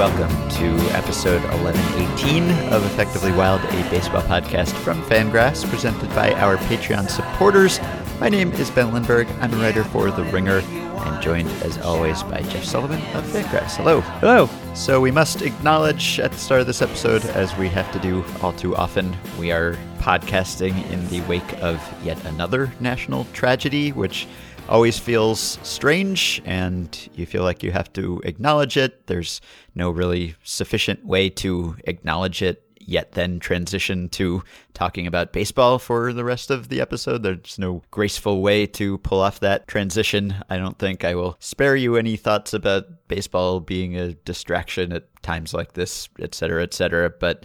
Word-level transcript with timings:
welcome 0.00 0.48
to 0.48 0.66
episode 0.96 1.42
1118 1.62 2.72
of 2.72 2.82
Effectively 2.86 3.32
Wild, 3.32 3.60
a 3.60 3.90
baseball 3.90 4.22
podcast 4.22 4.72
from 4.76 5.02
Fangraphs, 5.02 5.68
presented 5.68 6.08
by 6.14 6.32
our 6.36 6.56
Patreon 6.56 7.10
supporters. 7.10 7.78
My 8.18 8.30
name 8.30 8.50
is 8.52 8.70
Ben 8.70 8.94
Lindbergh. 8.94 9.28
I'm 9.42 9.52
a 9.52 9.58
writer 9.58 9.84
for 9.84 10.10
The 10.10 10.24
Ringer 10.24 10.60
and 10.60 11.22
joined 11.22 11.50
as 11.62 11.76
always 11.82 12.22
by 12.22 12.40
Jeff 12.40 12.64
Sullivan 12.64 13.02
of 13.14 13.24
Fangraphs. 13.24 13.76
Hello. 13.76 14.00
Hello. 14.00 14.48
So 14.74 15.02
we 15.02 15.10
must 15.10 15.42
acknowledge 15.42 16.18
at 16.18 16.32
the 16.32 16.38
start 16.38 16.62
of 16.62 16.66
this 16.66 16.80
episode, 16.80 17.22
as 17.26 17.54
we 17.58 17.68
have 17.68 17.92
to 17.92 17.98
do 17.98 18.24
all 18.40 18.54
too 18.54 18.74
often, 18.76 19.14
we 19.38 19.52
are 19.52 19.76
podcasting 19.98 20.90
in 20.90 21.06
the 21.08 21.20
wake 21.28 21.62
of 21.62 21.78
yet 22.02 22.24
another 22.24 22.72
national 22.80 23.26
tragedy, 23.34 23.92
which 23.92 24.26
always 24.70 24.98
feels 24.98 25.58
strange 25.62 26.40
and 26.44 27.10
you 27.14 27.26
feel 27.26 27.42
like 27.42 27.62
you 27.62 27.72
have 27.72 27.92
to 27.92 28.22
acknowledge 28.24 28.76
it. 28.76 29.06
There's 29.08 29.40
no 29.74 29.90
really 29.90 30.36
sufficient 30.44 31.04
way 31.04 31.28
to 31.30 31.76
acknowledge 31.84 32.40
it 32.40 32.64
yet 32.90 33.12
then 33.12 33.38
transition 33.38 34.08
to 34.08 34.42
talking 34.72 35.06
about 35.06 35.32
baseball 35.32 35.78
for 35.78 36.12
the 36.12 36.24
rest 36.24 36.50
of 36.50 36.68
the 36.68 36.80
episode. 36.80 37.22
There's 37.22 37.58
no 37.58 37.82
graceful 37.90 38.42
way 38.42 38.66
to 38.66 38.98
pull 38.98 39.20
off 39.20 39.40
that 39.40 39.68
transition. 39.68 40.34
I 40.48 40.56
don't 40.56 40.78
think 40.78 41.04
I 41.04 41.14
will 41.14 41.36
spare 41.40 41.76
you 41.76 41.96
any 41.96 42.16
thoughts 42.16 42.54
about 42.54 42.86
baseball 43.06 43.60
being 43.60 43.96
a 43.96 44.14
distraction 44.14 44.92
at 44.92 45.22
times 45.22 45.52
like 45.52 45.74
this, 45.74 46.08
et 46.20 46.34
cetera, 46.34 46.62
et 46.62 46.74
cetera. 46.74 47.10
But 47.10 47.44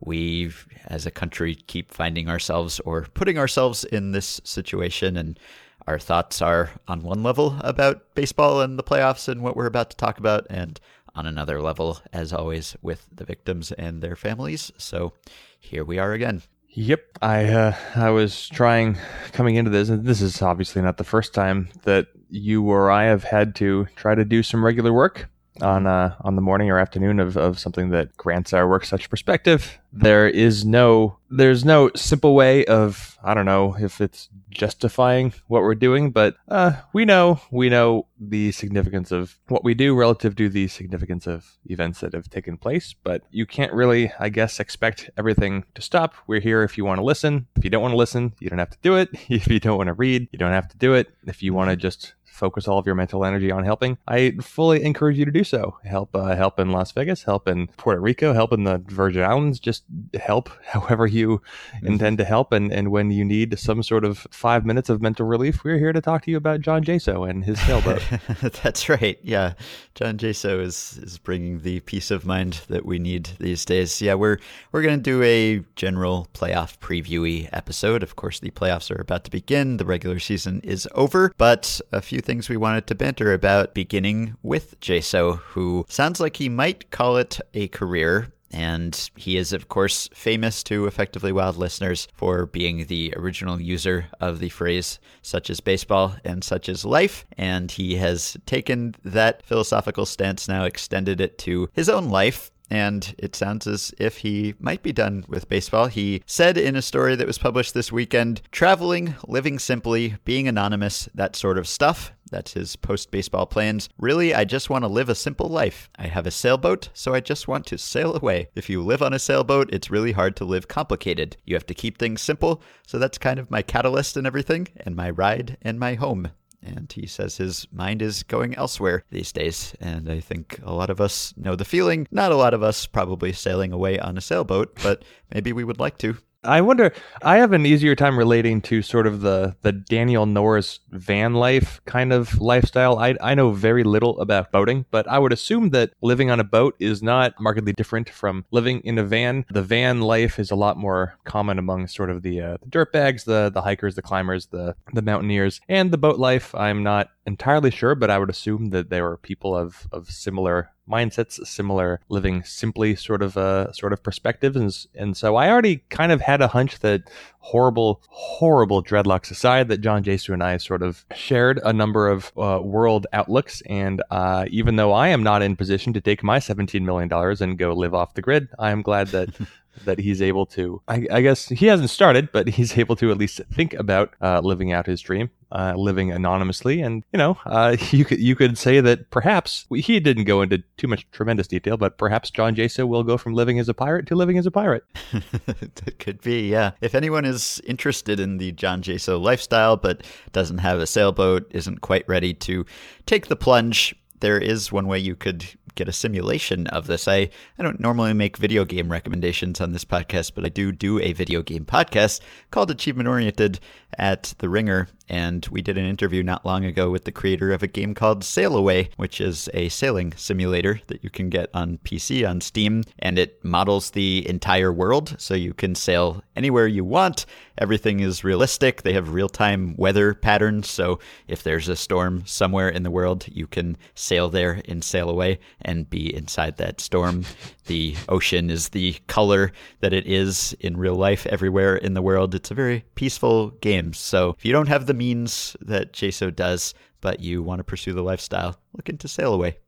we, 0.00 0.52
as 0.86 1.04
a 1.04 1.10
country, 1.10 1.54
keep 1.54 1.92
finding 1.92 2.28
ourselves 2.28 2.80
or 2.80 3.02
putting 3.14 3.38
ourselves 3.38 3.84
in 3.84 4.12
this 4.12 4.40
situation 4.44 5.16
and 5.16 5.38
our 5.86 5.98
thoughts 5.98 6.42
are 6.42 6.70
on 6.88 7.02
one 7.02 7.22
level 7.22 7.56
about 7.60 8.14
baseball 8.14 8.60
and 8.60 8.78
the 8.78 8.82
playoffs 8.82 9.28
and 9.28 9.42
what 9.42 9.56
we're 9.56 9.66
about 9.66 9.90
to 9.90 9.96
talk 9.96 10.18
about, 10.18 10.46
and 10.50 10.80
on 11.14 11.26
another 11.26 11.60
level, 11.60 12.00
as 12.12 12.32
always, 12.32 12.76
with 12.82 13.06
the 13.12 13.24
victims 13.24 13.72
and 13.72 14.02
their 14.02 14.16
families. 14.16 14.70
So 14.76 15.12
here 15.58 15.84
we 15.84 15.98
are 15.98 16.12
again. 16.12 16.42
Yep, 16.70 17.00
I 17.22 17.44
uh, 17.44 17.74
I 17.94 18.10
was 18.10 18.48
trying 18.48 18.98
coming 19.32 19.56
into 19.56 19.70
this, 19.70 19.88
and 19.88 20.04
this 20.04 20.20
is 20.20 20.42
obviously 20.42 20.82
not 20.82 20.98
the 20.98 21.04
first 21.04 21.32
time 21.32 21.70
that 21.84 22.08
you 22.28 22.62
or 22.64 22.90
I 22.90 23.04
have 23.04 23.24
had 23.24 23.54
to 23.56 23.86
try 23.96 24.14
to 24.14 24.24
do 24.24 24.42
some 24.42 24.62
regular 24.62 24.92
work 24.92 25.28
on 25.60 25.86
uh, 25.86 26.14
on 26.20 26.36
the 26.36 26.42
morning 26.42 26.70
or 26.70 26.78
afternoon 26.78 27.20
of, 27.20 27.36
of 27.36 27.58
something 27.58 27.90
that 27.90 28.16
grants 28.16 28.52
our 28.52 28.68
work 28.68 28.84
such 28.84 29.10
perspective. 29.10 29.78
There 29.92 30.28
is 30.28 30.64
no 30.64 31.18
there's 31.30 31.64
no 31.64 31.90
simple 31.94 32.34
way 32.34 32.64
of 32.66 33.18
I 33.22 33.34
don't 33.34 33.46
know 33.46 33.76
if 33.78 34.00
it's 34.00 34.28
justifying 34.50 35.32
what 35.48 35.62
we're 35.62 35.74
doing, 35.74 36.10
but 36.10 36.36
uh, 36.48 36.72
we 36.92 37.04
know 37.04 37.40
we 37.50 37.68
know 37.68 38.06
the 38.18 38.52
significance 38.52 39.12
of 39.12 39.38
what 39.48 39.64
we 39.64 39.74
do 39.74 39.94
relative 39.94 40.36
to 40.36 40.48
the 40.48 40.68
significance 40.68 41.26
of 41.26 41.58
events 41.66 42.00
that 42.00 42.14
have 42.14 42.28
taken 42.30 42.56
place. 42.56 42.94
But 43.02 43.22
you 43.30 43.46
can't 43.46 43.72
really, 43.72 44.12
I 44.18 44.28
guess, 44.28 44.60
expect 44.60 45.10
everything 45.16 45.64
to 45.74 45.82
stop. 45.82 46.14
We're 46.26 46.40
here 46.40 46.62
if 46.62 46.76
you 46.76 46.84
want 46.84 46.98
to 46.98 47.04
listen. 47.04 47.46
If 47.56 47.64
you 47.64 47.70
don't 47.70 47.82
want 47.82 47.92
to 47.92 47.98
listen, 47.98 48.32
you 48.40 48.48
don't 48.48 48.58
have 48.58 48.70
to 48.70 48.78
do 48.82 48.96
it. 48.96 49.10
If 49.36 49.48
you 49.48 49.60
don't 49.60 49.76
want 49.76 49.88
to 49.88 49.92
read, 49.92 50.28
you 50.32 50.38
don't 50.38 50.52
have 50.52 50.68
to 50.68 50.78
do 50.78 50.94
it. 50.94 51.08
If 51.26 51.42
you 51.42 51.52
want 51.52 51.70
to 51.70 51.76
just 51.76 52.14
focus 52.36 52.68
all 52.68 52.78
of 52.78 52.86
your 52.86 52.94
mental 52.94 53.24
energy 53.24 53.50
on 53.50 53.64
helping, 53.64 53.98
I 54.06 54.32
fully 54.40 54.84
encourage 54.84 55.18
you 55.18 55.24
to 55.24 55.30
do 55.30 55.42
so. 55.42 55.78
Help, 55.84 56.14
uh, 56.14 56.36
help 56.36 56.60
in 56.60 56.70
Las 56.70 56.92
Vegas, 56.92 57.22
help 57.22 57.48
in 57.48 57.68
Puerto 57.78 58.00
Rico, 58.00 58.32
help 58.32 58.52
in 58.52 58.64
the 58.64 58.78
Virgin 58.86 59.22
Islands. 59.22 59.58
Just 59.58 59.84
help 60.20 60.50
however 60.66 61.06
you 61.06 61.40
mm-hmm. 61.76 61.86
intend 61.86 62.18
to 62.18 62.24
help. 62.24 62.52
And, 62.52 62.72
and 62.72 62.90
when 62.90 63.10
you 63.10 63.24
need 63.24 63.58
some 63.58 63.82
sort 63.82 64.04
of 64.04 64.26
five 64.30 64.66
minutes 64.66 64.90
of 64.90 65.00
mental 65.00 65.26
relief, 65.26 65.64
we're 65.64 65.78
here 65.78 65.92
to 65.92 66.00
talk 66.00 66.24
to 66.24 66.30
you 66.30 66.36
about 66.36 66.60
John 66.60 66.84
Jaso 66.84 67.28
and 67.28 67.44
his 67.44 67.60
sailboat. 67.60 68.02
That's 68.62 68.88
right. 68.88 69.18
Yeah, 69.22 69.54
John 69.94 70.18
Jaso 70.18 70.60
is 70.60 70.98
is 71.02 71.18
bringing 71.18 71.60
the 71.60 71.80
peace 71.80 72.10
of 72.10 72.26
mind 72.26 72.60
that 72.68 72.84
we 72.84 72.98
need 72.98 73.30
these 73.38 73.64
days. 73.64 74.02
Yeah, 74.02 74.14
we're 74.14 74.38
we're 74.72 74.82
going 74.82 74.98
to 74.98 75.02
do 75.02 75.22
a 75.22 75.64
general 75.74 76.28
playoff 76.34 76.78
previewy 76.78 77.48
episode. 77.52 78.02
Of 78.02 78.16
course, 78.16 78.40
the 78.40 78.50
playoffs 78.50 78.90
are 78.90 79.00
about 79.00 79.24
to 79.24 79.30
begin. 79.30 79.78
The 79.78 79.86
regular 79.86 80.18
season 80.18 80.60
is 80.62 80.88
over, 80.94 81.32
but 81.38 81.80
a 81.92 82.02
few 82.02 82.20
things 82.26 82.48
we 82.48 82.56
wanted 82.56 82.86
to 82.88 82.94
banter 82.94 83.32
about, 83.32 83.72
beginning 83.72 84.36
with 84.42 84.78
Jaso, 84.80 85.38
who 85.38 85.86
sounds 85.88 86.20
like 86.20 86.36
he 86.36 86.48
might 86.48 86.90
call 86.90 87.16
it 87.16 87.40
a 87.54 87.68
career. 87.68 88.28
And 88.52 89.10
he 89.16 89.36
is, 89.36 89.52
of 89.52 89.68
course, 89.68 90.08
famous 90.14 90.62
to 90.64 90.86
effectively 90.86 91.32
wild 91.32 91.56
listeners 91.56 92.08
for 92.14 92.46
being 92.46 92.86
the 92.86 93.12
original 93.16 93.60
user 93.60 94.06
of 94.20 94.38
the 94.38 94.48
phrase 94.48 94.98
such 95.20 95.50
as 95.50 95.60
baseball 95.60 96.16
and 96.24 96.42
such 96.42 96.68
as 96.68 96.84
life. 96.84 97.26
And 97.36 97.70
he 97.70 97.96
has 97.96 98.36
taken 98.46 98.94
that 99.04 99.44
philosophical 99.44 100.06
stance 100.06 100.48
now, 100.48 100.64
extended 100.64 101.20
it 101.20 101.38
to 101.38 101.68
his 101.74 101.88
own 101.88 102.08
life 102.08 102.50
and 102.70 103.14
it 103.18 103.36
sounds 103.36 103.66
as 103.66 103.94
if 103.98 104.18
he 104.18 104.54
might 104.58 104.82
be 104.82 104.92
done 104.92 105.24
with 105.28 105.48
baseball. 105.48 105.86
He 105.86 106.22
said 106.26 106.58
in 106.58 106.76
a 106.76 106.82
story 106.82 107.14
that 107.16 107.26
was 107.26 107.38
published 107.38 107.74
this 107.74 107.92
weekend 107.92 108.42
traveling, 108.50 109.14
living 109.26 109.58
simply, 109.58 110.16
being 110.24 110.48
anonymous, 110.48 111.08
that 111.14 111.36
sort 111.36 111.58
of 111.58 111.68
stuff. 111.68 112.12
That's 112.30 112.54
his 112.54 112.76
post 112.76 113.10
baseball 113.10 113.46
plans. 113.46 113.88
Really, 113.98 114.34
I 114.34 114.44
just 114.44 114.70
want 114.70 114.84
to 114.84 114.88
live 114.88 115.08
a 115.08 115.14
simple 115.14 115.48
life. 115.48 115.88
I 115.98 116.08
have 116.08 116.26
a 116.26 116.30
sailboat, 116.30 116.88
so 116.92 117.14
I 117.14 117.20
just 117.20 117.48
want 117.48 117.66
to 117.66 117.78
sail 117.78 118.16
away. 118.16 118.48
If 118.54 118.68
you 118.68 118.82
live 118.82 119.02
on 119.02 119.12
a 119.12 119.18
sailboat, 119.18 119.72
it's 119.72 119.90
really 119.90 120.12
hard 120.12 120.36
to 120.36 120.44
live 120.44 120.68
complicated. 120.68 121.36
You 121.44 121.54
have 121.54 121.66
to 121.66 121.74
keep 121.74 121.98
things 121.98 122.22
simple, 122.22 122.62
so 122.86 122.98
that's 122.98 123.18
kind 123.18 123.38
of 123.38 123.50
my 123.50 123.62
catalyst 123.62 124.16
and 124.16 124.26
everything, 124.26 124.68
and 124.78 124.96
my 124.96 125.10
ride 125.10 125.56
and 125.62 125.78
my 125.78 125.94
home. 125.94 126.30
And 126.62 126.90
he 126.92 127.06
says 127.06 127.36
his 127.36 127.68
mind 127.70 128.02
is 128.02 128.24
going 128.24 128.56
elsewhere 128.56 129.04
these 129.10 129.30
days. 129.30 129.74
And 129.80 130.10
I 130.10 130.20
think 130.20 130.58
a 130.62 130.72
lot 130.72 130.90
of 130.90 131.00
us 131.00 131.32
know 131.36 131.54
the 131.54 131.64
feeling. 131.64 132.08
Not 132.10 132.32
a 132.32 132.36
lot 132.36 132.54
of 132.54 132.62
us 132.62 132.86
probably 132.86 133.32
sailing 133.32 133.72
away 133.72 133.98
on 134.00 134.18
a 134.18 134.20
sailboat, 134.20 134.76
but 134.82 135.04
maybe 135.32 135.52
we 135.52 135.64
would 135.64 135.78
like 135.78 135.98
to. 135.98 136.16
I 136.46 136.60
wonder. 136.60 136.92
I 137.22 137.36
have 137.36 137.52
an 137.52 137.66
easier 137.66 137.94
time 137.94 138.18
relating 138.18 138.60
to 138.62 138.82
sort 138.82 139.06
of 139.06 139.20
the 139.20 139.56
the 139.62 139.72
Daniel 139.72 140.26
Norris 140.26 140.80
van 140.90 141.34
life 141.34 141.80
kind 141.86 142.12
of 142.12 142.40
lifestyle. 142.40 142.98
I 142.98 143.16
I 143.20 143.34
know 143.34 143.52
very 143.52 143.84
little 143.84 144.20
about 144.20 144.52
boating, 144.52 144.86
but 144.90 145.08
I 145.08 145.18
would 145.18 145.32
assume 145.32 145.70
that 145.70 145.90
living 146.02 146.30
on 146.30 146.40
a 146.40 146.44
boat 146.44 146.74
is 146.78 147.02
not 147.02 147.34
markedly 147.40 147.72
different 147.72 148.08
from 148.08 148.44
living 148.50 148.80
in 148.80 148.98
a 148.98 149.04
van. 149.04 149.44
The 149.50 149.62
van 149.62 150.00
life 150.00 150.38
is 150.38 150.50
a 150.50 150.56
lot 150.56 150.76
more 150.76 151.18
common 151.24 151.58
among 151.58 151.88
sort 151.88 152.10
of 152.10 152.22
the, 152.22 152.40
uh, 152.40 152.56
the 152.62 152.68
dirtbags, 152.68 153.24
the 153.24 153.50
the 153.52 153.62
hikers, 153.62 153.94
the 153.94 154.02
climbers, 154.02 154.46
the 154.46 154.76
the 154.92 155.02
mountaineers, 155.02 155.60
and 155.68 155.90
the 155.90 155.98
boat 155.98 156.18
life. 156.18 156.54
I'm 156.54 156.82
not 156.82 157.10
entirely 157.26 157.70
sure, 157.70 157.94
but 157.94 158.10
I 158.10 158.18
would 158.18 158.30
assume 158.30 158.70
that 158.70 158.90
there 158.90 159.04
were 159.04 159.16
people 159.16 159.56
of 159.56 159.88
of 159.92 160.10
similar 160.10 160.70
mindsets, 160.90 161.44
similar 161.46 162.00
living 162.08 162.42
simply 162.44 162.94
sort 162.96 163.22
of 163.22 163.36
uh, 163.36 163.72
sort 163.72 163.92
of 163.92 164.02
perspectives, 164.02 164.56
and 164.56 164.86
and 164.94 165.16
so 165.16 165.36
I 165.36 165.50
already 165.50 165.78
kind 165.90 166.12
of 166.12 166.20
had 166.20 166.40
a 166.40 166.48
hunch 166.48 166.80
that 166.80 167.02
horrible, 167.38 168.02
horrible 168.08 168.82
dreadlocks 168.82 169.30
aside, 169.30 169.68
that 169.68 169.80
John 169.80 170.02
Jaso 170.02 170.32
and 170.32 170.42
I 170.42 170.56
sort 170.56 170.82
of 170.82 171.04
shared 171.14 171.60
a 171.64 171.72
number 171.72 172.08
of 172.08 172.32
uh, 172.36 172.60
world 172.62 173.06
outlooks, 173.12 173.62
and 173.66 174.02
uh, 174.10 174.46
even 174.50 174.76
though 174.76 174.92
I 174.92 175.08
am 175.08 175.22
not 175.22 175.42
in 175.42 175.56
position 175.56 175.92
to 175.92 176.00
take 176.00 176.22
my 176.22 176.38
seventeen 176.38 176.84
million 176.84 177.08
dollars 177.08 177.40
and 177.40 177.58
go 177.58 177.72
live 177.72 177.94
off 177.94 178.14
the 178.14 178.22
grid, 178.22 178.48
I 178.58 178.70
am 178.70 178.82
glad 178.82 179.08
that. 179.08 179.30
that 179.84 179.98
he's 179.98 180.22
able 180.22 180.46
to 180.46 180.80
I, 180.88 181.06
I, 181.10 181.20
guess 181.20 181.48
he 181.48 181.66
hasn't 181.66 181.90
started 181.90 182.30
but 182.32 182.48
he's 182.48 182.76
able 182.78 182.96
to 182.96 183.10
at 183.10 183.18
least 183.18 183.40
think 183.52 183.74
about 183.74 184.14
uh, 184.20 184.40
living 184.40 184.72
out 184.72 184.86
his 184.86 185.00
dream 185.00 185.30
uh, 185.52 185.74
living 185.76 186.10
anonymously, 186.10 186.80
and 186.80 187.04
you 187.12 187.18
know, 187.18 187.38
uh, 187.46 187.76
you 187.90 188.04
could 188.04 188.18
you 188.18 188.34
could 188.34 188.58
say 188.58 188.80
that 188.80 189.10
perhaps 189.10 189.66
he 189.74 190.00
didn't 190.00 190.24
go 190.24 190.42
into 190.42 190.62
too 190.76 190.88
much 190.88 191.06
tremendous 191.12 191.46
detail, 191.46 191.76
but 191.76 191.98
perhaps 191.98 192.30
John 192.30 192.54
Jaso 192.54 192.86
will 192.86 193.02
go 193.02 193.16
from 193.16 193.34
living 193.34 193.58
as 193.58 193.68
a 193.68 193.74
pirate 193.74 194.06
to 194.08 194.16
living 194.16 194.38
as 194.38 194.46
a 194.46 194.50
pirate. 194.50 194.84
that 195.46 195.98
could 195.98 196.20
be, 196.20 196.48
yeah. 196.48 196.72
If 196.80 196.94
anyone 196.94 197.24
is 197.24 197.60
interested 197.66 198.18
in 198.18 198.38
the 198.38 198.52
John 198.52 198.82
Jaso 198.82 199.20
lifestyle 199.20 199.76
but 199.76 200.02
doesn't 200.32 200.58
have 200.58 200.80
a 200.80 200.86
sailboat, 200.86 201.46
isn't 201.50 201.80
quite 201.80 202.08
ready 202.08 202.34
to 202.34 202.66
take 203.06 203.28
the 203.28 203.36
plunge, 203.36 203.94
there 204.20 204.38
is 204.38 204.72
one 204.72 204.88
way 204.88 204.98
you 204.98 205.14
could 205.14 205.46
get 205.76 205.88
a 205.88 205.92
simulation 205.92 206.66
of 206.68 206.88
this. 206.88 207.06
I, 207.06 207.30
I 207.58 207.62
don't 207.62 207.78
normally 207.78 208.12
make 208.14 208.36
video 208.36 208.64
game 208.64 208.90
recommendations 208.90 209.60
on 209.60 209.72
this 209.72 209.84
podcast, 209.84 210.32
but 210.34 210.44
I 210.44 210.48
do 210.48 210.72
do 210.72 210.98
a 210.98 211.12
video 211.12 211.42
game 211.42 211.64
podcast 211.64 212.20
called 212.50 212.70
Achievement 212.70 213.08
Oriented 213.08 213.60
at 213.96 214.34
The 214.38 214.48
Ringer. 214.48 214.88
And 215.08 215.46
we 215.50 215.62
did 215.62 215.78
an 215.78 215.86
interview 215.86 216.22
not 216.22 216.44
long 216.44 216.64
ago 216.64 216.90
with 216.90 217.04
the 217.04 217.12
creator 217.12 217.52
of 217.52 217.62
a 217.62 217.68
game 217.68 217.94
called 217.94 218.24
Sail 218.24 218.56
Away, 218.56 218.90
which 218.96 219.20
is 219.20 219.48
a 219.54 219.68
sailing 219.68 220.12
simulator 220.16 220.80
that 220.88 221.04
you 221.04 221.10
can 221.10 221.30
get 221.30 221.48
on 221.54 221.78
PC 221.84 222.28
on 222.28 222.40
Steam. 222.40 222.82
And 222.98 223.18
it 223.18 223.44
models 223.44 223.90
the 223.90 224.28
entire 224.28 224.72
world, 224.72 225.16
so 225.18 225.34
you 225.34 225.54
can 225.54 225.74
sail 225.74 226.22
anywhere 226.34 226.66
you 226.66 226.84
want. 226.84 227.26
Everything 227.58 228.00
is 228.00 228.24
realistic. 228.24 228.82
They 228.82 228.92
have 228.92 229.10
real 229.10 229.28
time 229.28 229.74
weather 229.76 230.14
patterns. 230.14 230.68
So 230.68 230.98
if 231.26 231.42
there's 231.42 231.68
a 231.68 231.76
storm 231.76 232.24
somewhere 232.26 232.68
in 232.68 232.82
the 232.82 232.90
world, 232.90 233.26
you 233.28 233.46
can 233.46 233.76
sail 233.94 234.28
there 234.28 234.60
and 234.68 234.84
sail 234.84 235.08
away 235.08 235.38
and 235.62 235.88
be 235.88 236.14
inside 236.14 236.56
that 236.58 236.80
storm. 236.80 237.24
the 237.66 237.96
ocean 238.08 238.50
is 238.50 238.70
the 238.70 238.96
color 239.06 239.52
that 239.80 239.92
it 239.92 240.06
is 240.06 240.56
in 240.60 240.76
real 240.76 240.94
life 240.94 241.26
everywhere 241.26 241.76
in 241.76 241.94
the 241.94 242.02
world. 242.02 242.34
It's 242.34 242.50
a 242.50 242.54
very 242.54 242.84
peaceful 242.94 243.50
game. 243.50 243.92
So 243.92 244.34
if 244.38 244.44
you 244.44 244.52
don't 244.52 244.68
have 244.68 244.86
the 244.86 244.94
means 244.96 245.56
that 245.60 245.92
Jaso 245.92 246.34
does, 246.34 246.74
but 247.00 247.20
you 247.20 247.42
want 247.42 247.60
to 247.60 247.64
pursue 247.64 247.92
the 247.92 248.02
lifestyle, 248.02 248.58
look 248.74 248.88
into 248.88 249.08
sail 249.08 249.34
away. 249.34 249.58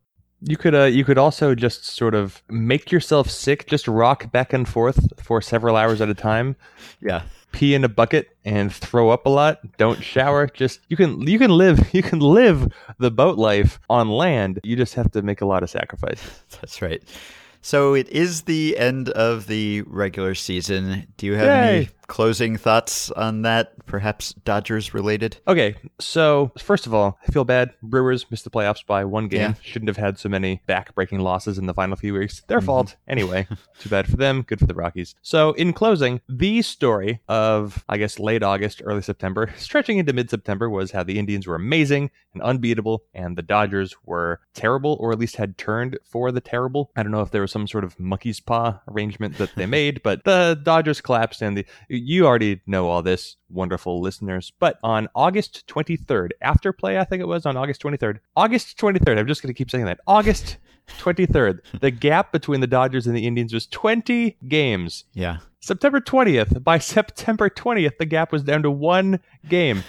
You 0.40 0.56
could 0.56 0.74
uh, 0.74 0.84
you 0.84 1.04
could 1.04 1.18
also 1.18 1.54
just 1.56 1.84
sort 1.84 2.14
of 2.14 2.42
make 2.48 2.92
yourself 2.92 3.28
sick, 3.28 3.66
just 3.66 3.88
rock 3.88 4.30
back 4.30 4.52
and 4.52 4.68
forth 4.68 5.12
for 5.20 5.42
several 5.42 5.74
hours 5.74 6.00
at 6.00 6.08
a 6.08 6.14
time. 6.14 6.54
Yeah. 7.00 7.22
Pee 7.50 7.74
in 7.74 7.82
a 7.82 7.88
bucket 7.88 8.36
and 8.44 8.72
throw 8.72 9.10
up 9.10 9.26
a 9.26 9.30
lot. 9.30 9.58
Don't 9.78 10.02
shower. 10.04 10.46
Just 10.54 10.80
you 10.88 10.98
can 10.98 11.26
you 11.26 11.38
can 11.38 11.50
live 11.50 11.80
you 11.94 12.02
can 12.02 12.20
live 12.20 12.72
the 12.98 13.10
boat 13.10 13.38
life 13.38 13.80
on 13.88 14.10
land. 14.10 14.60
You 14.62 14.76
just 14.76 14.94
have 14.94 15.10
to 15.12 15.22
make 15.22 15.40
a 15.40 15.46
lot 15.46 15.62
of 15.62 15.70
sacrifices. 15.70 16.42
That's 16.60 16.82
right. 16.82 17.02
So 17.62 17.94
it 17.94 18.08
is 18.10 18.42
the 18.42 18.76
end 18.78 19.08
of 19.08 19.46
the 19.46 19.82
regular 19.86 20.34
season. 20.34 21.06
Do 21.16 21.26
you 21.26 21.34
have 21.34 21.46
Yay. 21.46 21.76
any 21.76 21.88
closing 22.08 22.56
thoughts 22.56 23.10
on 23.12 23.42
that? 23.42 23.72
Perhaps 23.86 24.32
Dodgers 24.44 24.92
related? 24.92 25.38
Okay, 25.46 25.74
so 25.98 26.50
first 26.58 26.86
of 26.86 26.92
all, 26.92 27.18
I 27.26 27.30
feel 27.32 27.44
bad. 27.44 27.70
Brewers 27.82 28.30
missed 28.30 28.44
the 28.44 28.50
playoffs 28.50 28.84
by 28.84 29.04
one 29.04 29.28
game. 29.28 29.40
Yeah. 29.40 29.54
Shouldn't 29.62 29.88
have 29.88 29.96
had 29.96 30.18
so 30.18 30.28
many 30.28 30.60
back-breaking 30.66 31.20
losses 31.20 31.56
in 31.58 31.66
the 31.66 31.72
final 31.74 31.96
few 31.96 32.14
weeks. 32.14 32.42
Their 32.48 32.60
Mhm. 32.60 32.64
fault. 32.66 32.96
Anyway, 33.06 33.46
too 33.78 33.88
bad 33.88 34.06
for 34.06 34.16
them. 34.16 34.42
Good 34.42 34.58
for 34.58 34.66
the 34.66 34.74
Rockies. 34.74 35.14
So, 35.22 35.52
in 35.52 35.72
closing, 35.72 36.20
the 36.28 36.60
story 36.62 37.20
of 37.28 37.84
I 37.88 37.96
guess 37.98 38.18
late 38.18 38.42
August, 38.42 38.82
early 38.84 39.02
September, 39.02 39.50
stretching 39.56 39.98
into 39.98 40.12
mid-September, 40.12 40.68
was 40.68 40.90
how 40.90 41.02
the 41.02 41.18
Indians 41.18 41.46
were 41.46 41.54
amazing 41.54 42.10
and 42.34 42.42
unbeatable, 42.42 43.04
and 43.14 43.36
the 43.38 43.42
Dodgers 43.42 43.94
were 44.04 44.40
terrible, 44.54 44.96
or 45.00 45.12
at 45.12 45.18
least 45.18 45.36
had 45.36 45.56
turned 45.56 45.98
for 46.04 46.30
the 46.32 46.40
terrible. 46.40 46.90
I 46.96 47.02
don't 47.02 47.12
know 47.12 47.20
if 47.22 47.30
there 47.30 47.42
was 47.42 47.52
some 47.52 47.66
sort 47.66 47.84
of 47.84 47.98
monkey's 47.98 48.40
paw 48.40 48.80
arrangement 48.88 49.38
that 49.38 49.54
they 49.56 49.66
made, 49.78 50.02
but 50.02 50.24
the 50.24 50.58
Dodgers 50.62 51.00
collapsed, 51.00 51.40
and 51.42 51.56
the 51.56 51.66
you 51.98 52.26
already 52.26 52.60
know 52.66 52.88
all 52.88 53.02
this, 53.02 53.36
wonderful 53.50 54.00
listeners. 54.00 54.52
But 54.58 54.78
on 54.82 55.08
August 55.14 55.66
23rd, 55.66 56.30
after 56.40 56.72
play, 56.72 56.98
I 56.98 57.04
think 57.04 57.20
it 57.20 57.26
was 57.26 57.46
on 57.46 57.56
August 57.56 57.82
23rd, 57.82 58.18
August 58.36 58.78
23rd, 58.78 59.18
I'm 59.18 59.26
just 59.26 59.42
going 59.42 59.52
to 59.52 59.58
keep 59.58 59.70
saying 59.70 59.86
that. 59.86 60.00
August 60.06 60.58
23rd, 60.98 61.60
the 61.80 61.90
gap 61.90 62.32
between 62.32 62.60
the 62.60 62.66
Dodgers 62.66 63.06
and 63.06 63.16
the 63.16 63.26
Indians 63.26 63.52
was 63.52 63.66
20 63.66 64.36
games. 64.48 65.04
Yeah. 65.12 65.38
September 65.60 66.00
20th, 66.00 66.62
by 66.62 66.78
September 66.78 67.50
20th, 67.50 67.98
the 67.98 68.06
gap 68.06 68.32
was 68.32 68.42
down 68.42 68.62
to 68.62 68.70
one 68.70 69.20
game. 69.48 69.84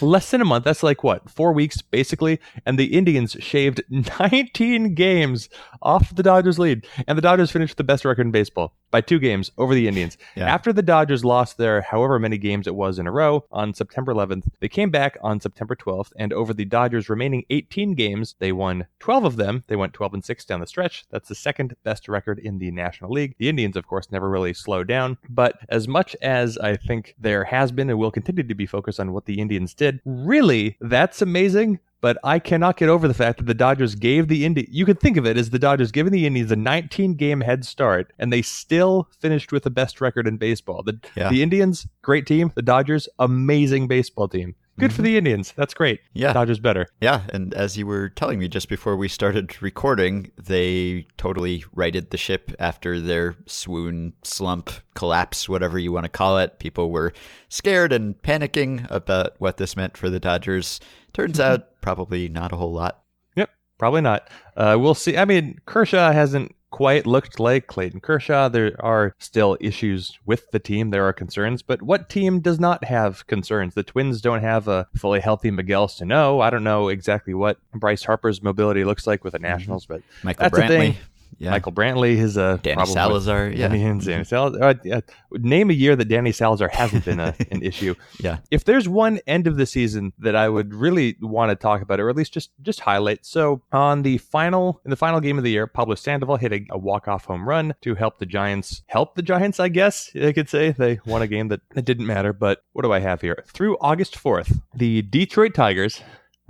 Less 0.00 0.30
than 0.30 0.40
a 0.40 0.44
month. 0.44 0.64
That's 0.64 0.82
like 0.82 1.02
what, 1.02 1.28
four 1.28 1.52
weeks 1.52 1.82
basically? 1.82 2.40
And 2.64 2.78
the 2.78 2.96
Indians 2.96 3.36
shaved 3.40 3.82
19 3.90 4.94
games 4.94 5.48
off 5.80 6.14
the 6.14 6.22
Dodgers' 6.22 6.58
lead. 6.58 6.86
And 7.06 7.18
the 7.18 7.22
Dodgers 7.22 7.50
finished 7.50 7.76
the 7.76 7.84
best 7.84 8.04
record 8.04 8.26
in 8.26 8.32
baseball 8.32 8.74
by 8.90 9.00
two 9.00 9.18
games 9.18 9.50
over 9.58 9.74
the 9.74 9.88
Indians. 9.88 10.18
Yeah. 10.36 10.52
After 10.52 10.72
the 10.72 10.82
Dodgers 10.82 11.24
lost 11.24 11.56
their 11.56 11.80
however 11.80 12.18
many 12.18 12.38
games 12.38 12.66
it 12.66 12.74
was 12.74 12.98
in 12.98 13.06
a 13.06 13.12
row 13.12 13.44
on 13.50 13.74
September 13.74 14.12
11th, 14.12 14.44
they 14.60 14.68
came 14.68 14.90
back 14.90 15.16
on 15.22 15.40
September 15.40 15.74
12th. 15.74 16.12
And 16.16 16.32
over 16.32 16.54
the 16.54 16.64
Dodgers' 16.64 17.08
remaining 17.08 17.44
18 17.50 17.94
games, 17.94 18.36
they 18.38 18.52
won 18.52 18.86
12 19.00 19.24
of 19.24 19.36
them. 19.36 19.64
They 19.66 19.76
went 19.76 19.94
12 19.94 20.14
and 20.14 20.24
6 20.24 20.44
down 20.44 20.60
the 20.60 20.66
stretch. 20.66 21.04
That's 21.10 21.28
the 21.28 21.34
second 21.34 21.74
best 21.82 22.08
record 22.08 22.38
in 22.38 22.58
the 22.58 22.70
National 22.70 23.10
League. 23.10 23.34
The 23.38 23.48
Indians, 23.48 23.76
of 23.76 23.86
course, 23.86 24.12
never 24.12 24.28
really 24.28 24.54
slowed 24.54 24.88
down. 24.88 25.18
But 25.28 25.58
as 25.68 25.88
much 25.88 26.14
as 26.22 26.58
I 26.58 26.76
think 26.76 27.14
there 27.18 27.44
has 27.44 27.72
been 27.72 27.90
and 27.90 27.98
will 27.98 28.10
continue 28.10 28.42
to 28.42 28.54
be 28.54 28.66
focused 28.72 28.98
on 28.98 29.12
what 29.12 29.26
the 29.26 29.38
Indians 29.40 29.74
did, 29.74 30.00
really, 30.04 30.76
that's 30.80 31.22
amazing. 31.22 31.78
But 32.00 32.18
I 32.24 32.40
cannot 32.40 32.76
get 32.78 32.88
over 32.88 33.06
the 33.06 33.14
fact 33.14 33.38
that 33.38 33.44
the 33.46 33.54
Dodgers 33.54 33.94
gave 33.94 34.26
the 34.26 34.44
Indi 34.44 34.66
You 34.68 34.84
could 34.84 34.98
think 34.98 35.16
of 35.16 35.24
it 35.24 35.36
as 35.36 35.50
the 35.50 35.58
Dodgers 35.60 35.92
giving 35.92 36.12
the 36.12 36.26
Indians 36.26 36.50
a 36.50 36.56
19 36.56 37.14
game 37.14 37.42
head 37.42 37.64
start, 37.64 38.12
and 38.18 38.32
they 38.32 38.42
still 38.42 39.08
finished 39.20 39.52
with 39.52 39.62
the 39.62 39.70
best 39.70 40.00
record 40.00 40.26
in 40.26 40.36
baseball. 40.36 40.82
The, 40.82 40.98
Yeah. 41.14 41.28
the 41.30 41.44
Indians, 41.44 41.86
great 42.02 42.26
team. 42.26 42.50
The 42.56 42.62
Dodgers, 42.62 43.08
amazing 43.20 43.86
baseball 43.86 44.26
team. 44.26 44.56
Good 44.78 44.92
for 44.92 45.02
the 45.02 45.16
Indians. 45.16 45.52
That's 45.54 45.74
great. 45.74 46.00
Yeah. 46.14 46.32
Dodgers 46.32 46.58
better. 46.58 46.88
Yeah, 47.00 47.22
and 47.28 47.52
as 47.54 47.76
you 47.76 47.86
were 47.86 48.08
telling 48.08 48.38
me 48.38 48.48
just 48.48 48.68
before 48.68 48.96
we 48.96 49.06
started 49.06 49.60
recording, 49.62 50.32
they 50.36 51.06
totally 51.18 51.64
righted 51.74 52.10
the 52.10 52.16
ship 52.16 52.52
after 52.58 52.98
their 52.98 53.36
swoon, 53.46 54.14
slump, 54.22 54.70
collapse, 54.94 55.48
whatever 55.48 55.78
you 55.78 55.92
want 55.92 56.04
to 56.04 56.08
call 56.10 56.38
it. 56.38 56.58
People 56.58 56.90
were 56.90 57.12
scared 57.48 57.92
and 57.92 58.20
panicking 58.22 58.90
about 58.90 59.34
what 59.38 59.58
this 59.58 59.76
meant 59.76 59.96
for 59.96 60.08
the 60.08 60.20
Dodgers. 60.20 60.80
Turns 61.12 61.38
out, 61.38 61.80
probably 61.82 62.28
not 62.28 62.52
a 62.52 62.56
whole 62.56 62.72
lot. 62.72 63.02
Yep, 63.36 63.50
probably 63.78 64.00
not. 64.00 64.28
Uh, 64.56 64.76
we'll 64.80 64.94
see. 64.94 65.16
I 65.16 65.26
mean, 65.26 65.60
Kershaw 65.66 66.12
hasn't 66.12 66.54
quite 66.72 67.06
looked 67.06 67.38
like 67.38 67.68
Clayton 67.68 68.00
Kershaw. 68.00 68.48
There 68.48 68.74
are 68.80 69.14
still 69.18 69.56
issues 69.60 70.18
with 70.26 70.50
the 70.50 70.58
team. 70.58 70.90
There 70.90 71.06
are 71.06 71.12
concerns, 71.12 71.62
but 71.62 71.82
what 71.82 72.08
team 72.08 72.40
does 72.40 72.58
not 72.58 72.82
have 72.82 73.24
concerns? 73.28 73.74
The 73.74 73.84
Twins 73.84 74.20
don't 74.20 74.40
have 74.40 74.66
a 74.66 74.88
fully 74.96 75.20
healthy 75.20 75.52
Miguel 75.52 75.86
Sano. 75.86 76.40
I 76.40 76.50
don't 76.50 76.64
know 76.64 76.88
exactly 76.88 77.34
what 77.34 77.58
Bryce 77.72 78.02
Harper's 78.02 78.42
mobility 78.42 78.82
looks 78.82 79.06
like 79.06 79.22
with 79.22 79.34
the 79.34 79.38
mm-hmm. 79.38 79.52
Nationals, 79.52 79.86
but 79.86 80.02
Michael 80.24 80.44
That's 80.44 80.56
the 80.56 80.62
Brantley. 80.62 80.68
thing. 80.78 80.96
Yeah. 81.38 81.50
Michael 81.50 81.72
Brantley 81.72 82.16
is 82.16 82.36
a 82.36 82.60
Danny 82.62 82.76
problem 82.76 82.94
Salazar. 82.94 83.48
Yeah. 83.48 83.68
Danny, 83.68 84.00
Danny 84.00 84.24
Salazar. 84.24 84.62
Uh, 84.62 84.74
yeah. 84.84 85.00
Name 85.32 85.70
a 85.70 85.72
year 85.74 85.96
that 85.96 86.06
Danny 86.06 86.32
Salazar 86.32 86.68
hasn't 86.68 87.04
been 87.04 87.20
a, 87.20 87.34
an 87.50 87.62
issue. 87.62 87.94
Yeah. 88.20 88.38
If 88.50 88.64
there's 88.64 88.88
one 88.88 89.20
end 89.26 89.46
of 89.46 89.56
the 89.56 89.66
season 89.66 90.12
that 90.18 90.36
I 90.36 90.48
would 90.48 90.74
really 90.74 91.16
want 91.20 91.50
to 91.50 91.56
talk 91.56 91.82
about, 91.82 92.00
or 92.00 92.08
at 92.08 92.16
least 92.16 92.32
just 92.32 92.50
just 92.62 92.80
highlight, 92.80 93.24
so 93.24 93.62
on 93.72 94.02
the 94.02 94.18
final 94.18 94.80
in 94.84 94.90
the 94.90 94.96
final 94.96 95.20
game 95.20 95.38
of 95.38 95.44
the 95.44 95.50
year, 95.50 95.66
Pablo 95.66 95.94
Sandoval 95.94 96.36
hit 96.36 96.52
a, 96.52 96.64
a 96.70 96.78
walk 96.78 97.08
off 97.08 97.24
home 97.24 97.48
run 97.48 97.74
to 97.82 97.94
help 97.94 98.18
the 98.18 98.26
Giants 98.26 98.82
help 98.86 99.14
the 99.14 99.22
Giants. 99.22 99.60
I 99.60 99.68
guess 99.68 100.10
I 100.14 100.32
could 100.32 100.48
say 100.48 100.72
they 100.72 101.00
won 101.06 101.22
a 101.22 101.26
game 101.26 101.48
that 101.48 101.60
it 101.74 101.84
didn't 101.84 102.06
matter. 102.06 102.32
But 102.32 102.62
what 102.72 102.82
do 102.82 102.92
I 102.92 103.00
have 103.00 103.20
here? 103.20 103.44
Through 103.46 103.76
August 103.80 104.16
fourth, 104.16 104.60
the 104.74 105.02
Detroit 105.02 105.54
Tigers 105.54 106.02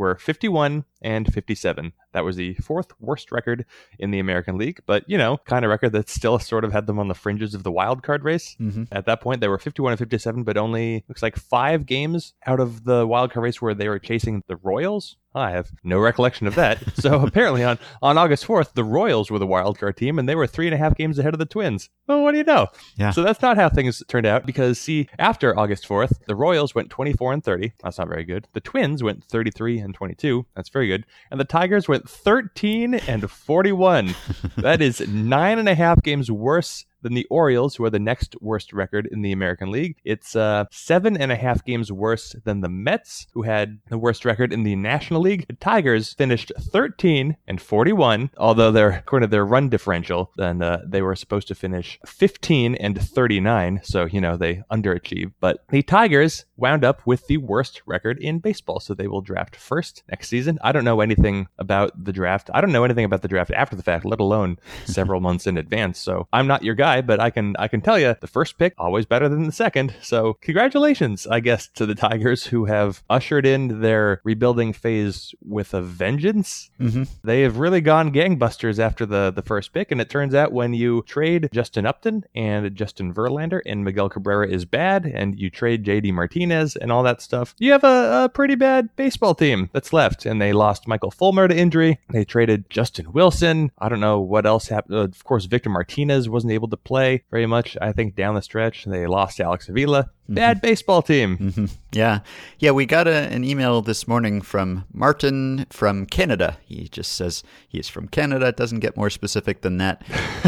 were 0.02 0.16
51 0.16 0.84
and 1.00 1.32
57. 1.32 1.92
That 2.12 2.24
was 2.24 2.36
the 2.36 2.54
fourth 2.54 2.92
worst 3.00 3.32
record 3.32 3.64
in 3.98 4.10
the 4.10 4.18
American 4.18 4.58
League, 4.58 4.80
but 4.84 5.04
you 5.08 5.16
know, 5.16 5.38
kind 5.46 5.64
of 5.64 5.70
record 5.70 5.92
that 5.92 6.08
still 6.08 6.38
sort 6.38 6.64
of 6.64 6.72
had 6.72 6.86
them 6.86 6.98
on 6.98 7.08
the 7.08 7.14
fringes 7.14 7.54
of 7.54 7.62
the 7.62 7.72
wild 7.72 8.02
card 8.02 8.24
race. 8.24 8.56
Mhm. 8.60 8.88
At 8.92 9.06
that 9.06 9.20
point, 9.20 9.40
they 9.40 9.48
were 9.48 9.58
51 9.58 9.92
and 9.92 9.98
57, 9.98 10.42
but 10.44 10.56
only 10.56 11.04
looks 11.08 11.22
like 11.22 11.36
five 11.36 11.86
games 11.86 12.34
out 12.46 12.60
of 12.60 12.84
the 12.84 13.06
wild 13.06 13.32
card 13.32 13.44
race 13.44 13.62
where 13.62 13.74
they 13.74 13.88
were 13.88 13.98
chasing 13.98 14.42
the 14.48 14.56
Royals. 14.56 15.16
I 15.34 15.50
have 15.52 15.70
no 15.82 15.98
recollection 15.98 16.46
of 16.46 16.54
that. 16.56 16.82
so 16.96 17.20
apparently, 17.26 17.64
on, 17.64 17.78
on 18.02 18.18
August 18.18 18.46
4th, 18.46 18.74
the 18.74 18.84
Royals 18.84 19.30
were 19.30 19.38
the 19.38 19.46
wild 19.46 19.78
card 19.78 19.96
team, 19.96 20.18
and 20.18 20.28
they 20.28 20.34
were 20.34 20.46
three 20.46 20.66
and 20.66 20.74
a 20.74 20.78
half 20.78 20.96
games 20.96 21.18
ahead 21.18 21.34
of 21.34 21.38
the 21.38 21.46
Twins. 21.46 21.88
Well, 22.06 22.22
what 22.22 22.32
do 22.32 22.38
you 22.38 22.44
know? 22.44 22.68
Yeah. 22.96 23.10
So 23.10 23.22
that's 23.22 23.42
not 23.42 23.56
how 23.56 23.68
things 23.68 24.02
turned 24.08 24.26
out 24.26 24.44
because, 24.44 24.78
see, 24.78 25.08
after 25.18 25.58
August 25.58 25.88
4th, 25.88 26.20
the 26.26 26.36
Royals 26.36 26.74
went 26.74 26.90
24 26.90 27.32
and 27.32 27.44
30. 27.44 27.72
That's 27.82 27.98
not 27.98 28.08
very 28.08 28.24
good. 28.24 28.48
The 28.52 28.60
Twins 28.60 29.02
went 29.02 29.24
33 29.24 29.78
and 29.78 29.94
22. 29.94 30.46
That's 30.54 30.68
very 30.68 30.88
good. 30.88 31.06
And 31.30 31.40
the 31.40 31.44
Tigers 31.44 31.88
went 31.88 32.08
13 32.08 32.94
and 32.94 33.30
41. 33.30 34.14
that 34.58 34.82
is 34.82 35.06
nine 35.08 35.58
and 35.58 35.68
a 35.68 35.74
half 35.74 36.02
games 36.02 36.30
worse 36.30 36.84
than 37.02 37.14
the 37.14 37.26
Orioles, 37.26 37.76
who 37.76 37.84
are 37.84 37.90
the 37.90 37.98
next 37.98 38.34
worst 38.40 38.72
record 38.72 39.08
in 39.10 39.22
the 39.22 39.32
American 39.32 39.70
League. 39.70 39.96
It's 40.04 40.34
uh, 40.36 40.64
seven 40.70 41.16
and 41.16 41.30
a 41.30 41.36
half 41.36 41.64
games 41.64 41.92
worse 41.92 42.34
than 42.44 42.60
the 42.60 42.68
Mets, 42.68 43.26
who 43.32 43.42
had 43.42 43.80
the 43.88 43.98
worst 43.98 44.24
record 44.24 44.52
in 44.52 44.62
the 44.62 44.76
National 44.76 45.20
League. 45.20 45.46
The 45.46 45.54
Tigers 45.54 46.14
finished 46.14 46.52
13 46.58 47.36
and 47.46 47.60
41, 47.60 48.30
although 48.36 48.70
they're 48.70 48.90
according 48.90 49.28
to 49.28 49.30
their 49.30 49.44
run 49.44 49.68
differential, 49.68 50.30
then 50.36 50.62
uh, 50.62 50.82
they 50.86 51.02
were 51.02 51.16
supposed 51.16 51.48
to 51.48 51.54
finish 51.54 51.98
15 52.06 52.74
and 52.76 53.00
39. 53.00 53.80
So 53.82 54.04
you 54.06 54.20
know 54.20 54.36
they 54.36 54.62
underachieved. 54.70 55.32
But 55.40 55.64
the 55.68 55.82
Tigers 55.82 56.44
wound 56.56 56.84
up 56.84 57.06
with 57.06 57.26
the 57.26 57.38
worst 57.38 57.82
record 57.86 58.18
in 58.18 58.38
baseball, 58.38 58.80
so 58.80 58.94
they 58.94 59.08
will 59.08 59.20
draft 59.20 59.56
first 59.56 60.02
next 60.08 60.28
season. 60.28 60.58
I 60.62 60.72
don't 60.72 60.84
know 60.84 61.00
anything 61.00 61.48
about 61.58 62.04
the 62.04 62.12
draft. 62.12 62.50
I 62.54 62.60
don't 62.60 62.72
know 62.72 62.84
anything 62.84 63.04
about 63.04 63.22
the 63.22 63.28
draft 63.28 63.50
after 63.50 63.76
the 63.76 63.82
fact, 63.82 64.04
let 64.04 64.20
alone 64.20 64.58
several 64.84 65.20
months 65.26 65.46
in 65.46 65.58
advance. 65.58 65.98
So 65.98 66.28
I'm 66.32 66.46
not 66.46 66.62
your 66.62 66.74
guy, 66.74 66.91
but 67.00 67.20
I 67.20 67.30
can 67.30 67.54
I 67.58 67.68
can 67.68 67.80
tell 67.80 67.98
you 67.98 68.14
the 68.20 68.26
first 68.26 68.58
pick 68.58 68.74
always 68.78 69.06
better 69.06 69.28
than 69.28 69.44
the 69.46 69.52
second. 69.52 69.94
So 70.02 70.34
congratulations, 70.40 71.26
I 71.26 71.40
guess, 71.40 71.68
to 71.74 71.86
the 71.86 71.94
Tigers 71.94 72.46
who 72.46 72.66
have 72.66 73.02
ushered 73.10 73.46
in 73.46 73.80
their 73.80 74.20
rebuilding 74.24 74.72
phase 74.72 75.34
with 75.44 75.74
a 75.74 75.82
vengeance. 75.82 76.70
Mhm. 76.80 77.08
They 77.24 77.42
have 77.42 77.58
really 77.58 77.80
gone 77.80 78.12
gangbusters 78.12 78.78
after 78.78 79.06
the 79.06 79.32
the 79.34 79.42
first 79.42 79.72
pick, 79.72 79.90
and 79.90 80.00
it 80.00 80.10
turns 80.10 80.34
out 80.34 80.52
when 80.52 80.74
you 80.74 81.02
trade 81.06 81.48
Justin 81.52 81.86
Upton 81.86 82.24
and 82.34 82.74
Justin 82.74 83.12
Verlander 83.14 83.60
and 83.66 83.84
Miguel 83.84 84.08
Cabrera 84.08 84.48
is 84.48 84.64
bad, 84.64 85.06
and 85.06 85.38
you 85.38 85.50
trade 85.50 85.84
JD 85.84 86.12
Martinez 86.12 86.76
and 86.76 86.92
all 86.92 87.02
that 87.02 87.20
stuff, 87.22 87.54
you 87.58 87.72
have 87.72 87.84
a, 87.84 88.24
a 88.24 88.28
pretty 88.28 88.54
bad 88.54 88.88
baseball 88.96 89.34
team 89.34 89.70
that's 89.72 89.92
left. 89.92 90.26
And 90.26 90.40
they 90.40 90.52
lost 90.52 90.86
Michael 90.88 91.10
Fulmer 91.10 91.48
to 91.48 91.56
injury. 91.56 91.98
They 92.10 92.24
traded 92.24 92.68
Justin 92.70 93.12
Wilson. 93.12 93.70
I 93.78 93.88
don't 93.88 94.00
know 94.00 94.20
what 94.20 94.46
else 94.46 94.68
happened. 94.68 94.94
Uh, 94.96 95.00
of 95.04 95.24
course, 95.24 95.44
Victor 95.46 95.70
Martinez 95.70 96.28
wasn't 96.28 96.52
able 96.52 96.68
to 96.68 96.76
play 96.84 97.24
very 97.30 97.46
much. 97.46 97.76
I 97.80 97.92
think 97.92 98.14
down 98.14 98.34
the 98.34 98.42
stretch 98.42 98.84
they 98.84 99.06
lost 99.06 99.40
Alex 99.40 99.68
Avila. 99.68 100.10
Mm-hmm. 100.24 100.34
bad 100.34 100.60
baseball 100.62 101.02
team. 101.02 101.36
Mm-hmm. 101.36 101.64
Yeah. 101.92 102.20
Yeah, 102.60 102.70
we 102.70 102.86
got 102.86 103.08
a, 103.08 103.28
an 103.32 103.42
email 103.44 103.82
this 103.82 104.06
morning 104.06 104.40
from 104.40 104.84
Martin 104.92 105.66
from 105.68 106.06
Canada. 106.06 106.58
He 106.64 106.86
just 106.86 107.12
says 107.14 107.42
he's 107.68 107.88
from 107.88 108.06
Canada. 108.06 108.46
It 108.46 108.56
doesn't 108.56 108.80
get 108.80 108.96
more 108.96 109.10
specific 109.10 109.62
than 109.62 109.78
that. 109.78 110.02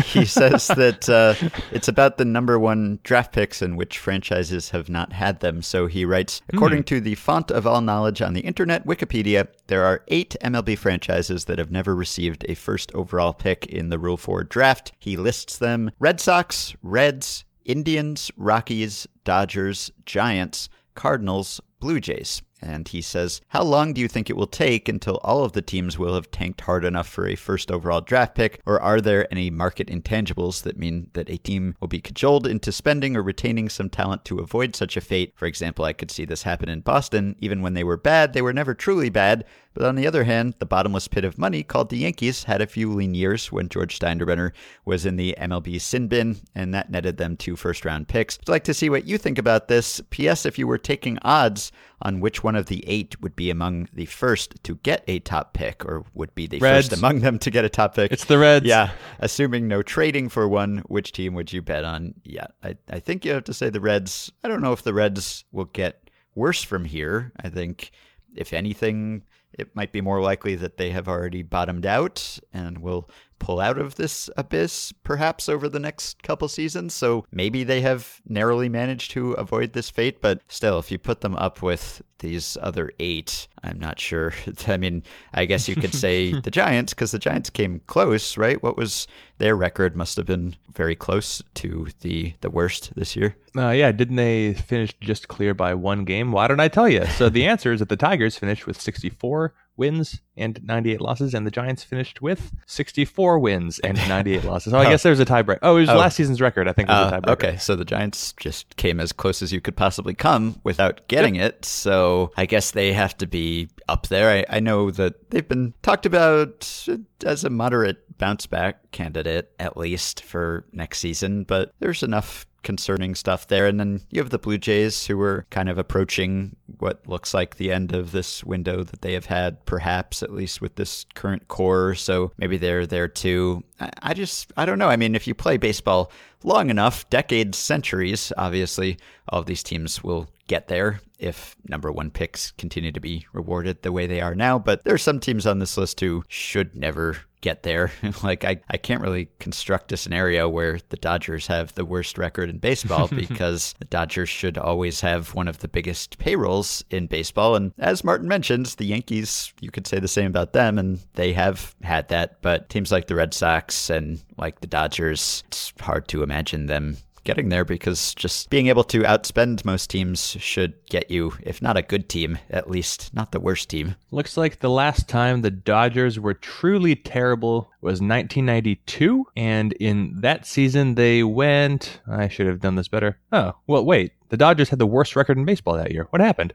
he 0.05 0.25
says 0.25 0.69
that 0.69 1.09
uh, 1.09 1.35
it's 1.73 1.89
about 1.89 2.19
the 2.19 2.25
number 2.25 2.57
one 2.57 3.01
draft 3.03 3.33
picks 3.33 3.61
and 3.61 3.77
which 3.77 3.99
franchises 3.99 4.71
have 4.71 4.89
not 4.89 5.13
had 5.13 5.41
them. 5.41 5.61
So 5.61 5.89
he 5.89 6.05
writes 6.05 6.41
hmm. 6.51 6.57
According 6.57 6.85
to 6.85 7.01
the 7.01 7.17
font 7.17 7.51
of 7.51 7.67
all 7.67 7.81
knowledge 7.81 8.23
on 8.23 8.33
the 8.33 8.43
internet, 8.43 8.87
Wikipedia, 8.87 9.49
there 9.67 9.85
are 9.85 10.05
eight 10.07 10.37
MLB 10.41 10.79
franchises 10.79 11.47
that 11.47 11.59
have 11.59 11.73
never 11.73 11.97
received 11.97 12.47
a 12.49 12.55
first 12.55 12.95
overall 12.95 13.33
pick 13.33 13.67
in 13.67 13.89
the 13.89 13.99
Rule 13.99 14.17
4 14.17 14.45
draft. 14.45 14.93
He 15.01 15.17
lists 15.17 15.59
them 15.59 15.91
Red 15.99 16.21
Sox, 16.21 16.77
Reds, 16.81 17.45
Indians, 17.65 18.31
Rockies, 18.37 19.07
Dodgers, 19.25 19.91
Giants, 20.05 20.69
Cardinals, 20.95 21.61
Blue 21.81 22.01
Jays. 22.01 22.43
And 22.65 22.89
he 22.89 23.03
says, 23.03 23.43
How 23.49 23.63
long 23.63 23.93
do 23.93 24.01
you 24.01 24.09
think 24.09 24.31
it 24.31 24.37
will 24.37 24.47
take 24.47 24.89
until 24.89 25.19
all 25.23 25.45
of 25.45 25.53
the 25.53 25.61
teams 25.61 25.99
will 25.99 26.15
have 26.15 26.31
tanked 26.31 26.63
hard 26.63 26.85
enough 26.85 27.07
for 27.07 27.27
a 27.27 27.35
first 27.35 27.71
overall 27.71 28.01
draft 28.01 28.35
pick? 28.35 28.61
Or 28.65 28.81
are 28.81 29.03
there 29.03 29.31
any 29.31 29.51
market 29.51 29.89
intangibles 29.89 30.63
that 30.63 30.79
mean 30.79 31.11
that 31.13 31.29
a 31.29 31.37
team 31.37 31.77
will 31.81 31.89
be 31.89 32.01
cajoled 32.01 32.47
into 32.47 32.73
spending 32.73 33.17
or 33.17 33.23
retaining 33.23 33.69
some 33.69 33.91
talent 33.91 34.25
to 34.27 34.39
avoid 34.39 34.75
such 34.75 34.97
a 34.97 35.03
fate? 35.03 35.35
For 35.37 35.45
example, 35.45 35.85
I 35.85 35.93
could 35.93 36.11
see 36.11 36.25
this 36.25 36.45
happen 36.45 36.71
in 36.71 36.81
Boston. 36.81 37.37
Even 37.39 37.61
when 37.61 37.75
they 37.75 37.85
were 37.85 37.99
bad, 37.99 38.33
they 38.33 38.43
were 38.43 38.53
never 38.53 38.73
truly 38.73 39.11
bad. 39.11 39.45
But 39.75 39.85
on 39.85 39.97
the 39.97 40.07
other 40.07 40.23
hand, 40.25 40.55
the 40.61 40.67
bottomless 40.67 41.09
pit 41.09 41.25
of 41.25 41.37
money 41.37 41.65
called 41.65 41.91
the 41.91 41.99
Yankees 41.99 42.45
had 42.45 42.63
a 42.63 42.67
few 42.67 42.93
lean 42.93 43.15
years 43.15 43.51
when 43.51 43.69
George 43.69 43.99
Steinbrenner 43.99 44.53
was 44.85 45.05
in 45.05 45.17
the 45.17 45.35
MLB 45.39 45.81
sin 45.81 46.07
bin, 46.07 46.37
and 46.55 46.73
that 46.73 46.91
netted 46.91 47.17
them 47.17 47.37
two 47.37 47.57
first 47.57 47.85
round 47.85 48.07
picks. 48.07 48.39
I'd 48.39 48.49
like 48.49 48.65
to 48.65 48.75
see 48.75 48.89
what 48.89 49.07
you 49.07 49.19
think 49.19 49.37
about 49.37 49.67
this. 49.67 50.01
P.S. 50.11 50.47
If 50.47 50.61
you 50.61 50.69
were 50.69 50.79
taking 50.79 51.19
odds 51.23 51.73
on 52.03 52.21
which 52.21 52.43
one 52.43 52.57
of 52.57 52.67
the 52.67 52.85
eight 52.87 53.21
would 53.21 53.37
be 53.37 53.51
among 53.51 53.89
the 53.93 54.07
first 54.07 54.63
to 54.65 54.77
get 54.77 55.05
a 55.09 55.19
top 55.21 55.55
pick, 55.55 55.85
or 55.85 56.05
would 56.15 56.35
be 56.35 56.47
the 56.47 56.59
Reds. 56.59 56.89
first 56.89 56.99
among 56.99 57.21
them 57.21 57.39
to 57.39 57.51
get 57.51 57.65
a 57.65 57.69
top 57.69 57.95
pick. 57.95 58.13
It's 58.13 58.25
the 58.25 58.39
Reds. 58.39 58.67
Yeah. 58.67 58.91
Assuming 59.19 59.69
no 59.69 59.83
trading 59.83 60.29
for 60.29 60.49
one, 60.49 60.79
which 60.87 61.13
team 61.13 61.35
would 61.35 61.53
you 61.53 61.63
bet 61.63 61.85
on? 61.85 62.15
Yeah. 62.25 62.47
I, 62.63 62.77
I 62.91 63.01
think 63.01 63.25
you 63.25 63.33
have 63.33 63.45
to 63.45 63.55
say 63.55 63.71
the 63.71 63.81
Reds. 63.81 64.33
I 64.43 64.49
don't 64.49 64.63
know 64.63 64.73
if 64.73 64.83
the 64.83 64.95
Reds 64.95 65.45
will 65.53 65.67
get 65.67 66.11
worse 66.35 66.63
from 66.63 66.85
here. 66.85 67.33
I 67.41 67.49
think, 67.49 67.91
if 68.35 68.53
anything, 68.53 69.23
it 69.53 69.75
might 69.77 69.93
be 69.93 70.01
more 70.01 70.21
likely 70.21 70.57
that 70.57 70.77
they 70.77 70.91
have 70.91 71.09
already 71.09 71.43
bottomed 71.43 71.87
out 71.87 72.39
and 72.53 72.79
will 72.79 73.09
pull 73.39 73.61
out 73.61 73.79
of 73.79 73.97
this 73.97 74.31
abyss 74.37 74.93
perhaps 75.03 75.49
over 75.49 75.69
the 75.69 75.79
next 75.79 76.23
couple 76.23 76.49
seasons. 76.49 76.95
So 76.95 77.27
maybe 77.31 77.65
they 77.65 77.81
have 77.83 78.21
narrowly 78.27 78.69
managed 78.69 79.11
to 79.13 79.33
avoid 79.33 79.73
this 79.73 79.91
fate, 79.91 80.21
but 80.21 80.41
still, 80.49 80.79
if 80.79 80.91
you 80.91 80.99
put 80.99 81.21
them 81.21 81.37
up 81.37 81.63
with 81.63 82.03
these 82.21 82.57
other 82.63 82.91
eight, 83.01 83.49
I'm 83.63 83.79
not 83.79 84.01
sure. 84.01 84.33
I 84.67 84.77
mean, 84.77 85.03
I 85.33 85.45
guess 85.45 85.69
you 85.69 85.77
could 85.77 85.95
say 85.95 86.33
the 86.41 86.51
Giants 86.51 86.95
because 86.95 87.11
the 87.11 87.19
Giants 87.19 87.51
came 87.51 87.81
close, 87.87 88.37
right? 88.37 88.63
What 88.63 88.77
was 88.77 89.07
their 89.39 89.57
record? 89.57 89.97
Must 89.97 90.17
have 90.17 90.27
been 90.27 90.57
very 90.73 90.97
close 90.97 91.43
to 91.55 91.89
the 92.01 92.35
the 92.41 92.51
worst 92.51 92.95
this 92.97 93.15
year. 93.15 93.37
Uh, 93.57 93.71
yeah, 93.71 93.93
didn't 93.93 94.17
they 94.17 94.55
finish 94.55 94.95
just 95.01 95.29
clear 95.29 95.55
by 95.55 95.75
one 95.75 96.05
game? 96.05 96.33
Why 96.33 96.49
don't 96.49 96.61
I 96.61 96.69
tell 96.69 96.89
you? 96.89 97.05
So 97.07 97.29
the 97.29 97.47
answer 97.53 97.73
is 97.73 97.81
that 97.81 97.89
the 97.89 97.97
Tigers 97.97 98.39
finished 98.39 98.67
with 98.67 98.81
64 98.81 99.55
wins 99.77 100.21
and 100.37 100.61
98 100.65 101.01
losses, 101.01 101.35
and 101.35 101.47
the 101.47 101.51
Giants 101.51 101.83
finished 101.83 102.21
with 102.23 102.53
64 102.67 103.39
wins 103.39 103.79
and 103.81 103.97
98 104.09 104.45
losses. 104.45 104.73
Oh, 104.75 104.79
I 104.79 104.89
guess 104.91 105.03
there's 105.03 105.21
a 105.21 105.25
tiebreak. 105.25 105.59
Oh, 105.63 105.77
it 105.77 105.81
was 105.81 105.89
Oh. 105.91 105.97
last 105.97 106.17
season's 106.17 106.41
record. 106.41 106.69
I 106.69 106.73
think 106.73 106.89
was 106.89 107.13
Uh, 107.13 107.17
a 107.17 107.21
tiebreaker. 107.21 107.31
okay, 107.33 107.57
so 107.57 107.75
the 107.77 107.85
Giants 107.85 108.33
just 108.39 108.77
came 108.77 109.01
as 109.01 109.13
close 109.13 109.43
as 109.43 109.53
you 109.53 109.61
could 109.61 109.77
possibly 109.77 110.15
come 110.15 110.61
without 110.65 111.07
getting 111.09 111.37
it. 111.37 111.65
So 111.65 112.33
I 112.37 112.47
guess 112.47 112.71
they 112.73 112.93
have 112.93 113.17
to 113.19 113.27
be 113.27 113.69
up 113.89 114.07
there. 114.09 114.31
I, 114.51 114.57
I 114.57 114.61
know 114.61 114.91
that 114.93 115.31
they've 115.31 115.47
been 115.49 115.75
talked 115.83 116.07
about 116.07 116.89
as 117.25 117.45
a 117.45 117.51
moderate 117.51 117.99
bounce 118.19 118.47
back 118.47 118.91
candidate, 118.93 119.51
at 119.59 119.77
least 119.77 120.23
for 120.23 120.65
next 120.73 120.99
season, 121.01 121.43
but 121.45 121.73
there's 121.81 122.03
enough 122.03 122.47
concerning 122.65 123.15
stuff 123.15 123.47
there. 123.47 123.67
And 123.67 123.79
then 123.79 124.01
you 124.11 124.21
have 124.21 124.31
the 124.31 124.39
Blue 124.39 124.59
Jays 124.59 125.07
who 125.07 125.21
are 125.21 125.47
kind 125.51 125.69
of 125.69 125.79
approaching 125.79 126.57
what 126.79 127.07
looks 127.07 127.33
like 127.33 127.57
the 127.57 127.71
end 127.71 127.95
of 127.95 128.11
this 128.11 128.43
window 128.43 128.83
that 128.83 129.03
they 129.03 129.13
have 129.13 129.27
had, 129.27 129.65
perhaps, 129.67 130.23
at 130.23 130.33
least 130.33 130.61
with 130.61 130.75
this 130.75 131.07
current 131.15 131.47
core. 131.47 131.95
So 131.95 132.33
maybe 132.39 132.57
they're 132.57 132.87
there 132.87 133.07
too. 133.09 133.63
I, 134.03 134.15
just, 134.15 134.53
I 134.57 134.65
don't 134.65 134.79
know. 134.79 134.89
I 134.89 134.97
mean, 134.97 135.15
if 135.15 135.27
you 135.27 135.35
play 135.35 135.57
baseball 135.57 136.11
long 136.43 136.71
enough, 136.71 137.09
decades, 137.11 137.59
centuries, 137.59 138.33
obviously, 138.37 138.99
all 139.29 139.41
of 139.41 139.47
these 139.47 139.63
teams 139.63 140.03
will 140.03 140.29
get 140.47 140.69
there 140.69 141.01
if 141.19 141.57
number 141.69 141.91
one 141.91 142.11
picks 142.11 142.51
continue 142.53 142.93
to 142.93 143.01
be 143.01 143.27
rewarded 143.33 143.83
the 143.83 143.93
way 143.93 144.07
they 144.07 144.21
are 144.21 144.35
now. 144.35 144.59
But 144.59 144.85
there 144.85 144.95
are 144.95 144.99
some 144.99 145.21
teams 145.21 145.47
on 145.47 145.59
this 145.59 145.77
list 145.77 146.01
who 146.01 146.25
should 146.29 146.75
never 146.75 147.19
get 147.41 147.63
there. 147.63 147.93
like 148.23 148.45
I, 148.45 148.61
I 148.71 148.79
can't 148.79 149.03
really 149.03 149.29
construct 149.39 149.93
a 149.93 149.97
scenario 149.97 150.49
where 150.49 150.79
the 150.89 150.97
Dodgers 150.97 151.47
have 151.47 151.75
the 151.75 151.85
worst 151.85 152.19
record 152.19 152.49
in 152.49 152.59
baseball 152.59 153.09
because 153.15 153.75
the 153.79 153.85
Dodgers 153.85 154.29
should 154.29 154.59
always 154.59 155.01
have 155.03 155.35
one 155.35 155.47
of 155.47 155.59
the 155.59 155.69
biggest 155.69 156.19
payrolls 156.19 156.85
in 156.91 157.07
baseball. 157.07 157.55
And 157.55 157.73
as 157.79 158.03
Martin 158.03 158.29
mentions, 158.29 158.75
the 158.75 158.87
Yankees, 158.87 159.53
you 159.61 159.71
could 159.71 159.87
say 159.87 160.01
the 160.01 160.09
same 160.09 160.27
about 160.27 160.53
them, 160.53 160.79
and 160.79 161.01
they 161.15 161.33
have 161.35 161.75
had 161.83 162.09
that. 162.09 162.41
But 162.43 162.71
teams 162.71 162.91
like 162.91 163.07
the 163.07 163.15
Red 163.15 163.35
Sox 163.35 163.91
and 163.91 164.23
like 164.39 164.61
the 164.61 164.67
Dodgers, 164.67 165.45
it's 165.47 165.73
hard 165.81 166.09
to 166.09 166.23
imagine 166.23 166.67
them 166.67 166.97
getting 167.25 167.49
there 167.49 167.65
because 167.65 168.15
just 168.15 168.51
being 168.51 168.69
able 168.69 168.85
to 168.85 169.01
outspend 169.01 169.65
most 169.65 169.91
teams 169.91 170.37
should 170.39 170.75
get 170.89 171.11
you, 171.11 171.33
if 171.43 171.61
not 171.61 171.77
a 171.77 171.83
good 171.83 172.09
team, 172.09 172.39
at 172.51 172.71
least 172.71 173.13
not 173.15 173.33
the 173.33 173.41
worst 173.41 173.69
team. 173.69 173.97
Looks 174.11 174.37
like 174.37 174.61
the 174.61 174.71
last 174.71 175.09
time 175.09 175.43
the 175.43 175.51
Dodgers 175.51 176.21
were 176.21 176.35
truly 176.35 176.95
terrible 176.95 177.71
was 177.81 178.01
1992, 178.01 179.27
and 179.37 179.73
in 179.75 180.21
that 180.21 180.47
season 180.47 180.95
they 180.95 181.23
went. 181.23 182.01
I 182.07 182.29
should 182.29 182.47
have 182.47 182.61
done 182.61 182.77
this 182.77 182.89
better. 182.89 183.19
Oh, 183.33 183.55
well, 183.67 183.85
wait. 183.85 184.13
The 184.29 184.37
Dodgers 184.37 184.69
had 184.69 184.79
the 184.79 184.87
worst 184.87 185.17
record 185.17 185.39
in 185.39 185.45
baseball 185.45 185.77
that 185.77 185.93
year. 185.93 186.07
What 186.11 186.21
happened? 186.21 186.55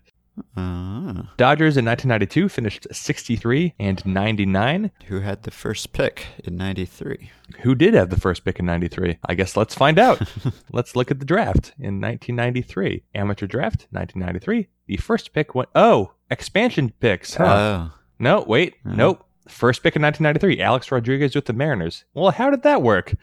Ah, 0.55 1.31
Dodgers 1.37 1.77
in 1.77 1.85
1992 1.85 2.49
finished 2.49 2.87
63 2.91 3.73
and 3.79 4.05
99. 4.05 4.91
who 5.05 5.19
had 5.19 5.43
the 5.43 5.51
first 5.51 5.93
pick 5.93 6.27
in 6.43 6.55
93? 6.57 7.31
Who 7.61 7.75
did 7.75 7.93
have 7.93 8.09
the 8.09 8.19
first 8.19 8.43
pick 8.45 8.59
in 8.59 8.65
93? 8.65 9.17
I 9.25 9.35
guess 9.35 9.55
let's 9.57 9.75
find 9.75 9.97
out. 9.99 10.21
let's 10.71 10.95
look 10.95 11.11
at 11.11 11.19
the 11.19 11.25
draft 11.25 11.73
in 11.79 11.99
1993. 12.01 13.03
Amateur 13.15 13.47
draft, 13.47 13.87
1993. 13.91 14.67
The 14.87 14.97
first 14.97 15.33
pick 15.33 15.55
went, 15.55 15.69
oh, 15.75 16.13
expansion 16.29 16.91
picks. 16.99 17.35
Huh. 17.35 17.89
Oh. 17.91 17.99
No, 18.19 18.43
wait, 18.47 18.75
nope. 18.83 19.25
First 19.47 19.81
pick 19.81 19.95
in 19.95 20.01
1993, 20.03 20.61
Alex 20.61 20.91
Rodriguez 20.91 21.33
with 21.33 21.45
the 21.45 21.53
Mariners. 21.53 22.05
Well, 22.13 22.31
how 22.31 22.51
did 22.51 22.61
that 22.63 22.83
work? 22.83 23.15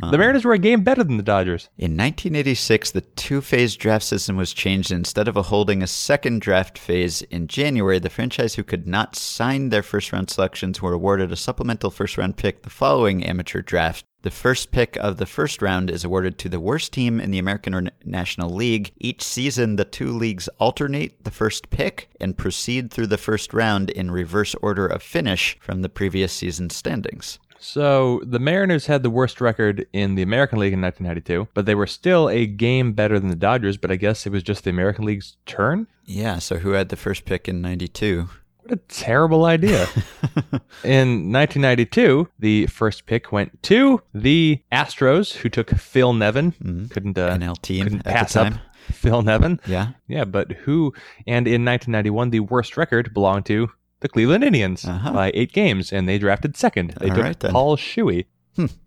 The 0.00 0.18
Mariners 0.18 0.44
were 0.44 0.52
a 0.52 0.58
game 0.58 0.82
better 0.82 1.04
than 1.04 1.16
the 1.16 1.22
Dodgers. 1.22 1.68
In 1.78 1.92
1986, 1.92 2.90
the 2.90 3.00
two 3.00 3.40
phase 3.40 3.76
draft 3.76 4.04
system 4.04 4.36
was 4.36 4.52
changed. 4.52 4.90
Instead 4.90 5.28
of 5.28 5.36
holding 5.36 5.82
a 5.82 5.86
second 5.86 6.40
draft 6.40 6.78
phase 6.78 7.22
in 7.22 7.46
January, 7.46 7.98
the 7.98 8.10
franchise 8.10 8.54
who 8.54 8.64
could 8.64 8.86
not 8.86 9.14
sign 9.14 9.68
their 9.68 9.82
first 9.82 10.12
round 10.12 10.30
selections 10.30 10.82
were 10.82 10.92
awarded 10.92 11.30
a 11.30 11.36
supplemental 11.36 11.90
first 11.90 12.18
round 12.18 12.36
pick 12.36 12.62
the 12.62 12.70
following 12.70 13.24
amateur 13.24 13.62
draft. 13.62 14.04
The 14.22 14.30
first 14.30 14.72
pick 14.72 14.96
of 14.96 15.18
the 15.18 15.26
first 15.26 15.60
round 15.60 15.90
is 15.90 16.02
awarded 16.02 16.38
to 16.38 16.48
the 16.48 16.58
worst 16.58 16.94
team 16.94 17.20
in 17.20 17.30
the 17.30 17.38
American 17.38 17.74
or 17.74 17.90
National 18.06 18.48
League. 18.48 18.92
Each 18.98 19.22
season, 19.22 19.76
the 19.76 19.84
two 19.84 20.12
leagues 20.12 20.48
alternate 20.58 21.22
the 21.22 21.30
first 21.30 21.68
pick 21.68 22.08
and 22.20 22.36
proceed 22.36 22.90
through 22.90 23.08
the 23.08 23.18
first 23.18 23.52
round 23.52 23.90
in 23.90 24.10
reverse 24.10 24.54
order 24.62 24.86
of 24.86 25.02
finish 25.02 25.58
from 25.60 25.82
the 25.82 25.90
previous 25.90 26.32
season's 26.32 26.74
standings. 26.74 27.38
So 27.58 28.20
the 28.24 28.38
Mariners 28.38 28.86
had 28.86 29.02
the 29.02 29.10
worst 29.10 29.40
record 29.40 29.86
in 29.92 30.14
the 30.14 30.22
American 30.22 30.58
League 30.58 30.72
in 30.72 30.80
1992, 30.80 31.48
but 31.54 31.66
they 31.66 31.74
were 31.74 31.86
still 31.86 32.28
a 32.28 32.46
game 32.46 32.92
better 32.92 33.18
than 33.18 33.30
the 33.30 33.36
Dodgers. 33.36 33.76
But 33.76 33.90
I 33.90 33.96
guess 33.96 34.26
it 34.26 34.32
was 34.32 34.42
just 34.42 34.64
the 34.64 34.70
American 34.70 35.04
League's 35.04 35.36
turn. 35.46 35.86
Yeah, 36.04 36.38
so 36.38 36.58
who 36.58 36.70
had 36.70 36.90
the 36.90 36.96
first 36.96 37.24
pick 37.24 37.48
in 37.48 37.62
92? 37.62 38.28
What 38.64 38.72
a 38.72 38.76
terrible 38.88 39.44
idea. 39.44 39.82
in 40.84 41.32
1992, 41.32 42.28
the 42.38 42.66
first 42.66 43.04
pick 43.06 43.30
went 43.30 43.62
to 43.64 44.00
the 44.14 44.62
Astros, 44.72 45.34
who 45.34 45.50
took 45.50 45.70
Phil 45.70 46.14
Nevin. 46.14 46.88
Couldn't 46.90 47.18
uh, 47.18 47.36
NL 47.36 47.60
team 47.60 47.84
couldn't 47.84 48.04
pass 48.04 48.36
up 48.36 48.54
Phil 48.90 49.22
Nevin. 49.22 49.60
Yeah. 49.66 49.88
Yeah, 50.08 50.24
but 50.24 50.52
who? 50.52 50.94
And 51.26 51.46
in 51.46 51.64
1991, 51.64 52.30
the 52.30 52.40
worst 52.40 52.76
record 52.76 53.12
belonged 53.12 53.46
to 53.46 53.70
the 54.04 54.08
Cleveland 54.10 54.44
Indians 54.44 54.84
Uh-huh. 54.84 55.12
by 55.12 55.30
eight 55.34 55.52
games, 55.52 55.90
and 55.90 56.06
they 56.06 56.18
drafted 56.18 56.56
second. 56.58 56.94
They 57.00 57.08
All 57.08 57.16
took 57.16 57.24
right. 57.24 57.40
Paul 57.40 57.76
Shuey. 57.78 58.26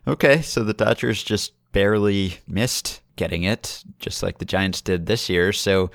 Okay, 0.07 0.41
so 0.43 0.63
the 0.63 0.73
Dodgers 0.75 1.23
just 1.23 1.51
barely 1.73 2.37
missed 2.47 3.01
getting 3.17 3.43
it, 3.43 3.83
just 3.99 4.21
like 4.23 4.37
the 4.37 4.45
Giants 4.45 4.79
did 4.79 5.07
this 5.07 5.27
year. 5.27 5.51
So, 5.51 5.89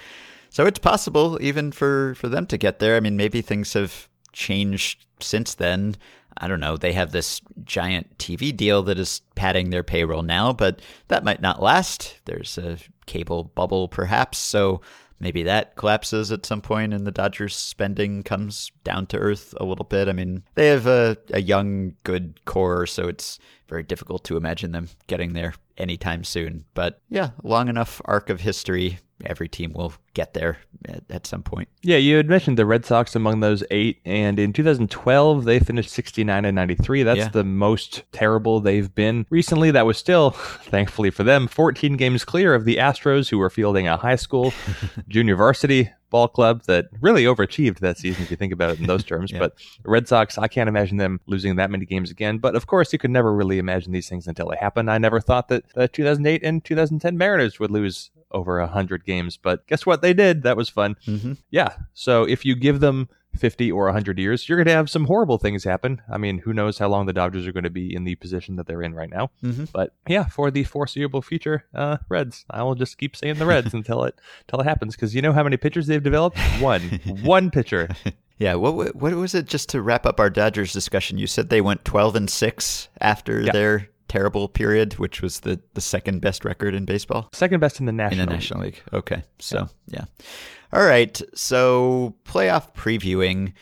so 0.51 0.67
it's 0.67 0.81
possible 0.81 1.39
even 1.41 1.71
for 1.73 2.15
for 2.17 2.29
them 2.29 2.47
to 2.47 2.59
get 2.59 2.81
there. 2.81 2.97
I 2.97 3.01
mean, 3.01 3.17
maybe 3.17 3.41
things 3.41 3.73
have 3.75 4.09
changed 4.33 5.07
since 5.21 5.55
then. 5.55 5.95
I 6.39 6.49
don't 6.49 6.61
know. 6.61 6.77
They 6.77 6.93
have 6.95 7.13
this 7.13 7.41
giant 7.65 8.19
TV 8.19 8.55
deal 8.55 8.83
that 8.83 8.99
is 8.99 9.23
padding 9.37 9.71
their 9.71 9.85
payroll 9.85 10.23
now, 10.23 10.53
but 10.53 10.81
that 11.09 11.25
might 11.25 11.41
not 11.41 11.63
last. 11.63 12.17
There's 12.25 12.59
a 12.59 12.77
cable 13.07 13.45
bubble, 13.55 13.87
perhaps. 13.89 14.39
So 14.39 14.81
maybe 15.23 15.45
that 15.45 15.77
collapses 15.77 16.33
at 16.33 16.45
some 16.45 16.61
point 16.61 16.93
and 16.93 17.07
the 17.07 17.13
Dodgers 17.13 17.55
spending 17.55 18.23
comes 18.25 18.73
down 18.83 19.07
to 19.07 19.17
earth 19.17 19.55
a 19.59 19.65
little 19.65 19.85
bit. 19.85 20.09
I 20.09 20.13
mean, 20.13 20.43
they 20.57 20.67
have 20.67 20.87
a, 20.87 21.17
a 21.31 21.41
young, 21.41 21.95
good 22.03 22.45
core, 22.45 22.87
so 22.87 23.07
it's 23.09 23.39
very 23.69 23.83
difficult 23.83 24.25
to 24.25 24.37
imagine 24.37 24.73
them 24.73 24.89
getting 25.07 25.33
there 25.33 25.55
anytime 25.79 26.25
soon. 26.25 26.65
But 26.75 27.01
yeah, 27.09 27.31
long 27.43 27.69
enough 27.69 28.01
arc 28.05 28.31
of 28.31 28.41
history 28.41 28.99
every 29.25 29.49
team 29.49 29.73
will 29.73 29.93
get 30.15 30.35
there 30.35 30.59
at, 30.87 31.03
at, 31.11 31.27
some 31.27 31.43
point. 31.43 31.69
Yeah, 31.83 31.97
you 31.97 32.17
had 32.17 32.29
mentioned 32.29 32.59
the 32.59 32.67
Red 32.67 32.85
Sox 32.85 33.15
among 33.15 33.41
those 33.41 33.63
eight, 33.71 34.01
and 34.05 34.39
in 34.39 34.53
2012 34.53 35.45
they 35.45 35.59
finished 35.59 35.91
69 35.91 36.45
and 36.45 36.55
93. 36.55 37.03
That's 37.03 37.19
yeah. 37.19 37.29
the 37.29 37.45
most 37.45 38.03
terrible 38.13 38.61
they've 38.61 38.93
been 38.95 39.27
recently. 39.31 39.71
That 39.71 39.87
was 39.87 39.99
still, 39.99 40.31
thankfully 40.65 41.11
for 41.11 41.25
them, 41.25 41.47
14 41.47 41.97
games 41.97 42.25
clear 42.25 42.55
of 42.55 42.65
the 42.65 42.77
Astros, 42.77 43.31
who 43.31 43.39
were 43.39 43.51
fielding 43.51 43.89
a 43.89 43.97
high 43.97 44.17
school 44.17 44.53
junior 45.09 45.37
varsity 45.37 45.91
ball 46.13 46.29
club 46.29 46.63
that 46.67 46.87
really 47.01 47.25
overachieved 47.25 47.81
that 47.81 47.99
season 47.99 48.23
if 48.23 48.31
you 48.31 48.37
think 48.37 48.53
about 48.53 48.71
it 48.71 48.79
in 48.79 48.87
those 48.87 49.03
terms. 49.13 49.33
yeah. 49.33 49.41
But 49.41 49.55
Red 49.85 50.07
Sox, 50.07 50.39
I 50.39 50.47
can't 50.47 50.69
imagine 50.69 50.99
them 50.99 51.19
losing 51.27 51.57
that 51.57 51.71
many 51.71 51.87
games 51.87 52.11
again. 52.11 52.39
But 52.39 52.55
of 52.55 52.67
course, 52.67 52.93
you 52.93 52.99
could 53.01 53.11
never 53.11 53.35
really 53.35 53.59
imagine 53.59 53.91
these 53.93 54.09
things 54.09 54.29
until 54.29 54.49
they 54.49 54.57
happen. 54.57 54.89
I 54.89 54.99
never 54.99 55.19
thought 55.21 55.49
that 55.49 55.65
the 55.75 55.89
2008 55.89 56.45
and 56.45 56.65
2010 56.65 57.19
Mariners 57.19 57.59
would 57.59 57.71
lose 57.73 58.11
over 58.31 58.61
a 58.61 58.67
hundred 58.67 59.05
games. 59.05 59.37
But 59.37 59.67
guess 59.67 59.85
what? 59.85 60.03
They 60.03 60.13
did. 60.13 60.43
That 60.43 60.57
was 60.57 60.69
fun. 60.69 60.97
Mm-hmm. 61.07 61.33
Yeah. 61.51 61.75
So 61.95 62.25
if 62.25 62.45
you 62.45 62.55
give 62.55 62.81
them 62.81 63.09
50 63.37 63.73
or 63.73 63.85
100 63.87 64.19
years, 64.19 64.49
you're 64.49 64.59
going 64.59 64.67
to 64.67 64.73
have 64.73 64.91
some 64.91 65.05
horrible 65.05 65.39
things 65.39 65.65
happen. 65.65 66.03
I 66.11 66.19
mean, 66.19 66.39
who 66.39 66.53
knows 66.53 66.79
how 66.79 66.89
long 66.89 67.07
the 67.07 67.13
Dodgers 67.13 67.47
are 67.47 67.53
going 67.53 67.65
to 67.65 67.71
be 67.71 67.95
in 67.95 68.05
the 68.05 68.15
position 68.17 68.57
that 68.57 68.67
they're 68.67 68.83
in 68.83 68.95
right 68.95 69.11
now. 69.11 69.31
Mm-hmm. 69.43 69.65
But 69.73 69.95
yeah, 70.07 70.27
for 70.27 70.51
the 70.51 70.65
foreseeable 70.65 71.23
future, 71.23 71.65
uh, 71.75 71.99
Reds. 72.09 72.45
I 72.51 72.63
will 72.63 72.75
just 72.75 72.99
keep 72.99 73.17
saying 73.17 73.37
the 73.37 73.47
Reds 73.47 73.75
until 73.75 74.05
it 74.05 74.19
until 74.43 74.61
it 74.61 74.65
happens 74.65 74.95
because 74.95 75.15
you 75.15 75.23
know 75.23 75.33
how 75.33 75.43
many 75.43 75.57
pitchers 75.57 75.87
they've 75.87 76.03
developed? 76.03 76.39
One. 76.61 76.83
One 77.23 77.51
pitcher. 77.51 77.89
Yeah, 78.39 78.55
what 78.55 78.97
what 78.97 79.13
was 79.13 79.37
it 79.37 79.47
just 79.47 79.69
to 79.69 79.81
wrap 79.81 80.05
up 80.05 80.19
our 80.19 80.29
Dodgers 80.29 80.73
discussion? 80.73 81.17
You 81.17 81.29
said 81.29 81.49
they 81.49 81.61
went 81.61 81.85
12 81.85 82.17
and 82.17 82.29
6 82.29 82.89
after 83.01 83.41
yeah. 83.41 83.53
their 83.53 83.89
terrible 84.13 84.47
period, 84.47 84.99
which 84.99 85.23
was 85.23 85.41
the, 85.41 85.59
the 85.73 85.81
second 85.81 86.21
best 86.21 86.45
record 86.45 86.75
in 86.75 86.85
baseball. 86.85 87.31
Second 87.33 87.61
best 87.61 87.81
in 87.81 87.87
the 87.87 87.93
National 87.93 88.21
in 88.21 88.29
the 88.29 88.35
National 88.35 88.61
League. 88.61 88.75
League. 88.75 88.83
Okay, 88.93 89.23
so 89.39 89.69
yeah. 89.87 90.05
yeah. 90.21 90.27
All 90.75 90.85
right, 90.85 91.21
so 91.35 92.15
playoff 92.25 92.75
previewing. 92.75 93.55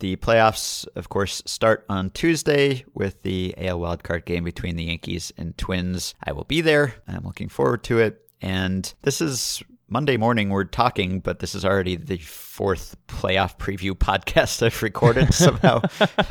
The 0.00 0.16
playoffs, 0.16 0.86
of 0.96 1.10
course, 1.10 1.42
start 1.44 1.84
on 1.90 2.10
Tuesday 2.10 2.86
with 2.94 3.22
the 3.22 3.54
AL 3.58 3.78
wildcard 3.78 4.24
game 4.24 4.42
between 4.42 4.76
the 4.76 4.84
Yankees 4.84 5.32
and 5.36 5.56
Twins. 5.58 6.14
I 6.24 6.32
will 6.32 6.44
be 6.44 6.62
there. 6.62 6.94
I'm 7.06 7.24
looking 7.24 7.50
forward 7.50 7.84
to 7.84 7.98
it. 7.98 8.26
And 8.40 8.92
this 9.02 9.20
is 9.20 9.62
Monday 9.94 10.16
morning 10.16 10.48
we're 10.48 10.64
talking, 10.64 11.20
but 11.20 11.38
this 11.38 11.54
is 11.54 11.64
already 11.64 11.94
the 11.94 12.16
fourth 12.16 12.96
playoff 13.06 13.56
preview 13.58 13.92
podcast 13.92 14.60
I've 14.60 14.82
recorded 14.82 15.32
somehow. 15.32 15.82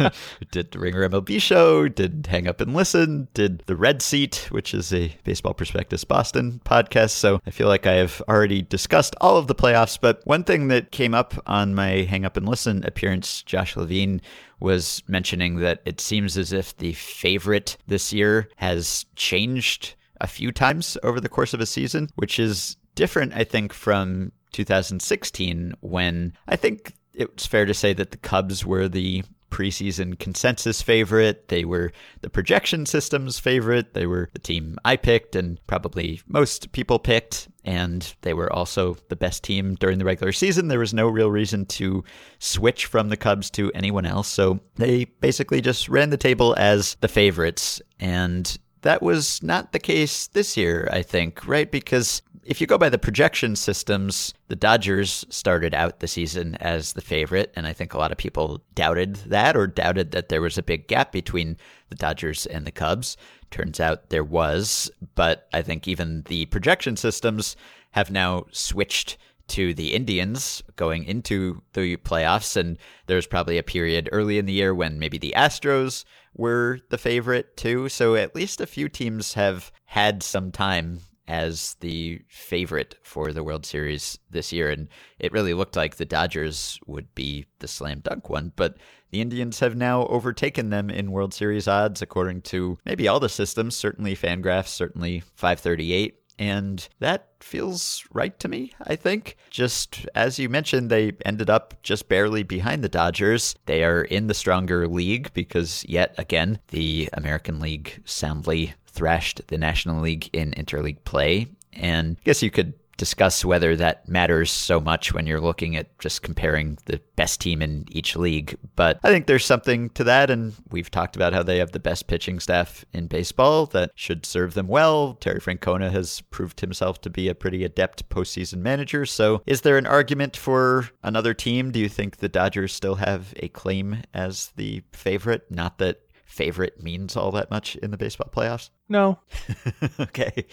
did 0.51 0.71
the 0.71 0.79
Ringer 0.79 1.07
MLB 1.07 1.41
show, 1.41 1.87
did 1.87 2.27
Hang 2.29 2.45
Up 2.45 2.59
and 2.59 2.73
Listen, 2.73 3.29
did 3.33 3.59
the 3.59 3.77
Red 3.77 4.01
Seat, 4.01 4.47
which 4.49 4.73
is 4.73 4.91
a 4.91 5.15
Baseball 5.23 5.53
Prospectus 5.53 6.03
Boston 6.03 6.59
podcast. 6.65 7.11
So 7.11 7.39
I 7.45 7.51
feel 7.51 7.69
like 7.69 7.87
I 7.87 7.93
have 7.93 8.21
already 8.27 8.63
discussed 8.63 9.15
all 9.21 9.37
of 9.37 9.47
the 9.47 9.55
playoffs. 9.55 9.97
But 9.97 10.19
one 10.25 10.43
thing 10.43 10.67
that 10.67 10.91
came 10.91 11.13
up 11.13 11.33
on 11.47 11.73
my 11.73 12.01
Hang 12.01 12.25
Up 12.25 12.35
and 12.35 12.45
Listen 12.45 12.83
appearance, 12.85 13.43
Josh 13.43 13.77
Levin 13.77 14.19
was 14.59 15.03
mentioning 15.07 15.59
that 15.59 15.81
it 15.85 16.01
seems 16.01 16.37
as 16.37 16.51
if 16.51 16.75
the 16.75 16.91
favorite 16.95 17.77
this 17.87 18.11
year 18.11 18.49
has 18.57 19.05
changed 19.15 19.95
a 20.19 20.27
few 20.27 20.51
times 20.51 20.97
over 21.01 21.21
the 21.21 21.29
course 21.29 21.53
of 21.53 21.61
a 21.61 21.65
season, 21.65 22.09
which 22.15 22.39
is 22.39 22.75
different, 22.95 23.33
I 23.33 23.43
think, 23.43 23.73
from 23.73 24.31
2016 24.53 25.73
when 25.81 26.33
I 26.47 26.55
think 26.55 26.93
it's 27.13 27.45
fair 27.45 27.65
to 27.65 27.73
say 27.73 27.93
that 27.93 28.11
the 28.11 28.17
Cubs 28.17 28.65
were 28.65 28.87
the 28.87 29.23
preseason 29.53 30.17
consensus 30.17 30.81
favorite. 30.81 31.47
They 31.49 31.63
were 31.63 31.91
the 32.21 32.29
projection 32.29 32.87
system's 32.87 33.37
favorite. 33.37 33.93
They 33.93 34.07
were 34.07 34.29
the 34.33 34.39
team 34.39 34.79
I 34.83 34.95
picked 34.95 35.35
and 35.35 35.59
probably 35.67 36.21
most 36.25 36.71
people 36.71 36.97
picked. 36.97 37.49
And 37.63 38.13
they 38.21 38.33
were 38.33 38.51
also 38.51 38.97
the 39.09 39.15
best 39.15 39.43
team 39.43 39.75
during 39.75 39.99
the 39.99 40.05
regular 40.05 40.31
season. 40.31 40.69
There 40.69 40.79
was 40.79 40.93
no 40.93 41.07
real 41.07 41.29
reason 41.29 41.67
to 41.67 42.03
switch 42.39 42.87
from 42.87 43.09
the 43.09 43.17
Cubs 43.17 43.51
to 43.51 43.71
anyone 43.73 44.07
else. 44.07 44.27
So 44.27 44.59
they 44.75 45.05
basically 45.05 45.61
just 45.61 45.87
ran 45.87 46.09
the 46.09 46.17
table 46.17 46.55
as 46.57 46.97
the 47.01 47.07
favorites. 47.07 47.79
And 47.99 48.57
that 48.81 49.03
was 49.03 49.41
not 49.43 49.71
the 49.71 49.79
case 49.79 50.27
this 50.27 50.57
year, 50.57 50.89
I 50.91 51.03
think, 51.03 51.47
right? 51.47 51.71
Because 51.71 52.23
if 52.45 52.59
you 52.59 52.67
go 52.67 52.77
by 52.77 52.89
the 52.89 52.97
projection 52.97 53.55
systems, 53.55 54.33
the 54.47 54.55
Dodgers 54.55 55.25
started 55.29 55.73
out 55.73 55.99
the 55.99 56.07
season 56.07 56.55
as 56.55 56.93
the 56.93 57.01
favorite, 57.01 57.51
and 57.55 57.65
I 57.65 57.73
think 57.73 57.93
a 57.93 57.97
lot 57.97 58.11
of 58.11 58.17
people 58.17 58.63
doubted 58.75 59.15
that 59.27 59.55
or 59.55 59.67
doubted 59.67 60.11
that 60.11 60.29
there 60.29 60.41
was 60.41 60.57
a 60.57 60.63
big 60.63 60.87
gap 60.87 61.11
between 61.11 61.57
the 61.89 61.95
Dodgers 61.95 62.45
and 62.45 62.65
the 62.65 62.71
Cubs. 62.71 63.17
Turns 63.51 63.79
out 63.79 64.09
there 64.09 64.23
was, 64.23 64.91
but 65.15 65.47
I 65.53 65.61
think 65.61 65.87
even 65.87 66.23
the 66.23 66.45
projection 66.47 66.97
systems 66.97 67.55
have 67.91 68.11
now 68.11 68.45
switched 68.51 69.17
to 69.47 69.73
the 69.73 69.93
Indians 69.93 70.63
going 70.75 71.03
into 71.03 71.61
the 71.73 71.97
playoffs. 71.97 72.55
And 72.55 72.77
there's 73.07 73.27
probably 73.27 73.57
a 73.57 73.63
period 73.63 74.09
early 74.11 74.37
in 74.37 74.45
the 74.45 74.53
year 74.53 74.73
when 74.73 74.99
maybe 74.99 75.17
the 75.17 75.33
Astros 75.35 76.05
were 76.33 76.79
the 76.89 76.97
favorite 76.97 77.55
too. 77.57 77.89
So 77.89 78.15
at 78.15 78.35
least 78.35 78.61
a 78.61 78.65
few 78.65 78.89
teams 78.89 79.33
have 79.33 79.71
had 79.85 80.23
some 80.23 80.51
time 80.51 81.01
as 81.27 81.75
the 81.79 82.21
favorite 82.27 82.95
for 83.01 83.31
the 83.31 83.43
World 83.43 83.65
Series 83.65 84.19
this 84.29 84.51
year. 84.51 84.69
And 84.69 84.87
it 85.19 85.31
really 85.31 85.53
looked 85.53 85.75
like 85.75 85.95
the 85.95 86.05
Dodgers 86.05 86.79
would 86.85 87.13
be 87.15 87.45
the 87.59 87.67
slam 87.67 87.99
dunk 87.99 88.29
one. 88.29 88.51
But 88.55 88.77
the 89.11 89.21
Indians 89.21 89.59
have 89.59 89.75
now 89.75 90.05
overtaken 90.07 90.69
them 90.69 90.89
in 90.89 91.11
World 91.11 91.33
Series 91.33 91.67
odds, 91.67 92.01
according 92.01 92.41
to 92.41 92.77
maybe 92.85 93.07
all 93.07 93.19
the 93.19 93.29
systems, 93.29 93.75
certainly 93.75 94.15
Fangraphs, 94.15 94.69
certainly 94.69 95.21
538. 95.35 96.19
And 96.39 96.87
that 96.99 97.29
feels 97.41 98.03
right 98.11 98.37
to 98.39 98.47
me, 98.47 98.73
I 98.81 98.95
think. 98.95 99.37
Just 99.51 100.07
as 100.15 100.39
you 100.39 100.49
mentioned, 100.49 100.89
they 100.89 101.11
ended 101.23 101.49
up 101.49 101.75
just 101.83 102.09
barely 102.09 102.41
behind 102.41 102.83
the 102.83 102.89
Dodgers. 102.89 103.55
They 103.67 103.83
are 103.83 104.01
in 104.01 104.25
the 104.25 104.33
stronger 104.33 104.87
league 104.87 105.31
because, 105.33 105.85
yet 105.87 106.15
again, 106.17 106.59
the 106.69 107.07
American 107.13 107.59
League 107.59 108.01
soundly 108.03 108.73
thrashed 108.93 109.47
the 109.47 109.57
National 109.57 110.01
League 110.01 110.29
in 110.33 110.51
interleague 110.51 111.03
play. 111.03 111.47
And 111.73 112.17
I 112.19 112.23
guess 112.23 112.43
you 112.43 112.51
could 112.51 112.73
discuss 112.97 113.43
whether 113.43 113.75
that 113.75 114.07
matters 114.07 114.51
so 114.51 114.79
much 114.79 115.13
when 115.13 115.25
you're 115.25 115.41
looking 115.41 115.75
at 115.75 115.97
just 115.99 116.21
comparing 116.21 116.77
the 116.85 117.01
best 117.15 117.41
team 117.41 117.61
in 117.61 117.85
each 117.89 118.15
league. 118.15 118.55
But 118.75 118.99
I 119.03 119.09
think 119.09 119.25
there's 119.25 119.45
something 119.45 119.89
to 119.91 120.03
that. 120.05 120.29
And 120.29 120.53
we've 120.69 120.91
talked 120.91 121.15
about 121.15 121.33
how 121.33 121.43
they 121.43 121.57
have 121.57 121.71
the 121.71 121.79
best 121.79 122.07
pitching 122.07 122.39
staff 122.39 122.85
in 122.93 123.07
baseball 123.07 123.65
that 123.67 123.91
should 123.95 124.25
serve 124.25 124.53
them 124.53 124.67
well. 124.67 125.15
Terry 125.15 125.39
Francona 125.39 125.91
has 125.91 126.21
proved 126.21 126.61
himself 126.61 127.01
to 127.01 127.09
be 127.09 127.27
a 127.27 127.35
pretty 127.35 127.63
adept 127.63 128.07
postseason 128.09 128.59
manager. 128.59 129.05
So 129.05 129.41
is 129.45 129.61
there 129.61 129.77
an 129.77 129.87
argument 129.87 130.37
for 130.37 130.89
another 131.01 131.33
team? 131.33 131.71
Do 131.71 131.79
you 131.79 131.89
think 131.89 132.17
the 132.17 132.29
Dodgers 132.29 132.73
still 132.73 132.95
have 132.95 133.33
a 133.37 133.49
claim 133.49 134.03
as 134.13 134.53
the 134.55 134.83
favorite? 134.93 135.49
Not 135.49 135.79
that 135.79 136.01
favorite 136.33 136.81
means 136.81 137.15
all 137.15 137.29
that 137.29 137.51
much 137.51 137.75
in 137.75 137.91
the 137.91 137.97
baseball 137.97 138.27
playoffs? 138.35 138.71
No. 138.89 139.19
okay. 139.99 140.47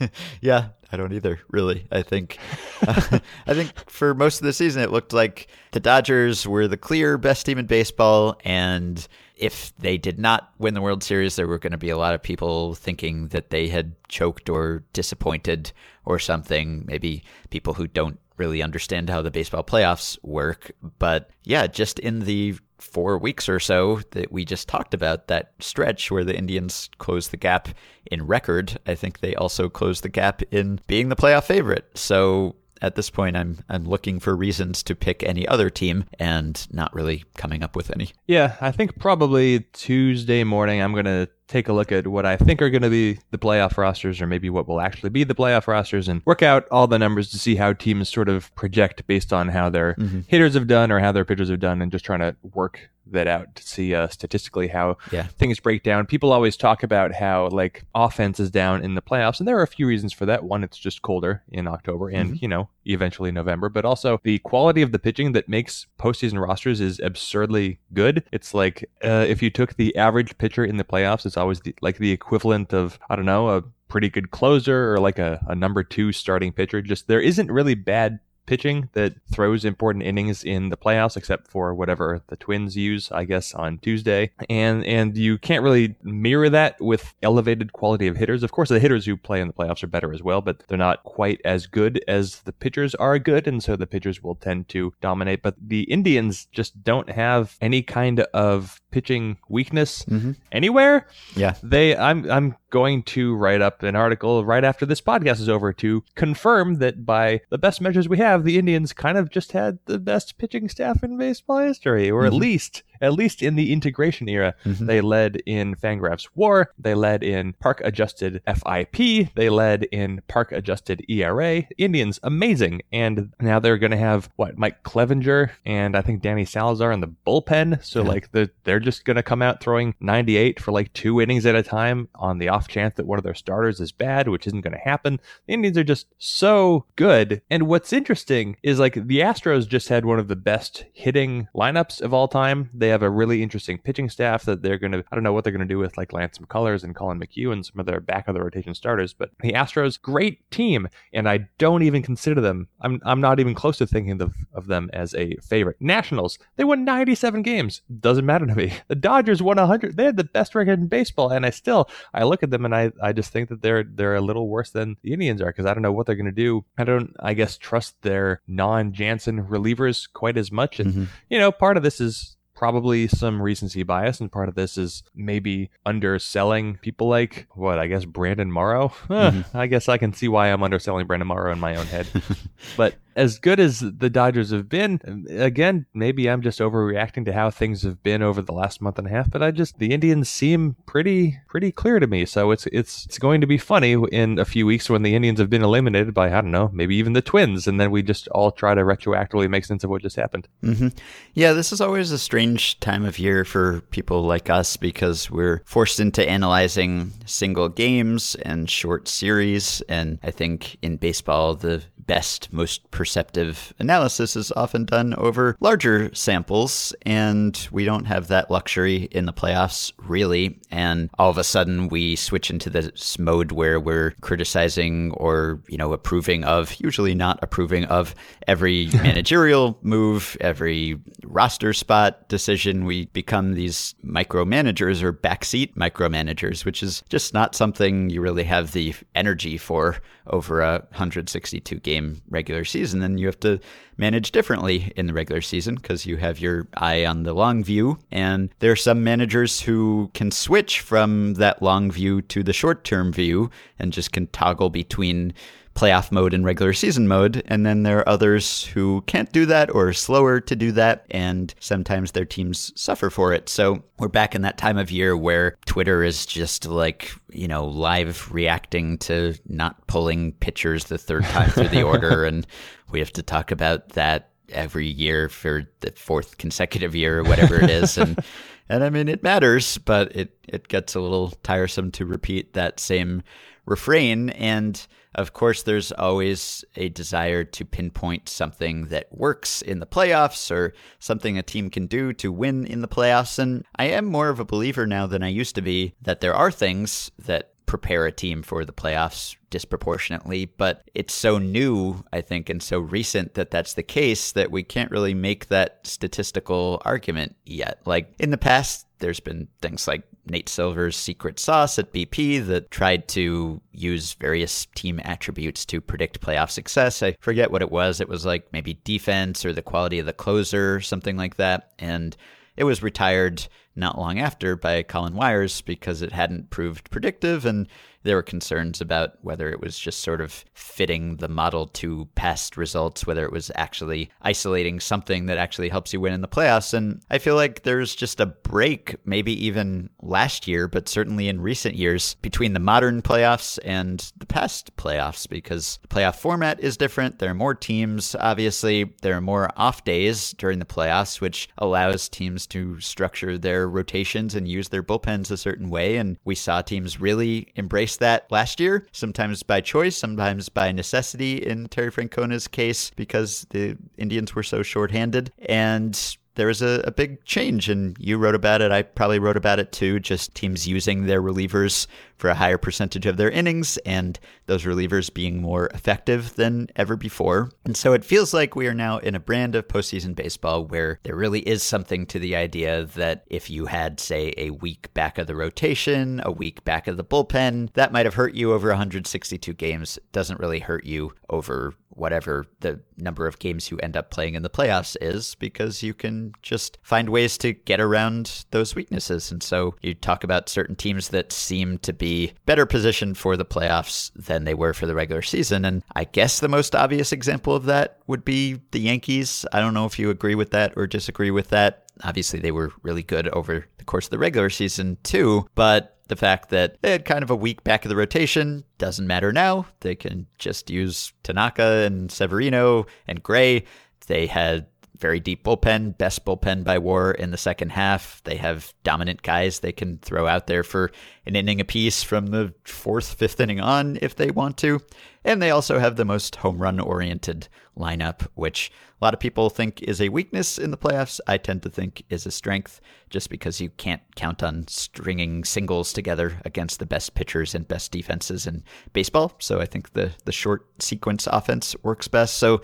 yeah, 0.42 0.68
I 0.92 0.98
don't 0.98 1.14
either, 1.14 1.40
really. 1.48 1.86
I 1.90 2.02
think 2.02 2.38
uh, 2.86 3.20
I 3.46 3.54
think 3.54 3.72
for 3.88 4.14
most 4.14 4.40
of 4.40 4.44
the 4.44 4.52
season 4.52 4.82
it 4.82 4.90
looked 4.90 5.14
like 5.14 5.48
the 5.72 5.80
Dodgers 5.80 6.46
were 6.46 6.68
the 6.68 6.76
clear 6.76 7.16
best 7.16 7.46
team 7.46 7.58
in 7.58 7.64
baseball 7.64 8.38
and 8.44 9.06
if 9.36 9.74
they 9.78 9.96
did 9.96 10.18
not 10.18 10.52
win 10.58 10.74
the 10.74 10.82
World 10.82 11.02
Series, 11.02 11.36
there 11.36 11.48
were 11.48 11.58
going 11.58 11.72
to 11.72 11.78
be 11.78 11.90
a 11.90 11.96
lot 11.96 12.14
of 12.14 12.22
people 12.22 12.74
thinking 12.74 13.28
that 13.28 13.50
they 13.50 13.68
had 13.68 13.94
choked 14.08 14.48
or 14.48 14.84
disappointed 14.92 15.72
or 16.04 16.18
something. 16.18 16.84
Maybe 16.86 17.24
people 17.50 17.74
who 17.74 17.88
don't 17.88 18.20
really 18.36 18.62
understand 18.62 19.10
how 19.10 19.22
the 19.22 19.30
baseball 19.30 19.64
playoffs 19.64 20.18
work. 20.22 20.72
But 20.98 21.30
yeah, 21.44 21.66
just 21.66 21.98
in 21.98 22.20
the 22.20 22.56
four 22.78 23.18
weeks 23.18 23.48
or 23.48 23.60
so 23.60 24.00
that 24.10 24.30
we 24.30 24.44
just 24.44 24.68
talked 24.68 24.94
about, 24.94 25.28
that 25.28 25.52
stretch 25.58 26.10
where 26.10 26.24
the 26.24 26.36
Indians 26.36 26.90
closed 26.98 27.30
the 27.30 27.36
gap 27.36 27.68
in 28.10 28.26
record, 28.26 28.78
I 28.86 28.94
think 28.94 29.20
they 29.20 29.34
also 29.34 29.68
closed 29.68 30.02
the 30.02 30.08
gap 30.08 30.42
in 30.50 30.80
being 30.86 31.08
the 31.08 31.16
playoff 31.16 31.44
favorite. 31.44 31.90
So 31.94 32.56
at 32.82 32.96
this 32.96 33.08
point 33.08 33.36
I'm 33.36 33.58
I'm 33.68 33.84
looking 33.84 34.20
for 34.20 34.36
reasons 34.36 34.82
to 34.84 34.94
pick 34.94 35.22
any 35.22 35.48
other 35.48 35.70
team 35.70 36.04
and 36.18 36.66
not 36.70 36.94
really 36.94 37.24
coming 37.36 37.62
up 37.62 37.74
with 37.74 37.90
any. 37.90 38.10
Yeah, 38.26 38.56
I 38.60 38.72
think 38.72 38.98
probably 38.98 39.60
Tuesday 39.72 40.44
morning 40.44 40.82
I'm 40.82 40.92
going 40.92 41.06
to 41.06 41.28
take 41.54 41.68
a 41.68 41.72
look 41.72 41.92
at 41.92 42.08
what 42.08 42.26
I 42.26 42.36
think 42.36 42.60
are 42.60 42.68
going 42.68 42.82
to 42.82 42.90
be 42.90 43.20
the 43.30 43.38
playoff 43.38 43.76
rosters, 43.78 44.20
or 44.20 44.26
maybe 44.26 44.50
what 44.50 44.66
will 44.66 44.80
actually 44.80 45.10
be 45.10 45.22
the 45.22 45.36
playoff 45.36 45.68
rosters, 45.68 46.08
and 46.08 46.20
work 46.24 46.42
out 46.42 46.66
all 46.72 46.88
the 46.88 46.98
numbers 46.98 47.30
to 47.30 47.38
see 47.38 47.54
how 47.54 47.72
teams 47.72 48.08
sort 48.08 48.28
of 48.28 48.52
project 48.56 49.06
based 49.06 49.32
on 49.32 49.48
how 49.48 49.70
their 49.70 49.94
Mm-hmm. 49.94 50.20
hitters 50.26 50.54
have 50.54 50.66
done 50.66 50.90
or 50.90 50.98
how 50.98 51.12
their 51.12 51.24
pitchers 51.24 51.50
have 51.50 51.60
done, 51.60 51.80
and 51.80 51.92
just 51.92 52.04
trying 52.04 52.18
to 52.18 52.34
work 52.54 52.90
that 53.06 53.26
out 53.26 53.54
to 53.56 53.62
see 53.62 53.94
uh, 53.94 54.08
statistically 54.08 54.68
how 54.68 54.96
Yeah. 55.12 55.24
things 55.38 55.60
break 55.60 55.82
down. 55.82 56.06
People 56.06 56.32
always 56.32 56.56
talk 56.56 56.82
about 56.82 57.12
how 57.14 57.48
like 57.48 57.84
offense 57.94 58.40
is 58.40 58.50
down 58.50 58.82
in 58.82 58.94
the 58.94 59.02
playoffs, 59.02 59.38
and 59.38 59.46
there 59.48 59.58
are 59.58 59.62
a 59.62 59.66
few 59.66 59.86
reasons 59.86 60.12
for 60.12 60.26
that. 60.26 60.44
One, 60.44 60.64
it's 60.64 60.78
just 60.78 61.02
colder 61.02 61.42
in 61.48 61.66
October, 61.68 62.08
and 62.08 62.40
you 62.40 62.48
know 62.48 62.68
eventually 62.86 63.30
November, 63.32 63.68
but 63.68 63.84
also 63.84 64.20
the 64.24 64.38
quality 64.40 64.82
of 64.82 64.92
the 64.92 64.98
pitching 64.98 65.32
that 65.32 65.48
makes 65.48 65.86
postseason 65.98 66.40
rosters 66.40 66.80
is 66.80 67.00
absurdly 67.00 67.78
good. 67.92 68.24
It's 68.32 68.54
like 68.54 68.88
uh, 69.02 69.24
if 69.28 69.42
you 69.42 69.50
took 69.50 69.74
the 69.76 69.94
average 69.96 70.36
pitcher 70.38 70.64
in 70.64 70.76
the 70.76 70.84
playoffs, 70.84 71.24
it's 71.26 71.36
always 71.36 71.60
the, 71.60 71.74
like 71.80 71.98
the 71.98 72.12
equivalent 72.12 72.72
of 72.74 72.98
I 73.08 73.16
don't 73.16 73.24
know 73.24 73.48
a 73.50 73.62
pretty 73.88 74.08
good 74.10 74.30
closer 74.32 74.92
or 74.92 74.98
like 74.98 75.18
a, 75.20 75.44
a 75.46 75.54
number 75.54 75.84
two 75.84 76.10
starting 76.10 76.52
pitcher. 76.52 76.82
Just 76.82 77.06
there 77.06 77.20
isn't 77.20 77.50
really 77.50 77.74
bad 77.74 78.18
pitching 78.46 78.88
that 78.92 79.14
throws 79.30 79.64
important 79.64 80.04
innings 80.04 80.44
in 80.44 80.68
the 80.68 80.76
playoffs 80.76 81.16
except 81.16 81.48
for 81.48 81.74
whatever 81.74 82.22
the 82.28 82.36
twins 82.36 82.76
use 82.76 83.10
i 83.12 83.24
guess 83.24 83.54
on 83.54 83.78
tuesday. 83.78 84.30
And 84.48 84.84
and 84.84 85.16
you 85.16 85.38
can't 85.38 85.62
really 85.62 85.96
mirror 86.02 86.48
that 86.50 86.80
with 86.80 87.14
elevated 87.22 87.72
quality 87.72 88.06
of 88.06 88.16
hitters. 88.16 88.42
Of 88.42 88.52
course 88.52 88.68
the 88.68 88.80
hitters 88.80 89.06
who 89.06 89.16
play 89.16 89.40
in 89.40 89.46
the 89.46 89.54
playoffs 89.54 89.82
are 89.82 89.88
better 89.88 90.12
as 90.12 90.22
well 90.22 90.40
but 90.40 90.64
they're 90.68 90.78
not 90.78 91.02
quite 91.04 91.40
as 91.44 91.66
good 91.66 92.02
as 92.08 92.40
the 92.42 92.52
pitchers 92.52 92.94
are 92.96 93.18
good 93.18 93.46
and 93.46 93.62
so 93.62 93.76
the 93.76 93.86
pitchers 93.86 94.22
will 94.22 94.34
tend 94.34 94.68
to 94.70 94.92
dominate. 95.00 95.42
But 95.42 95.56
the 95.60 95.82
indians 95.82 96.46
just 96.52 96.82
don't 96.82 97.10
have 97.10 97.56
any 97.60 97.82
kind 97.82 98.20
of 98.34 98.80
pitching 98.90 99.38
weakness 99.48 100.04
mm-hmm. 100.04 100.32
anywhere. 100.52 101.06
Yeah. 101.36 101.54
they 101.62 101.96
I'm 101.96 102.30
I'm 102.30 102.56
going 102.74 103.04
to 103.04 103.36
write 103.36 103.62
up 103.62 103.84
an 103.84 103.94
article 103.94 104.44
right 104.44 104.64
after 104.64 104.84
this 104.84 105.00
podcast 105.00 105.38
is 105.38 105.48
over 105.48 105.72
to 105.72 106.02
confirm 106.16 106.74
that 106.78 107.06
by 107.06 107.40
the 107.48 107.56
best 107.56 107.80
measures 107.80 108.08
we 108.08 108.18
have, 108.18 108.42
the 108.42 108.58
Indians 108.58 108.92
kind 108.92 109.16
of 109.16 109.30
just 109.30 109.52
had 109.52 109.78
the 109.84 109.96
best 109.96 110.38
pitching 110.38 110.68
staff 110.68 111.04
in 111.04 111.16
baseball 111.16 111.58
history, 111.58 112.10
or 112.10 112.26
at 112.26 112.32
mm-hmm. 112.32 112.40
least 112.40 112.82
at 113.00 113.12
least 113.12 113.42
in 113.42 113.56
the 113.56 113.72
integration 113.72 114.28
era. 114.28 114.54
Mm-hmm. 114.64 114.86
They 114.86 115.00
led 115.00 115.36
in 115.46 115.76
Fangraphs 115.76 116.28
WAR, 116.34 116.70
they 116.78 116.94
led 116.94 117.22
in 117.22 117.54
park 117.54 117.80
adjusted 117.84 118.42
FIP, 118.46 119.34
they 119.34 119.48
led 119.48 119.84
in 119.84 120.22
park 120.28 120.52
adjusted 120.52 121.04
ERA. 121.08 121.64
Indians 121.78 122.20
amazing, 122.22 122.82
and 122.92 123.32
now 123.40 123.58
they're 123.58 123.78
going 123.78 123.90
to 123.90 123.96
have 123.96 124.28
what 124.36 124.58
Mike 124.58 124.82
Clevinger 124.82 125.50
and 125.64 125.96
I 125.96 126.02
think 126.02 126.22
Danny 126.22 126.44
Salazar 126.44 126.92
in 126.92 127.00
the 127.00 127.12
bullpen. 127.26 127.84
So 127.84 128.02
like 128.02 128.32
they're 128.32 128.50
they're 128.64 128.80
just 128.80 129.04
going 129.04 129.16
to 129.16 129.22
come 129.22 129.42
out 129.42 129.60
throwing 129.60 129.94
98 130.00 130.60
for 130.60 130.72
like 130.72 130.92
two 130.92 131.20
innings 131.20 131.46
at 131.46 131.54
a 131.54 131.62
time 131.62 132.08
on 132.14 132.38
the 132.38 132.48
off 132.48 132.68
chance 132.68 132.94
that 132.96 133.06
one 133.06 133.18
of 133.18 133.24
their 133.24 133.34
starters 133.34 133.80
is 133.80 133.92
bad, 133.92 134.28
which 134.28 134.46
isn't 134.46 134.62
going 134.62 134.72
to 134.72 134.78
happen. 134.78 135.20
The 135.46 135.54
Indians 135.54 135.78
are 135.78 135.84
just 135.84 136.06
so 136.18 136.86
good. 136.96 137.42
And 137.50 137.64
what's 137.64 137.92
interesting 137.92 138.56
is 138.62 138.78
like 138.78 138.94
the 138.94 139.20
Astros 139.20 139.68
just 139.68 139.88
had 139.88 140.04
one 140.04 140.18
of 140.18 140.28
the 140.28 140.36
best 140.36 140.84
hitting 140.92 141.48
lineups 141.54 142.00
of 142.00 142.14
all 142.14 142.28
time. 142.28 142.70
They 142.72 142.83
have 142.88 143.02
a 143.02 143.10
really 143.10 143.42
interesting 143.42 143.78
pitching 143.78 144.08
staff 144.08 144.44
that 144.44 144.62
they're 144.62 144.78
going 144.78 144.92
to, 144.92 145.04
I 145.10 145.14
don't 145.14 145.24
know 145.24 145.32
what 145.32 145.44
they're 145.44 145.52
going 145.52 145.66
to 145.66 145.72
do 145.72 145.78
with 145.78 145.96
like 145.96 146.12
Lance 146.12 146.38
McCullers 146.38 146.84
and 146.84 146.94
Collin 146.94 147.20
McHugh 147.20 147.52
and 147.52 147.64
some 147.64 147.80
of 147.80 147.86
their 147.86 148.00
back 148.00 148.28
of 148.28 148.34
the 148.34 148.42
rotation 148.42 148.74
starters, 148.74 149.12
but 149.12 149.30
the 149.40 149.52
Astros, 149.52 150.00
great 150.00 150.50
team. 150.50 150.88
And 151.12 151.28
I 151.28 151.48
don't 151.58 151.82
even 151.82 152.02
consider 152.02 152.40
them, 152.40 152.68
I'm, 152.80 153.00
I'm 153.04 153.20
not 153.20 153.40
even 153.40 153.54
close 153.54 153.78
to 153.78 153.86
thinking 153.86 154.20
of, 154.20 154.34
of 154.52 154.66
them 154.66 154.90
as 154.92 155.14
a 155.14 155.36
favorite. 155.36 155.76
Nationals, 155.80 156.38
they 156.56 156.64
won 156.64 156.84
97 156.84 157.42
games. 157.42 157.82
Doesn't 158.00 158.26
matter 158.26 158.46
to 158.46 158.54
me. 158.54 158.72
The 158.86 158.94
Dodgers 158.94 159.42
won 159.42 159.56
100. 159.56 159.96
They 159.96 160.04
had 160.04 160.16
the 160.16 160.24
best 160.24 160.54
record 160.54 160.78
in 160.78 160.88
baseball. 160.88 161.30
And 161.30 161.46
I 161.46 161.50
still, 161.50 161.88
I 162.12 162.24
look 162.24 162.42
at 162.42 162.50
them 162.50 162.64
and 162.64 162.74
I, 162.74 162.92
I 163.02 163.12
just 163.12 163.32
think 163.32 163.48
that 163.48 163.62
they're, 163.62 163.82
they're 163.82 164.14
a 164.14 164.20
little 164.20 164.48
worse 164.48 164.70
than 164.70 164.96
the 165.02 165.12
Indians 165.12 165.40
are 165.40 165.46
because 165.46 165.66
I 165.66 165.74
don't 165.74 165.82
know 165.82 165.90
what 165.90 166.06
they're 166.06 166.14
going 166.14 166.26
to 166.26 166.32
do. 166.32 166.64
I 166.76 166.84
don't, 166.84 167.14
I 167.18 167.34
guess, 167.34 167.56
trust 167.56 168.00
their 168.02 168.42
non 168.46 168.92
Jansen 168.92 169.44
relievers 169.44 170.06
quite 170.12 170.36
as 170.36 170.52
much. 170.52 170.80
And, 170.80 170.92
mm-hmm. 170.92 171.04
you 171.28 171.38
know, 171.38 171.50
part 171.50 171.76
of 171.76 171.82
this 171.82 172.00
is 172.00 172.36
probably 172.64 173.06
some 173.06 173.42
recency 173.42 173.82
bias, 173.82 174.20
and 174.20 174.32
part 174.32 174.48
of 174.48 174.54
this 174.54 174.78
is 174.78 175.02
maybe 175.14 175.68
underselling 175.84 176.78
people 176.78 177.08
like 177.08 177.46
what 177.50 177.78
I 177.78 177.88
guess 177.88 178.06
Brandon 178.06 178.50
Morrow. 178.50 178.88
Huh, 178.88 179.30
mm-hmm. 179.32 179.54
I 179.54 179.66
guess 179.66 179.86
I 179.86 179.98
can 179.98 180.14
see 180.14 180.28
why 180.28 180.50
I'm 180.50 180.62
underselling 180.62 181.06
Brandon 181.06 181.28
Morrow 181.28 181.52
in 181.52 181.60
my 181.60 181.76
own 181.76 181.84
head. 181.84 182.06
but 182.78 182.94
as 183.16 183.38
good 183.38 183.60
as 183.60 183.80
the 183.80 184.10
Dodgers 184.10 184.50
have 184.50 184.68
been, 184.68 185.26
again, 185.30 185.86
maybe 185.94 186.28
I'm 186.28 186.42
just 186.42 186.60
overreacting 186.60 187.24
to 187.26 187.32
how 187.32 187.50
things 187.50 187.82
have 187.82 188.02
been 188.02 188.22
over 188.22 188.42
the 188.42 188.52
last 188.52 188.80
month 188.80 188.98
and 188.98 189.06
a 189.06 189.10
half. 189.10 189.30
But 189.30 189.42
I 189.42 189.50
just 189.50 189.78
the 189.78 189.92
Indians 189.92 190.28
seem 190.28 190.76
pretty 190.86 191.38
pretty 191.48 191.72
clear 191.72 192.00
to 192.00 192.06
me. 192.06 192.24
So 192.24 192.50
it's 192.50 192.66
it's 192.66 193.06
it's 193.06 193.18
going 193.18 193.40
to 193.40 193.46
be 193.46 193.58
funny 193.58 193.92
in 194.12 194.38
a 194.38 194.44
few 194.44 194.66
weeks 194.66 194.90
when 194.90 195.02
the 195.02 195.14
Indians 195.14 195.38
have 195.38 195.50
been 195.50 195.62
eliminated 195.62 196.14
by 196.14 196.28
I 196.28 196.40
don't 196.40 196.50
know 196.50 196.70
maybe 196.72 196.96
even 196.96 197.12
the 197.12 197.22
Twins, 197.22 197.66
and 197.66 197.80
then 197.80 197.90
we 197.90 198.02
just 198.02 198.28
all 198.28 198.50
try 198.50 198.74
to 198.74 198.82
retroactively 198.82 199.48
make 199.48 199.64
sense 199.64 199.84
of 199.84 199.90
what 199.90 200.02
just 200.02 200.16
happened. 200.16 200.48
hmm 200.60 200.88
Yeah, 201.34 201.52
this 201.52 201.72
is 201.72 201.80
always 201.80 202.10
a 202.10 202.18
strange 202.18 202.80
time 202.80 203.04
of 203.04 203.18
year 203.18 203.44
for 203.44 203.80
people 203.90 204.22
like 204.22 204.50
us 204.50 204.76
because 204.76 205.30
we're 205.30 205.62
forced 205.64 206.00
into 206.00 206.28
analyzing 206.28 207.12
single 207.26 207.68
games 207.68 208.34
and 208.36 208.68
short 208.68 209.08
series. 209.08 209.80
And 209.88 210.18
I 210.22 210.30
think 210.30 210.76
in 210.82 210.96
baseball, 210.96 211.54
the 211.54 211.82
best, 212.06 212.52
most 212.52 212.90
perceptive 212.90 213.72
analysis 213.78 214.36
is 214.36 214.52
often 214.52 214.84
done 214.84 215.14
over 215.14 215.56
larger 215.60 216.14
samples. 216.14 216.94
And 217.02 217.68
we 217.70 217.84
don't 217.84 218.04
have 218.04 218.28
that 218.28 218.50
luxury 218.50 219.08
in 219.10 219.26
the 219.26 219.32
playoffs, 219.32 219.92
really. 219.98 220.58
And 220.70 221.10
all 221.18 221.30
of 221.30 221.38
a 221.38 221.44
sudden, 221.44 221.88
we 221.88 222.16
switch 222.16 222.50
into 222.50 222.70
this 222.70 223.18
mode 223.18 223.52
where 223.52 223.80
we're 223.80 224.12
criticizing 224.20 225.12
or, 225.12 225.60
you 225.68 225.78
know, 225.78 225.92
approving 225.92 226.44
of, 226.44 226.74
usually 226.80 227.14
not 227.14 227.38
approving 227.42 227.84
of 227.86 228.14
every 228.46 228.86
managerial 228.92 229.78
move, 229.82 230.36
every 230.40 230.98
roster 231.24 231.72
spot 231.72 232.28
decision. 232.28 232.84
We 232.84 233.06
become 233.06 233.54
these 233.54 233.94
micromanagers 234.04 235.02
or 235.02 235.12
backseat 235.12 235.74
micromanagers, 235.74 236.64
which 236.64 236.82
is 236.82 237.02
just 237.08 237.34
not 237.34 237.54
something 237.54 238.10
you 238.10 238.20
really 238.20 238.44
have 238.44 238.72
the 238.72 238.94
energy 239.14 239.56
for 239.56 239.96
over 240.26 240.60
a 240.60 240.78
162 240.90 241.76
game 241.80 241.93
regular 242.28 242.64
season. 242.64 243.02
And 243.02 243.18
you 243.18 243.26
have 243.26 243.40
to 243.40 243.60
manage 243.96 244.32
differently 244.32 244.92
in 244.96 245.06
the 245.06 245.12
regular 245.12 245.40
season 245.40 245.76
because 245.76 246.06
you 246.06 246.16
have 246.16 246.40
your 246.40 246.66
eye 246.76 247.04
on 247.04 247.22
the 247.22 247.34
long 247.34 247.62
view. 247.62 247.98
And 248.10 248.50
there 248.58 248.72
are 248.72 248.76
some 248.76 249.04
managers 249.04 249.60
who 249.60 250.10
can 250.14 250.30
switch 250.30 250.80
from 250.80 251.34
that 251.34 251.62
long 251.62 251.90
view 251.90 252.22
to 252.22 252.42
the 252.42 252.52
short 252.52 252.84
term 252.84 253.12
view 253.12 253.50
and 253.78 253.92
just 253.92 254.12
can 254.12 254.26
toggle 254.28 254.70
between 254.70 255.34
playoff 255.74 256.12
mode 256.12 256.32
and 256.32 256.44
regular 256.44 256.72
season 256.72 257.08
mode. 257.08 257.42
And 257.46 257.66
then 257.66 257.82
there 257.82 257.98
are 257.98 258.08
others 258.08 258.64
who 258.64 259.02
can't 259.06 259.32
do 259.32 259.44
that 259.46 259.70
or 259.70 259.88
are 259.88 259.92
slower 259.92 260.40
to 260.40 260.56
do 260.56 260.72
that. 260.72 261.04
And 261.10 261.52
sometimes 261.60 262.12
their 262.12 262.24
teams 262.24 262.72
suffer 262.80 263.10
for 263.10 263.32
it. 263.32 263.48
So 263.48 263.82
we're 263.98 264.08
back 264.08 264.34
in 264.34 264.42
that 264.42 264.58
time 264.58 264.78
of 264.78 264.90
year 264.90 265.16
where 265.16 265.56
Twitter 265.66 266.02
is 266.02 266.26
just 266.26 266.66
like, 266.66 267.12
you 267.30 267.48
know, 267.48 267.66
live 267.66 268.32
reacting 268.32 268.98
to 268.98 269.34
not 269.46 269.86
pulling 269.86 270.32
pitchers 270.32 270.84
the 270.84 270.98
third 270.98 271.24
time 271.24 271.50
through 271.50 271.68
the 271.68 271.82
order. 271.82 272.24
And 272.34 272.46
we 272.90 273.00
have 273.00 273.12
to 273.14 273.22
talk 273.22 273.50
about 273.50 273.90
that 273.90 274.30
every 274.50 274.86
year 274.86 275.28
for 275.28 275.64
the 275.80 275.92
fourth 275.96 276.38
consecutive 276.38 276.94
year 276.94 277.20
or 277.20 277.24
whatever 277.24 277.60
it 277.60 277.68
is. 277.68 277.98
And 277.98 278.18
and 278.68 278.84
I 278.84 278.90
mean 278.90 279.08
it 279.08 279.22
matters, 279.22 279.78
but 279.78 280.14
it, 280.14 280.36
it 280.48 280.68
gets 280.68 280.94
a 280.94 281.00
little 281.00 281.30
tiresome 281.42 281.90
to 281.92 282.06
repeat 282.06 282.54
that 282.54 282.80
same 282.80 283.22
refrain. 283.66 284.30
And 284.30 284.86
of 285.14 285.32
course, 285.32 285.62
there's 285.62 285.92
always 285.92 286.64
a 286.76 286.88
desire 286.88 287.44
to 287.44 287.64
pinpoint 287.64 288.28
something 288.28 288.86
that 288.86 289.06
works 289.16 289.62
in 289.62 289.78
the 289.78 289.86
playoffs 289.86 290.50
or 290.50 290.74
something 290.98 291.38
a 291.38 291.42
team 291.42 291.70
can 291.70 291.86
do 291.86 292.12
to 292.14 292.32
win 292.32 292.66
in 292.66 292.80
the 292.80 292.88
playoffs. 292.88 293.38
And 293.38 293.64
I 293.76 293.86
am 293.86 294.04
more 294.04 294.28
of 294.28 294.40
a 294.40 294.44
believer 294.44 294.86
now 294.86 295.06
than 295.06 295.22
I 295.22 295.28
used 295.28 295.54
to 295.54 295.62
be 295.62 295.94
that 296.02 296.20
there 296.20 296.34
are 296.34 296.50
things 296.50 297.10
that 297.18 297.53
prepare 297.74 298.06
a 298.06 298.12
team 298.12 298.40
for 298.40 298.64
the 298.64 298.72
playoffs 298.72 299.34
disproportionately, 299.50 300.44
but 300.44 300.88
it's 300.94 301.12
so 301.12 301.38
new, 301.38 302.04
I 302.12 302.20
think, 302.20 302.48
and 302.48 302.62
so 302.62 302.78
recent 302.78 303.34
that 303.34 303.50
that's 303.50 303.74
the 303.74 303.82
case 303.82 304.30
that 304.30 304.52
we 304.52 304.62
can't 304.62 304.92
really 304.92 305.12
make 305.12 305.48
that 305.48 305.80
statistical 305.82 306.80
argument 306.84 307.34
yet. 307.44 307.80
Like 307.84 308.14
in 308.20 308.30
the 308.30 308.38
past, 308.38 308.86
there's 309.00 309.18
been 309.18 309.48
things 309.60 309.88
like 309.88 310.04
Nate 310.26 310.48
Silver's 310.48 310.96
secret 310.96 311.40
sauce 311.40 311.76
at 311.76 311.92
BP 311.92 312.46
that 312.46 312.70
tried 312.70 313.08
to 313.08 313.60
use 313.72 314.12
various 314.14 314.68
team 314.76 315.00
attributes 315.02 315.66
to 315.66 315.80
predict 315.80 316.20
playoff 316.20 316.50
success. 316.50 317.02
I 317.02 317.16
forget 317.18 317.50
what 317.50 317.62
it 317.62 317.72
was. 317.72 318.00
It 318.00 318.08
was 318.08 318.24
like 318.24 318.52
maybe 318.52 318.78
defense 318.84 319.44
or 319.44 319.52
the 319.52 319.62
quality 319.62 319.98
of 319.98 320.06
the 320.06 320.12
closer, 320.12 320.80
something 320.80 321.16
like 321.16 321.38
that. 321.38 321.72
And 321.80 322.16
it 322.56 322.64
was 322.64 322.82
retired 322.82 323.46
not 323.76 323.98
long 323.98 324.18
after 324.18 324.56
by 324.56 324.82
Colin 324.82 325.14
Wyers 325.14 325.60
because 325.60 326.02
it 326.02 326.12
hadn't 326.12 326.50
proved 326.50 326.90
predictive 326.90 327.44
and 327.44 327.66
there 328.04 328.16
were 328.16 328.22
concerns 328.22 328.80
about 328.80 329.12
whether 329.22 329.50
it 329.50 329.60
was 329.60 329.78
just 329.78 330.00
sort 330.00 330.20
of 330.20 330.44
fitting 330.54 331.16
the 331.16 331.28
model 331.28 331.66
to 331.66 332.08
past 332.14 332.56
results, 332.56 333.06
whether 333.06 333.24
it 333.24 333.32
was 333.32 333.50
actually 333.54 334.10
isolating 334.22 334.78
something 334.78 335.26
that 335.26 335.38
actually 335.38 335.68
helps 335.68 335.92
you 335.92 336.00
win 336.00 336.12
in 336.12 336.20
the 336.20 336.28
playoffs. 336.28 336.72
And 336.72 337.02
I 337.10 337.18
feel 337.18 337.34
like 337.34 337.62
there's 337.62 337.94
just 337.94 338.20
a 338.20 338.26
break, 338.26 338.96
maybe 339.04 339.32
even 339.46 339.90
last 340.02 340.46
year, 340.46 340.68
but 340.68 340.88
certainly 340.88 341.28
in 341.28 341.40
recent 341.40 341.74
years, 341.74 342.14
between 342.22 342.52
the 342.52 342.60
modern 342.60 343.02
playoffs 343.02 343.58
and 343.64 344.12
the 344.16 344.26
past 344.26 344.76
playoffs 344.76 345.28
because 345.28 345.78
the 345.82 345.88
playoff 345.88 346.16
format 346.16 346.60
is 346.60 346.76
different. 346.76 347.18
There 347.18 347.30
are 347.30 347.34
more 347.34 347.54
teams, 347.54 348.14
obviously. 348.20 348.92
There 349.02 349.16
are 349.16 349.20
more 349.20 349.50
off 349.56 349.84
days 349.84 350.32
during 350.32 350.58
the 350.58 350.64
playoffs, 350.64 351.20
which 351.20 351.48
allows 351.58 352.08
teams 352.08 352.46
to 352.48 352.78
structure 352.80 353.38
their 353.38 353.68
rotations 353.68 354.34
and 354.34 354.46
use 354.46 354.68
their 354.68 354.82
bullpens 354.82 355.30
a 355.30 355.36
certain 355.36 355.70
way. 355.70 355.96
And 355.96 356.18
we 356.24 356.34
saw 356.34 356.60
teams 356.60 357.00
really 357.00 357.48
embrace 357.54 357.93
that 357.98 358.30
last 358.30 358.60
year, 358.60 358.86
sometimes 358.92 359.42
by 359.42 359.60
choice, 359.60 359.96
sometimes 359.96 360.48
by 360.48 360.72
necessity 360.72 361.36
in 361.36 361.68
Terry 361.68 361.90
Francona's 361.90 362.48
case, 362.48 362.90
because 362.96 363.46
the 363.50 363.76
Indians 363.98 364.34
were 364.34 364.42
so 364.42 364.62
shorthanded. 364.62 365.32
And 365.48 365.98
there 366.34 366.48
was 366.48 366.62
a, 366.62 366.82
a, 366.84 366.90
big 366.90 367.24
change, 367.24 367.68
and 367.68 367.96
you 367.98 368.18
wrote 368.18 368.34
about 368.34 368.60
it. 368.60 368.72
I 368.72 368.82
probably 368.82 369.18
wrote 369.18 369.36
about 369.36 369.58
it 369.58 369.72
too. 369.72 370.00
Just 370.00 370.34
teams 370.34 370.66
using 370.66 371.06
their 371.06 371.22
relievers 371.22 371.86
for 372.16 372.30
a 372.30 372.34
higher 372.34 372.58
percentage 372.58 373.06
of 373.06 373.16
their 373.16 373.30
innings, 373.30 373.76
and 373.78 374.18
those 374.46 374.64
relievers 374.64 375.12
being 375.12 375.40
more 375.40 375.66
effective 375.68 376.34
than 376.36 376.68
ever 376.76 376.96
before. 376.96 377.50
And 377.64 377.76
so 377.76 377.92
it 377.92 378.04
feels 378.04 378.34
like 378.34 378.56
we 378.56 378.66
are 378.66 378.74
now 378.74 378.98
in 378.98 379.14
a 379.14 379.20
brand 379.20 379.54
of 379.54 379.68
postseason 379.68 380.14
baseball 380.14 380.64
where 380.64 381.00
there 381.02 381.16
really 381.16 381.40
is 381.40 381.62
something 381.62 382.06
to 382.06 382.18
the 382.18 382.36
idea 382.36 382.84
that 382.96 383.24
if 383.28 383.50
you 383.50 383.66
had, 383.66 384.00
say, 384.00 384.32
a 384.36 384.50
week 384.50 384.92
back 384.94 385.18
of 385.18 385.26
the 385.26 385.36
rotation, 385.36 386.20
a 386.24 386.32
week 386.32 386.64
back 386.64 386.86
of 386.86 386.96
the 386.96 387.04
bullpen, 387.04 387.72
that 387.74 387.92
might 387.92 388.06
have 388.06 388.14
hurt 388.14 388.34
you 388.34 388.52
over 388.52 388.68
162 388.68 389.52
games. 389.54 389.98
Doesn't 390.12 390.40
really 390.40 390.60
hurt 390.60 390.84
you 390.84 391.12
over 391.30 391.74
whatever 391.96 392.44
the 392.60 392.80
number 392.96 393.26
of 393.26 393.38
games 393.38 393.70
you 393.70 393.78
end 393.78 393.96
up 393.96 394.10
playing 394.10 394.34
in 394.34 394.42
the 394.42 394.50
playoffs 394.50 394.96
is 395.00 395.34
because 395.36 395.82
you 395.82 395.94
can 395.94 396.32
just 396.42 396.78
find 396.82 397.08
ways 397.08 397.38
to 397.38 397.52
get 397.52 397.80
around 397.80 398.44
those 398.50 398.74
weaknesses. 398.74 399.30
And 399.30 399.42
so 399.42 399.74
you 399.80 399.94
talk 399.94 400.24
about 400.24 400.48
certain 400.48 400.76
teams 400.76 401.08
that 401.10 401.32
seem 401.32 401.78
to 401.78 401.92
be 401.92 402.03
better 402.46 402.66
positioned 402.66 403.18
for 403.18 403.36
the 403.36 403.44
playoffs 403.44 404.10
than 404.14 404.44
they 404.44 404.54
were 404.54 404.74
for 404.74 404.86
the 404.86 404.94
regular 404.94 405.22
season. 405.22 405.64
And 405.64 405.82
I 405.94 406.04
guess 406.04 406.40
the 406.40 406.48
most 406.48 406.74
obvious 406.74 407.12
example 407.12 407.54
of 407.54 407.64
that 407.66 407.98
would 408.06 408.24
be 408.24 408.60
the 408.70 408.80
Yankees. 408.80 409.44
I 409.52 409.60
don't 409.60 409.74
know 409.74 409.86
if 409.86 409.98
you 409.98 410.10
agree 410.10 410.34
with 410.34 410.50
that 410.50 410.72
or 410.76 410.86
disagree 410.86 411.30
with 411.30 411.48
that. 411.48 411.84
Obviously, 412.02 412.40
they 412.40 412.52
were 412.52 412.72
really 412.82 413.02
good 413.02 413.28
over 413.28 413.66
the 413.78 413.84
course 413.84 414.06
of 414.06 414.10
the 414.10 414.18
regular 414.18 414.50
season, 414.50 414.98
too. 415.02 415.46
But 415.54 415.98
the 416.08 416.16
fact 416.16 416.50
that 416.50 416.76
they 416.82 416.92
had 416.92 417.04
kind 417.04 417.22
of 417.22 417.30
a 417.30 417.36
weak 417.36 417.64
back 417.64 417.84
of 417.84 417.88
the 417.88 417.96
rotation 417.96 418.64
doesn't 418.78 419.06
matter 419.06 419.32
now. 419.32 419.66
They 419.80 419.94
can 419.94 420.26
just 420.38 420.70
use 420.70 421.12
Tanaka 421.22 421.84
and 421.86 422.10
Severino 422.10 422.86
and 423.06 423.22
Gray. 423.22 423.64
They 424.06 424.26
had 424.26 424.66
very 424.98 425.20
deep 425.20 425.44
bullpen, 425.44 425.98
best 425.98 426.24
bullpen 426.24 426.64
by 426.64 426.78
war 426.78 427.10
in 427.10 427.30
the 427.30 427.36
second 427.36 427.70
half. 427.70 428.22
They 428.24 428.36
have 428.36 428.72
dominant 428.84 429.22
guys 429.22 429.60
they 429.60 429.72
can 429.72 429.98
throw 429.98 430.26
out 430.26 430.46
there 430.46 430.62
for 430.62 430.90
an 431.26 431.36
inning 431.36 431.60
apiece 431.60 432.02
from 432.02 432.28
the 432.28 432.54
fourth, 432.64 433.14
fifth 433.14 433.40
inning 433.40 433.60
on 433.60 433.98
if 434.02 434.14
they 434.14 434.30
want 434.30 434.56
to. 434.58 434.80
And 435.24 435.40
they 435.40 435.50
also 435.50 435.78
have 435.78 435.96
the 435.96 436.04
most 436.04 436.36
home 436.36 436.58
run 436.58 436.78
oriented 436.78 437.48
lineup, 437.76 438.26
which 438.34 438.70
a 439.00 439.04
lot 439.04 439.14
of 439.14 439.20
people 439.20 439.50
think 439.50 439.82
is 439.82 440.00
a 440.00 440.10
weakness 440.10 440.58
in 440.58 440.70
the 440.70 440.76
playoffs. 440.76 441.18
I 441.26 441.38
tend 441.38 441.62
to 441.62 441.70
think 441.70 442.04
is 442.08 442.26
a 442.26 442.30
strength 442.30 442.80
just 443.10 443.30
because 443.30 443.60
you 443.60 443.70
can't 443.70 444.02
count 444.16 444.42
on 444.42 444.68
stringing 444.68 445.44
singles 445.44 445.92
together 445.92 446.40
against 446.44 446.78
the 446.78 446.86
best 446.86 447.14
pitchers 447.14 447.54
and 447.54 447.66
best 447.66 447.90
defenses 447.90 448.46
in 448.46 448.62
baseball. 448.92 449.32
So 449.38 449.60
I 449.60 449.66
think 449.66 449.94
the, 449.94 450.12
the 450.24 450.32
short 450.32 450.66
sequence 450.82 451.26
offense 451.26 451.74
works 451.82 452.06
best. 452.06 452.34
So 452.34 452.60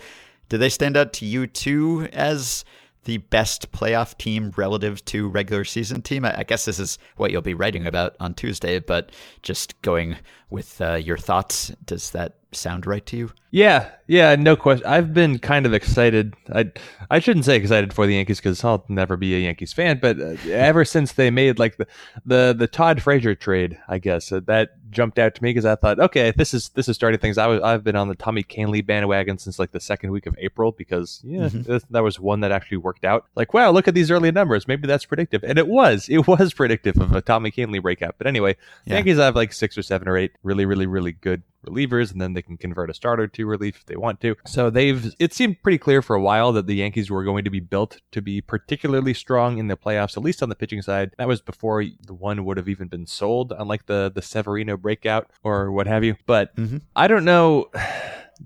do 0.51 0.57
they 0.57 0.67
stand 0.67 0.97
out 0.97 1.13
to 1.13 1.25
you 1.25 1.47
too 1.47 2.09
as 2.11 2.65
the 3.05 3.19
best 3.19 3.71
playoff 3.71 4.17
team 4.17 4.51
relative 4.57 5.03
to 5.05 5.29
regular 5.29 5.63
season 5.63 6.01
team? 6.01 6.25
I 6.25 6.43
guess 6.43 6.65
this 6.65 6.77
is 6.77 6.99
what 7.15 7.31
you'll 7.31 7.41
be 7.41 7.53
writing 7.53 7.87
about 7.87 8.17
on 8.19 8.33
Tuesday, 8.33 8.79
but 8.79 9.13
just 9.43 9.81
going 9.81 10.17
with 10.49 10.81
uh, 10.81 10.95
your 10.95 11.17
thoughts, 11.17 11.69
does 11.85 12.11
that 12.11 12.35
sound 12.51 12.85
right 12.85 13.05
to 13.07 13.17
you? 13.17 13.31
Yeah, 13.51 13.89
yeah, 14.07 14.35
no 14.35 14.55
question. 14.55 14.87
I've 14.87 15.13
been 15.13 15.37
kind 15.37 15.65
of 15.65 15.73
excited. 15.73 16.35
I 16.53 16.71
I 17.09 17.19
shouldn't 17.19 17.45
say 17.45 17.57
excited 17.57 17.93
for 17.93 18.07
the 18.07 18.13
Yankees 18.13 18.39
because 18.39 18.63
I'll 18.63 18.85
never 18.87 19.17
be 19.17 19.35
a 19.35 19.39
Yankees 19.39 19.73
fan. 19.73 19.99
But 20.01 20.19
uh, 20.21 20.35
ever 20.49 20.85
since 20.85 21.13
they 21.13 21.29
made 21.29 21.59
like 21.59 21.75
the 21.75 21.87
the, 22.25 22.55
the 22.57 22.67
Todd 22.67 23.01
Frazier 23.01 23.35
trade, 23.35 23.77
I 23.89 23.97
guess 23.97 24.31
uh, 24.31 24.39
that 24.45 24.71
jumped 24.89 25.19
out 25.19 25.35
to 25.35 25.43
me 25.43 25.49
because 25.49 25.65
I 25.65 25.75
thought, 25.75 25.99
okay, 25.99 26.31
this 26.31 26.53
is 26.53 26.69
this 26.69 26.87
is 26.87 26.95
starting 26.95 27.19
things. 27.19 27.37
I 27.37 27.47
was 27.47 27.61
I've 27.61 27.83
been 27.83 27.97
on 27.97 28.07
the 28.07 28.15
Tommy 28.15 28.43
Kahnle 28.43 28.85
bandwagon 28.85 29.37
since 29.37 29.59
like 29.59 29.71
the 29.71 29.81
second 29.81 30.11
week 30.11 30.27
of 30.27 30.35
April 30.39 30.71
because 30.71 31.21
yeah, 31.25 31.49
mm-hmm. 31.49 31.77
that 31.89 32.03
was 32.03 32.21
one 32.21 32.39
that 32.41 32.53
actually 32.53 32.77
worked 32.77 33.03
out. 33.03 33.25
Like, 33.35 33.53
wow, 33.53 33.71
look 33.71 33.89
at 33.89 33.93
these 33.93 34.11
early 34.11 34.31
numbers. 34.31 34.65
Maybe 34.65 34.87
that's 34.87 35.05
predictive, 35.05 35.43
and 35.43 35.57
it 35.57 35.67
was. 35.67 36.07
It 36.07 36.25
was 36.25 36.53
predictive 36.61 36.97
of 36.97 37.13
a 37.13 37.21
Tommy 37.21 37.51
Kahnle 37.51 37.81
breakout. 37.81 38.15
But 38.17 38.27
anyway, 38.27 38.55
yeah. 38.85 38.95
Yankees 38.95 39.17
have 39.17 39.35
like 39.35 39.51
six 39.51 39.77
or 39.77 39.83
seven 39.83 40.07
or 40.07 40.17
eight 40.17 40.31
really, 40.43 40.65
really, 40.65 40.85
really 40.85 41.11
good 41.11 41.43
relievers, 41.65 42.11
and 42.11 42.21
then 42.21 42.33
they 42.33 42.41
can 42.41 42.57
convert 42.57 42.89
a 42.89 42.93
starter 42.93 43.27
to 43.27 43.45
relief 43.45 43.77
if 43.77 43.85
they 43.85 43.95
want 43.95 44.21
to. 44.21 44.35
So 44.45 44.69
they've 44.69 45.13
it 45.19 45.33
seemed 45.33 45.61
pretty 45.61 45.77
clear 45.77 46.01
for 46.01 46.15
a 46.15 46.21
while 46.21 46.51
that 46.53 46.67
the 46.67 46.75
Yankees 46.75 47.09
were 47.09 47.23
going 47.23 47.43
to 47.43 47.49
be 47.49 47.59
built 47.59 48.01
to 48.11 48.21
be 48.21 48.41
particularly 48.41 49.13
strong 49.13 49.57
in 49.57 49.67
the 49.67 49.77
playoffs, 49.77 50.17
at 50.17 50.23
least 50.23 50.43
on 50.43 50.49
the 50.49 50.55
pitching 50.55 50.81
side. 50.81 51.11
That 51.17 51.27
was 51.27 51.41
before 51.41 51.83
the 51.83 52.13
one 52.13 52.45
would 52.45 52.57
have 52.57 52.69
even 52.69 52.87
been 52.87 53.05
sold, 53.05 53.53
unlike 53.57 53.85
the 53.85 54.11
the 54.13 54.21
Severino 54.21 54.77
breakout 54.77 55.29
or 55.43 55.71
what 55.71 55.87
have 55.87 56.03
you. 56.03 56.15
But 56.25 56.55
mm-hmm. 56.55 56.77
I 56.95 57.07
don't 57.07 57.25
know. 57.25 57.69